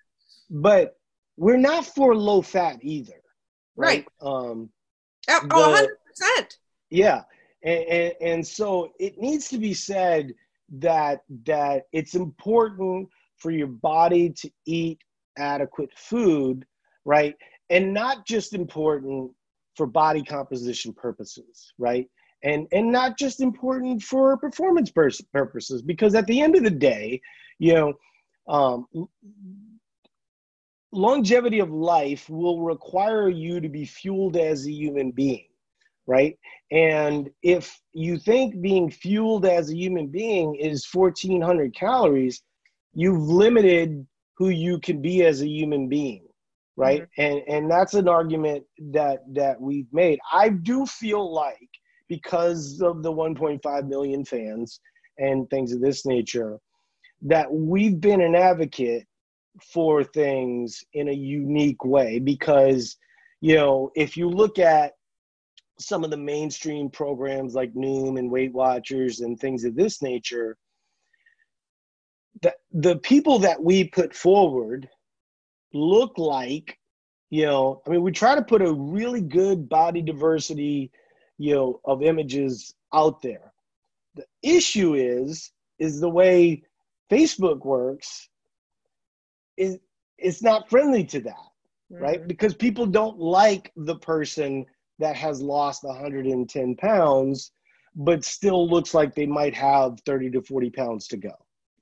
but 0.50 0.96
we're 1.36 1.56
not 1.56 1.86
for 1.86 2.16
low 2.16 2.42
fat 2.42 2.78
either. 2.82 3.22
Right. 3.76 4.04
right. 4.20 4.28
Um, 4.28 4.70
oh, 5.28 5.72
the, 5.72 5.88
percent 6.08 6.58
Yeah, 6.90 7.22
and, 7.62 7.84
and, 7.84 8.14
and 8.20 8.46
so 8.46 8.90
it 8.98 9.18
needs 9.18 9.48
to 9.50 9.58
be 9.58 9.72
said 9.72 10.34
that 10.78 11.22
that 11.46 11.84
it's 11.92 12.16
important 12.16 13.08
for 13.36 13.52
your 13.52 13.68
body 13.68 14.30
to 14.30 14.50
eat 14.66 14.98
adequate 15.38 15.90
food, 15.96 16.66
right? 17.04 17.36
And 17.70 17.94
not 17.94 18.26
just 18.26 18.52
important 18.52 19.30
for 19.76 19.86
body 19.86 20.24
composition 20.24 20.92
purposes, 20.92 21.72
right? 21.78 22.08
And 22.44 22.68
and 22.72 22.92
not 22.92 23.18
just 23.18 23.40
important 23.40 24.02
for 24.02 24.36
performance 24.36 24.90
purposes, 24.90 25.82
because 25.82 26.14
at 26.14 26.26
the 26.26 26.40
end 26.40 26.56
of 26.56 26.62
the 26.62 26.70
day, 26.70 27.20
you 27.58 27.74
know, 27.74 27.94
um, 28.48 28.86
longevity 30.92 31.58
of 31.58 31.70
life 31.70 32.28
will 32.28 32.60
require 32.60 33.28
you 33.28 33.60
to 33.60 33.68
be 33.68 33.84
fueled 33.84 34.36
as 34.36 34.66
a 34.66 34.72
human 34.72 35.10
being 35.10 35.46
right? 36.06 36.38
And 36.70 37.30
if 37.42 37.80
you 37.92 38.18
think 38.18 38.60
being 38.60 38.90
fueled 38.90 39.46
as 39.46 39.70
a 39.70 39.76
human 39.76 40.08
being 40.08 40.54
is 40.56 40.86
1400 40.92 41.74
calories, 41.74 42.42
you've 42.94 43.22
limited 43.22 44.06
who 44.36 44.48
you 44.48 44.78
can 44.80 45.00
be 45.00 45.24
as 45.24 45.40
a 45.40 45.48
human 45.48 45.88
being, 45.88 46.26
right? 46.76 47.02
Mm-hmm. 47.02 47.22
And 47.22 47.42
and 47.48 47.70
that's 47.70 47.94
an 47.94 48.08
argument 48.08 48.64
that 48.92 49.20
that 49.34 49.60
we've 49.60 49.92
made. 49.92 50.18
I 50.32 50.48
do 50.48 50.86
feel 50.86 51.32
like 51.32 51.68
because 52.08 52.80
of 52.82 53.02
the 53.02 53.12
1.5 53.12 53.88
million 53.88 54.24
fans 54.24 54.80
and 55.18 55.48
things 55.48 55.72
of 55.72 55.80
this 55.80 56.04
nature 56.04 56.58
that 57.22 57.50
we've 57.50 58.00
been 58.00 58.20
an 58.20 58.34
advocate 58.34 59.06
for 59.72 60.02
things 60.02 60.82
in 60.92 61.08
a 61.08 61.12
unique 61.12 61.84
way. 61.84 62.18
Because 62.18 62.96
you 63.40 63.54
know 63.54 63.90
if 63.94 64.16
you 64.16 64.28
look 64.28 64.58
at 64.58 64.92
some 65.78 66.04
of 66.04 66.10
the 66.10 66.16
mainstream 66.16 66.88
programs 66.88 67.54
like 67.54 67.74
Noom 67.74 68.18
and 68.18 68.30
Weight 68.30 68.52
Watchers 68.52 69.20
and 69.20 69.38
things 69.38 69.64
of 69.64 69.74
this 69.74 70.02
nature, 70.02 70.56
the, 72.42 72.54
the 72.72 72.96
people 72.96 73.38
that 73.40 73.62
we 73.62 73.84
put 73.84 74.14
forward 74.14 74.88
look 75.72 76.16
like, 76.16 76.78
you 77.30 77.44
know, 77.44 77.82
I 77.86 77.90
mean, 77.90 78.02
we 78.02 78.12
try 78.12 78.34
to 78.34 78.42
put 78.42 78.62
a 78.62 78.72
really 78.72 79.20
good 79.20 79.68
body 79.68 80.02
diversity, 80.02 80.90
you 81.38 81.54
know, 81.54 81.80
of 81.84 82.02
images 82.02 82.74
out 82.92 83.22
there. 83.22 83.52
The 84.14 84.24
issue 84.42 84.94
is, 84.94 85.50
is 85.78 86.00
the 86.00 86.08
way 86.08 86.62
Facebook 87.10 87.64
works 87.64 88.28
is 89.56 89.78
it's 90.18 90.42
not 90.42 90.70
friendly 90.70 91.04
to 91.04 91.20
that, 91.20 91.34
mm-hmm. 91.92 92.02
right? 92.02 92.26
Because 92.28 92.54
people 92.54 92.86
don't 92.86 93.18
like 93.18 93.72
the 93.76 93.96
person 93.96 94.64
that 94.98 95.16
has 95.16 95.42
lost 95.42 95.84
110 95.84 96.76
pounds, 96.76 97.50
but 97.96 98.24
still 98.24 98.68
looks 98.68 98.94
like 98.94 99.14
they 99.14 99.26
might 99.26 99.54
have 99.54 99.98
30 100.06 100.30
to 100.30 100.42
40 100.42 100.70
pounds 100.70 101.08
to 101.08 101.16
go. 101.16 101.32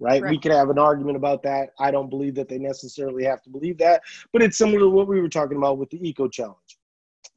right? 0.00 0.22
right? 0.22 0.30
We 0.30 0.38
could 0.38 0.52
have 0.52 0.70
an 0.70 0.78
argument 0.78 1.16
about 1.16 1.42
that. 1.42 1.70
I 1.78 1.90
don't 1.90 2.08
believe 2.08 2.34
that 2.36 2.48
they 2.48 2.58
necessarily 2.58 3.24
have 3.24 3.42
to 3.42 3.50
believe 3.50 3.78
that, 3.78 4.02
but 4.32 4.42
it's 4.42 4.58
similar 4.58 4.80
to 4.80 4.88
what 4.88 5.08
we 5.08 5.20
were 5.20 5.28
talking 5.28 5.58
about 5.58 5.78
with 5.78 5.90
the 5.90 6.06
eco 6.06 6.28
challenge. 6.28 6.78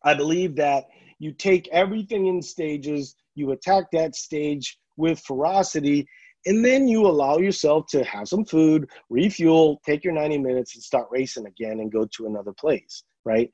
I 0.04 0.14
believe 0.14 0.56
that 0.56 0.86
you 1.20 1.32
take 1.32 1.68
everything 1.70 2.28
in 2.28 2.42
stages, 2.42 3.16
you 3.36 3.52
attack 3.52 3.86
that 3.92 4.16
stage 4.16 4.78
with 4.98 5.20
ferocity, 5.20 6.08
and 6.46 6.64
then 6.64 6.88
you 6.88 7.06
allow 7.08 7.38
yourself 7.38 7.88
to 7.88 8.04
have 8.04 8.28
some 8.28 8.46
food, 8.46 8.90
refuel, 9.10 9.82
take 9.86 10.04
your 10.04 10.14
90 10.14 10.38
minutes, 10.40 10.76
and 10.76 10.84
start 10.84 11.08
racing 11.12 11.48
again 11.48 11.80
and 11.80 11.92
go 11.92 12.06
to 12.16 12.28
another 12.28 12.54
place, 12.54 13.04
right? 13.24 13.50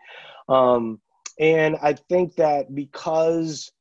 Um, 0.49 0.99
and 1.39 1.77
I 1.81 1.93
think 1.93 2.35
that 2.35 2.75
because 2.75 3.71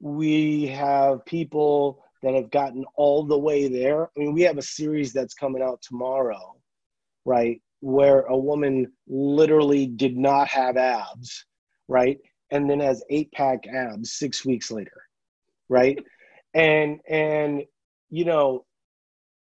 we 0.00 0.66
have 0.66 1.24
people 1.24 2.04
that 2.22 2.34
have 2.34 2.50
gotten 2.50 2.84
all 2.96 3.24
the 3.24 3.38
way 3.38 3.68
there, 3.68 4.04
I 4.04 4.10
mean, 4.16 4.34
we 4.34 4.42
have 4.42 4.58
a 4.58 4.62
series 4.62 5.12
that's 5.12 5.34
coming 5.34 5.62
out 5.62 5.80
tomorrow, 5.82 6.56
right? 7.24 7.60
Where 7.80 8.22
a 8.22 8.36
woman 8.36 8.92
literally 9.06 9.86
did 9.86 10.16
not 10.16 10.48
have 10.48 10.76
abs, 10.76 11.46
right? 11.88 12.18
And 12.50 12.68
then 12.68 12.80
has 12.80 13.04
eight 13.10 13.30
pack 13.32 13.66
abs 13.66 14.12
six 14.12 14.44
weeks 14.44 14.70
later, 14.70 15.02
right? 15.68 15.98
and 16.54 17.00
and 17.08 17.62
you 18.10 18.24
know 18.24 18.64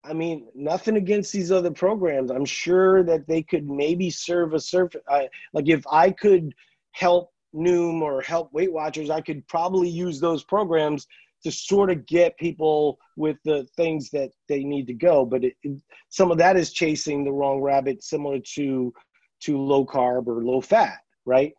I 0.07 0.13
mean, 0.13 0.47
nothing 0.53 0.97
against 0.97 1.33
these 1.33 1.51
other 1.51 1.71
programs. 1.71 2.29
I'm 2.29 2.45
sure 2.45 3.03
that 3.03 3.27
they 3.27 3.41
could 3.41 3.67
maybe 3.67 4.09
serve 4.09 4.53
a 4.53 4.59
surface. 4.59 5.01
Uh, 5.07 5.23
like 5.53 5.67
if 5.67 5.83
I 5.91 6.11
could 6.11 6.53
help 6.91 7.31
Noom 7.55 8.01
or 8.01 8.21
help 8.21 8.53
Weight 8.53 8.71
Watchers, 8.71 9.09
I 9.09 9.21
could 9.21 9.47
probably 9.47 9.89
use 9.89 10.19
those 10.19 10.43
programs 10.43 11.07
to 11.43 11.51
sort 11.51 11.89
of 11.89 12.05
get 12.05 12.37
people 12.37 12.99
with 13.17 13.37
the 13.45 13.67
things 13.75 14.09
that 14.11 14.31
they 14.47 14.63
need 14.63 14.87
to 14.87 14.93
go. 14.93 15.25
But 15.25 15.43
it, 15.43 15.53
it, 15.63 15.79
some 16.09 16.31
of 16.31 16.37
that 16.37 16.55
is 16.57 16.71
chasing 16.71 17.23
the 17.23 17.31
wrong 17.31 17.61
rabbit, 17.61 18.03
similar 18.03 18.39
to 18.55 18.93
to 19.41 19.61
low 19.61 19.85
carb 19.85 20.27
or 20.27 20.43
low 20.43 20.61
fat, 20.61 20.99
right? 21.25 21.53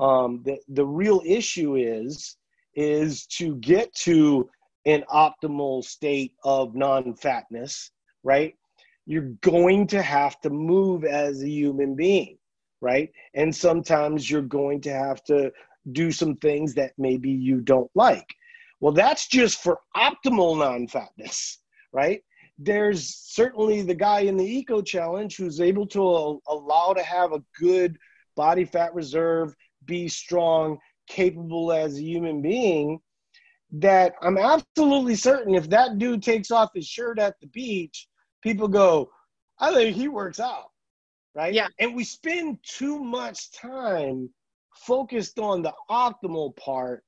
Um, 0.00 0.42
the 0.44 0.58
the 0.68 0.86
real 0.86 1.22
issue 1.24 1.76
is 1.76 2.36
is 2.74 3.26
to 3.26 3.56
get 3.56 3.94
to 3.94 4.48
an 4.86 5.04
optimal 5.12 5.84
state 5.84 6.32
of 6.42 6.74
non-fatness, 6.74 7.90
right? 8.24 8.54
You're 9.04 9.32
going 9.42 9.86
to 9.88 10.00
have 10.00 10.40
to 10.40 10.50
move 10.50 11.04
as 11.04 11.42
a 11.42 11.48
human 11.48 11.94
being, 11.94 12.38
right? 12.80 13.10
And 13.34 13.54
sometimes 13.54 14.30
you're 14.30 14.40
going 14.40 14.80
to 14.82 14.92
have 14.92 15.22
to 15.24 15.52
do 15.92 16.10
some 16.10 16.36
things 16.36 16.74
that 16.74 16.92
maybe 16.96 17.30
you 17.30 17.60
don't 17.60 17.90
like. 17.94 18.26
Well, 18.80 18.92
that's 18.92 19.26
just 19.28 19.62
for 19.62 19.80
optimal 19.96 20.58
non-fatness, 20.58 21.58
right? 21.92 22.22
There's 22.58 23.14
certainly 23.14 23.82
the 23.82 23.94
guy 23.94 24.20
in 24.20 24.36
the 24.36 24.44
eco 24.44 24.80
challenge 24.80 25.36
who's 25.36 25.60
able 25.60 25.86
to 25.88 26.40
allow 26.48 26.94
to 26.94 27.02
have 27.02 27.32
a 27.32 27.42
good 27.58 27.98
body 28.36 28.64
fat 28.64 28.94
reserve, 28.94 29.54
be 29.90 30.08
strong, 30.08 30.78
capable 31.08 31.72
as 31.72 31.98
a 31.98 32.02
human 32.02 32.40
being 32.40 33.00
that 33.72 34.14
I'm 34.22 34.38
absolutely 34.38 35.16
certain 35.16 35.54
if 35.54 35.68
that 35.70 35.98
dude 35.98 36.22
takes 36.22 36.50
off 36.50 36.70
his 36.74 36.86
shirt 36.86 37.18
at 37.18 37.34
the 37.40 37.46
beach, 37.48 38.08
people 38.42 38.68
go, 38.68 39.10
I 39.58 39.72
think 39.74 39.96
he 39.96 40.08
works 40.08 40.40
out. 40.40 40.70
Right? 41.34 41.52
Yeah. 41.52 41.68
And 41.78 41.94
we 41.94 42.04
spend 42.04 42.58
too 42.62 42.98
much 43.04 43.52
time 43.52 44.30
focused 44.74 45.38
on 45.38 45.62
the 45.62 45.72
optimal 45.90 46.56
part 46.56 47.04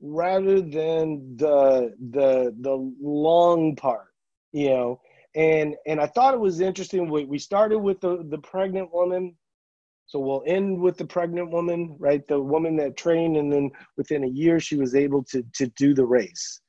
rather 0.00 0.60
than 0.60 1.36
the 1.36 1.94
the 2.12 2.54
the 2.60 2.92
long 3.00 3.74
part, 3.74 4.12
you 4.52 4.68
know. 4.70 5.00
And 5.34 5.74
and 5.86 6.00
I 6.00 6.06
thought 6.06 6.34
it 6.34 6.40
was 6.40 6.60
interesting. 6.60 7.10
We 7.10 7.24
we 7.24 7.38
started 7.38 7.78
with 7.78 8.00
the 8.00 8.24
the 8.28 8.38
pregnant 8.38 8.92
woman 8.92 9.34
so 10.06 10.20
we'll 10.20 10.44
end 10.46 10.80
with 10.80 10.96
the 10.96 11.04
pregnant 11.04 11.50
woman, 11.50 11.96
right? 11.98 12.26
The 12.26 12.40
woman 12.40 12.76
that 12.76 12.96
trained, 12.96 13.36
and 13.36 13.52
then 13.52 13.70
within 13.96 14.22
a 14.24 14.28
year, 14.28 14.60
she 14.60 14.76
was 14.76 14.94
able 14.94 15.24
to, 15.24 15.44
to 15.54 15.66
do 15.76 15.94
the 15.94 16.06
race. 16.06 16.60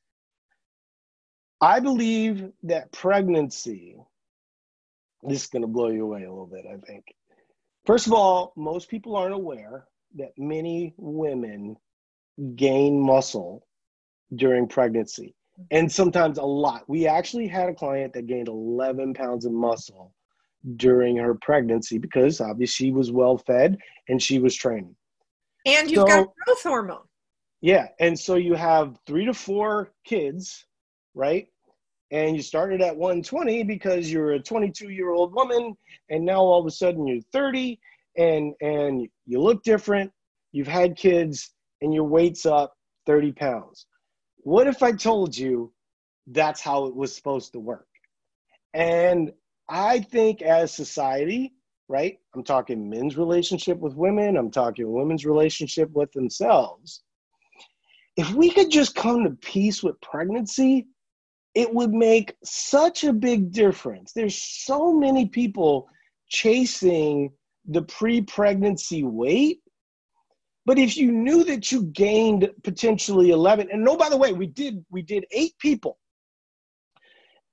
I 1.61 1.79
believe 1.79 2.49
that 2.63 2.91
pregnancy, 2.91 3.95
this 5.23 5.43
is 5.43 5.49
going 5.49 5.61
to 5.61 5.67
blow 5.67 5.89
you 5.89 6.03
away 6.03 6.23
a 6.23 6.29
little 6.29 6.47
bit, 6.47 6.65
I 6.71 6.77
think. 6.85 7.05
First 7.85 8.07
of 8.07 8.13
all, 8.13 8.53
most 8.55 8.89
people 8.89 9.15
aren't 9.15 9.33
aware 9.33 9.85
that 10.15 10.31
many 10.37 10.95
women 10.97 11.77
gain 12.55 12.99
muscle 12.99 13.67
during 14.35 14.67
pregnancy, 14.67 15.35
and 15.69 15.91
sometimes 15.91 16.39
a 16.39 16.43
lot. 16.43 16.83
We 16.87 17.07
actually 17.07 17.47
had 17.47 17.69
a 17.69 17.73
client 17.73 18.13
that 18.13 18.27
gained 18.27 18.47
11 18.47 19.13
pounds 19.13 19.45
of 19.45 19.51
muscle 19.51 20.13
during 20.75 21.17
her 21.17 21.35
pregnancy 21.35 21.97
because 21.97 22.41
obviously 22.41 22.87
she 22.87 22.91
was 22.91 23.11
well 23.11 23.37
fed 23.37 23.77
and 24.09 24.21
she 24.21 24.39
was 24.39 24.55
training. 24.55 24.95
And 25.65 25.89
you've 25.89 26.01
so, 26.01 26.07
got 26.07 26.27
growth 26.45 26.63
hormone. 26.63 27.07
Yeah. 27.61 27.87
And 27.99 28.17
so 28.17 28.35
you 28.35 28.53
have 28.53 28.97
three 29.05 29.25
to 29.25 29.33
four 29.33 29.93
kids, 30.05 30.65
right? 31.13 31.47
And 32.11 32.35
you 32.35 32.41
started 32.41 32.81
at 32.81 32.95
120 32.95 33.63
because 33.63 34.11
you're 34.11 34.33
a 34.33 34.39
22 34.39 34.89
year 34.89 35.11
old 35.11 35.33
woman, 35.33 35.75
and 36.09 36.25
now 36.25 36.39
all 36.39 36.59
of 36.59 36.65
a 36.65 36.71
sudden 36.71 37.05
you're 37.05 37.21
30 37.33 37.79
and 38.17 38.53
and 38.61 39.07
you 39.25 39.41
look 39.41 39.63
different, 39.63 40.11
you've 40.51 40.67
had 40.67 40.95
kids, 40.95 41.53
and 41.81 41.93
your 41.93 42.05
weight's 42.05 42.45
up 42.45 42.73
30 43.05 43.33
pounds. 43.33 43.85
What 44.37 44.67
if 44.67 44.81
I 44.83 44.93
told 44.93 45.37
you 45.37 45.73
that's 46.27 46.61
how 46.61 46.85
it 46.85 46.95
was 46.95 47.15
supposed 47.15 47.51
to 47.53 47.59
work? 47.59 47.87
And 48.73 49.31
I 49.69 49.99
think 49.99 50.41
as 50.41 50.73
society, 50.73 51.53
right? 51.89 52.17
I'm 52.35 52.43
talking 52.43 52.89
men's 52.89 53.17
relationship 53.17 53.79
with 53.79 53.95
women, 53.95 54.37
I'm 54.37 54.51
talking 54.51 54.91
women's 54.91 55.25
relationship 55.25 55.89
with 55.91 56.11
themselves. 56.13 57.03
If 58.15 58.33
we 58.33 58.49
could 58.49 58.71
just 58.71 58.95
come 58.95 59.23
to 59.23 59.31
peace 59.31 59.83
with 59.83 59.99
pregnancy, 60.01 60.87
it 61.53 61.73
would 61.73 61.91
make 61.91 62.35
such 62.43 63.03
a 63.03 63.13
big 63.13 63.51
difference. 63.51 64.11
There's 64.13 64.41
so 64.41 64.93
many 64.93 65.27
people 65.27 65.87
chasing 66.29 67.31
the 67.65 67.83
pre 67.83 68.21
pregnancy 68.21 69.03
weight. 69.03 69.61
But 70.65 70.77
if 70.77 70.97
you 70.97 71.11
knew 71.11 71.43
that 71.45 71.71
you 71.71 71.83
gained 71.83 72.49
potentially 72.63 73.29
11, 73.29 73.69
and 73.71 73.83
no, 73.83 73.95
by 73.95 74.09
the 74.09 74.17
way, 74.17 74.33
we 74.33 74.47
did 74.47 74.83
we 74.89 75.01
did 75.01 75.25
eight 75.31 75.53
people 75.59 75.97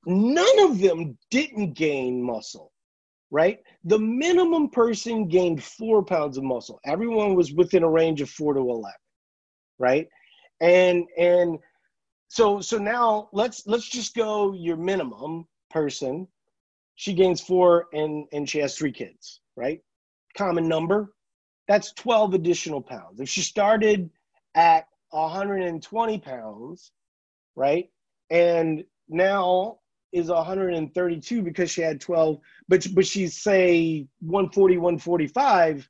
None 0.07 0.59
of 0.61 0.79
them 0.81 1.17
didn't 1.31 1.75
gain 1.75 2.23
muscle, 2.23 2.73
right? 3.31 3.59
The 3.85 3.99
minimum 3.99 4.71
person 4.71 5.29
gained 5.29 5.63
four 5.63 6.05
pounds 6.05 6.37
of 6.39 6.45
muscle. 6.45 6.81
Everyone 6.85 7.35
was 7.35 7.53
within 7.53 7.83
a 7.83 7.91
range 7.91 8.21
of 8.21 8.31
four 8.31 8.55
to 8.55 8.61
11, 8.61 8.93
right? 9.79 10.09
And, 10.61 11.05
and, 11.19 11.59
so 12.35 12.61
so 12.61 12.79
now 12.79 13.29
let's 13.33 13.65
let's 13.67 13.89
just 13.89 14.15
go 14.17 14.55
your 14.55 14.77
minimum 14.77 15.47
person 15.71 16.27
she 16.97 17.13
gains 17.13 17.41
four 17.41 17.87
and 17.93 18.27
and 18.33 18.49
she 18.51 18.59
has 18.59 18.77
three 18.77 18.91
kids 18.91 19.41
right 19.57 19.81
common 20.37 20.69
number 20.69 21.13
that's 21.69 21.93
12 21.93 22.35
additional 22.35 22.83
pounds 22.83 23.21
if 23.21 23.29
she 23.29 23.41
started 23.41 24.11
at 24.57 24.87
120 25.11 26.19
pounds 26.19 26.91
right 27.55 27.89
and 28.31 28.83
now 29.09 29.79
is 30.15 30.29
132 30.29 31.43
because 31.43 31.71
she 31.71 31.83
had 31.83 32.01
12, 32.01 32.39
but 32.69 32.87
but 32.95 33.07
she's 33.07 33.43
say 33.43 34.07
140, 34.21 34.79
145. 34.79 35.89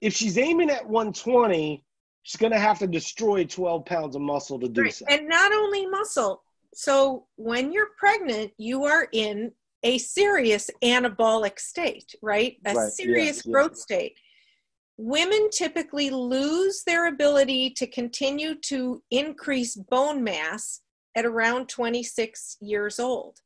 If 0.00 0.14
she's 0.14 0.38
aiming 0.38 0.70
at 0.70 0.88
120, 0.88 1.84
she's 2.22 2.40
gonna 2.40 2.58
have 2.58 2.78
to 2.78 2.86
destroy 2.86 3.44
12 3.44 3.84
pounds 3.84 4.16
of 4.16 4.22
muscle 4.22 4.58
to 4.58 4.68
do 4.68 4.82
right. 4.82 4.94
so. 4.94 5.04
And 5.08 5.28
not 5.28 5.52
only 5.52 5.86
muscle. 5.86 6.42
So 6.74 7.26
when 7.36 7.72
you're 7.72 7.90
pregnant, 7.98 8.52
you 8.56 8.84
are 8.84 9.06
in 9.12 9.52
a 9.82 9.98
serious 9.98 10.70
anabolic 10.82 11.58
state, 11.58 12.14
right? 12.22 12.56
A 12.64 12.74
right. 12.74 12.92
serious 12.92 13.36
yes, 13.36 13.42
growth 13.42 13.72
yes. 13.72 13.82
state. 13.82 14.18
Women 14.96 15.50
typically 15.50 16.08
lose 16.08 16.84
their 16.86 17.08
ability 17.08 17.70
to 17.70 17.86
continue 17.86 18.54
to 18.60 19.02
increase 19.10 19.76
bone 19.76 20.24
mass 20.24 20.80
at 21.16 21.24
around 21.24 21.68
26 21.68 22.56
years 22.60 22.98
old. 22.98 23.38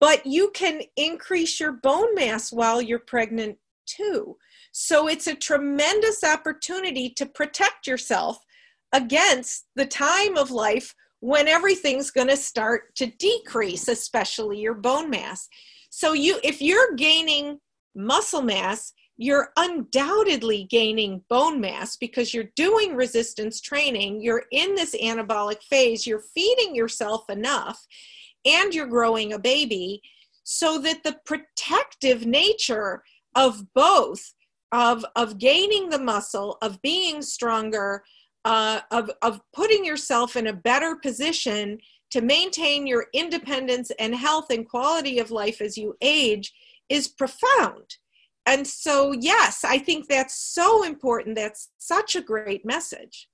But 0.00 0.24
you 0.24 0.50
can 0.54 0.82
increase 0.96 1.60
your 1.60 1.72
bone 1.72 2.14
mass 2.14 2.52
while 2.52 2.80
you're 2.80 2.98
pregnant 2.98 3.58
too. 3.86 4.36
So 4.72 5.08
it's 5.08 5.26
a 5.26 5.34
tremendous 5.34 6.24
opportunity 6.24 7.10
to 7.10 7.26
protect 7.26 7.86
yourself 7.86 8.38
against 8.92 9.66
the 9.76 9.86
time 9.86 10.36
of 10.36 10.50
life 10.50 10.94
when 11.20 11.48
everything's 11.48 12.10
going 12.10 12.28
to 12.28 12.36
start 12.36 12.94
to 12.96 13.06
decrease, 13.06 13.88
especially 13.88 14.60
your 14.60 14.74
bone 14.74 15.10
mass. 15.10 15.48
So 15.90 16.12
you 16.12 16.38
if 16.42 16.60
you're 16.60 16.94
gaining 16.96 17.58
muscle 17.94 18.42
mass, 18.42 18.92
you're 19.16 19.50
undoubtedly 19.56 20.64
gaining 20.64 21.22
bone 21.28 21.60
mass 21.60 21.96
because 21.96 22.34
you're 22.34 22.50
doing 22.56 22.96
resistance 22.96 23.60
training, 23.60 24.20
you're 24.20 24.44
in 24.50 24.74
this 24.74 24.94
anabolic 24.96 25.62
phase, 25.62 26.06
you're 26.06 26.24
feeding 26.34 26.74
yourself 26.74 27.28
enough, 27.30 27.86
and 28.44 28.74
you're 28.74 28.86
growing 28.86 29.32
a 29.32 29.38
baby. 29.38 30.02
so 30.46 30.78
that 30.78 31.02
the 31.02 31.16
protective 31.24 32.26
nature 32.26 33.02
of 33.34 33.72
both 33.72 34.34
of 34.72 35.04
of 35.16 35.38
gaining 35.38 35.88
the 35.88 35.98
muscle 35.98 36.58
of 36.60 36.82
being 36.82 37.22
stronger 37.22 38.04
uh, 38.44 38.80
of 38.90 39.10
of 39.22 39.40
putting 39.54 39.84
yourself 39.84 40.36
in 40.36 40.48
a 40.48 40.52
better 40.52 40.96
position 40.96 41.78
to 42.10 42.20
maintain 42.20 42.86
your 42.86 43.06
independence 43.14 43.90
and 43.98 44.14
health 44.14 44.50
and 44.50 44.68
quality 44.68 45.18
of 45.18 45.30
life 45.30 45.60
as 45.60 45.78
you 45.78 45.96
age 46.02 46.52
is 46.88 47.08
profound 47.08 47.96
and 48.46 48.66
so 48.66 49.12
yes 49.12 49.64
i 49.64 49.78
think 49.78 50.08
that's 50.08 50.34
so 50.54 50.84
important. 50.84 51.36
That's 51.36 51.70
such 51.78 52.16
a 52.16 52.22
great 52.22 52.64
message. 52.64 53.28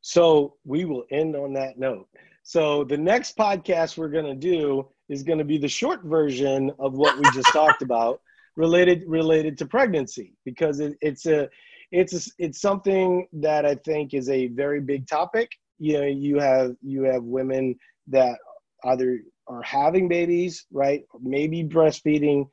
So 0.00 0.56
we 0.64 0.84
will 0.84 1.04
end 1.10 1.36
on 1.36 1.52
that 1.54 1.78
note. 1.78 2.08
So 2.42 2.84
the 2.84 2.98
next 2.98 3.36
podcast 3.36 3.96
we're 3.96 4.08
going 4.08 4.26
to 4.26 4.34
do 4.34 4.88
is 5.08 5.22
going 5.22 5.38
to 5.38 5.44
be 5.44 5.58
the 5.58 5.68
short 5.68 6.02
version 6.02 6.72
of 6.78 6.94
what 6.94 7.16
we 7.16 7.24
just 7.32 7.52
talked 7.52 7.82
about 7.88 8.20
related 8.56 9.04
related 9.06 9.56
to 9.58 9.66
pregnancy 9.66 10.34
because 10.44 10.80
it, 10.80 10.96
it's 11.00 11.26
a 11.26 11.48
it's 11.90 12.14
a, 12.14 12.30
it's 12.38 12.60
something 12.60 13.26
that 13.34 13.64
I 13.66 13.74
think 13.76 14.14
is 14.14 14.28
a 14.28 14.48
very 14.48 14.80
big 14.80 15.06
topic. 15.06 15.50
You 15.78 16.00
know, 16.00 16.06
you 16.06 16.38
have 16.38 16.74
you 16.82 17.02
have 17.04 17.22
women 17.22 17.76
that 18.08 18.38
either 18.84 19.20
are 19.46 19.62
having 19.62 20.08
babies, 20.08 20.66
right, 20.72 21.04
maybe 21.20 21.62
breastfeeding, 21.62 22.48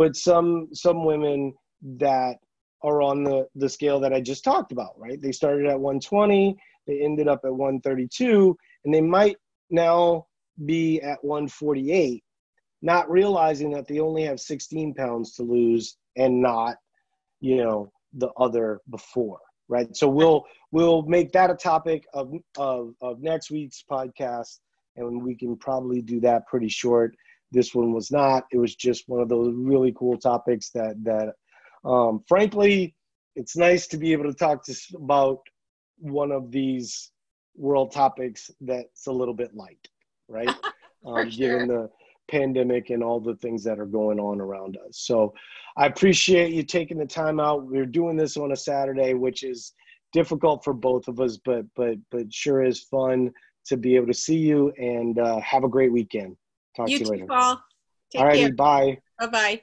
but 0.00 0.16
some 0.16 0.68
some 0.72 1.04
women 1.04 1.52
that 1.82 2.36
are 2.82 3.02
on 3.02 3.22
the 3.22 3.46
the 3.54 3.68
scale 3.68 4.00
that 4.00 4.14
I 4.14 4.20
just 4.22 4.42
talked 4.42 4.72
about, 4.72 4.98
right? 4.98 5.20
They 5.20 5.30
started 5.30 5.66
at 5.66 5.78
120, 5.78 6.56
they 6.86 7.00
ended 7.02 7.28
up 7.28 7.40
at 7.44 7.52
132, 7.52 8.56
and 8.86 8.94
they 8.94 9.02
might 9.02 9.36
now 9.68 10.26
be 10.64 11.02
at 11.02 11.22
148 11.22 12.24
not 12.82 13.10
realizing 13.10 13.70
that 13.70 13.86
they 13.86 13.98
only 13.98 14.22
have 14.22 14.40
16 14.40 14.94
pounds 14.94 15.34
to 15.34 15.42
lose 15.42 15.98
and 16.16 16.40
not, 16.40 16.76
you 17.40 17.56
know, 17.56 17.92
the 18.14 18.30
other 18.38 18.80
before, 18.88 19.40
right? 19.68 19.94
So 19.94 20.08
we'll 20.08 20.46
we'll 20.72 21.02
make 21.02 21.30
that 21.32 21.50
a 21.50 21.54
topic 21.54 22.04
of 22.14 22.32
of, 22.56 22.94
of 23.02 23.20
next 23.20 23.50
week's 23.50 23.84
podcast, 23.90 24.60
and 24.96 25.22
we 25.22 25.36
can 25.36 25.58
probably 25.58 26.00
do 26.00 26.20
that 26.20 26.46
pretty 26.46 26.70
short. 26.70 27.14
This 27.52 27.74
one 27.74 27.92
was 27.92 28.10
not. 28.10 28.44
It 28.52 28.58
was 28.58 28.74
just 28.76 29.08
one 29.08 29.20
of 29.20 29.28
those 29.28 29.54
really 29.54 29.92
cool 29.96 30.16
topics 30.16 30.70
that 30.70 31.02
that, 31.04 31.34
um, 31.88 32.22
frankly, 32.28 32.94
it's 33.36 33.56
nice 33.56 33.86
to 33.88 33.96
be 33.96 34.12
able 34.12 34.24
to 34.24 34.34
talk 34.34 34.64
to 34.64 34.74
about 34.96 35.40
one 35.98 36.32
of 36.32 36.50
these 36.50 37.10
world 37.56 37.92
topics 37.92 38.50
that's 38.60 39.06
a 39.06 39.12
little 39.12 39.34
bit 39.34 39.54
light, 39.54 39.88
right? 40.28 40.48
um, 41.06 41.30
sure. 41.30 41.48
Given 41.48 41.68
the 41.68 41.90
pandemic 42.30 42.90
and 42.90 43.02
all 43.02 43.20
the 43.20 43.34
things 43.36 43.64
that 43.64 43.78
are 43.78 43.86
going 43.86 44.20
on 44.20 44.40
around 44.40 44.78
us. 44.86 44.98
So 45.00 45.34
I 45.76 45.86
appreciate 45.86 46.52
you 46.52 46.62
taking 46.62 46.98
the 46.98 47.06
time 47.06 47.40
out. 47.40 47.66
We're 47.66 47.86
doing 47.86 48.16
this 48.16 48.36
on 48.36 48.52
a 48.52 48.56
Saturday, 48.56 49.14
which 49.14 49.42
is 49.42 49.72
difficult 50.12 50.64
for 50.64 50.72
both 50.72 51.08
of 51.08 51.20
us, 51.20 51.38
but 51.44 51.64
but 51.74 51.96
but 52.10 52.32
sure 52.32 52.62
is 52.62 52.80
fun 52.80 53.32
to 53.66 53.76
be 53.76 53.96
able 53.96 54.06
to 54.06 54.14
see 54.14 54.38
you 54.38 54.72
and 54.78 55.18
uh, 55.18 55.40
have 55.40 55.64
a 55.64 55.68
great 55.68 55.92
weekend. 55.92 56.36
Talk 56.76 56.88
you 56.88 56.98
to 56.98 57.04
you 57.04 57.10
later. 57.10 57.26
Paul. 57.26 57.62
Take 58.12 58.20
All 58.20 58.26
righty, 58.26 58.50
bye. 58.52 58.98
Bye 59.18 59.26
bye. 59.26 59.62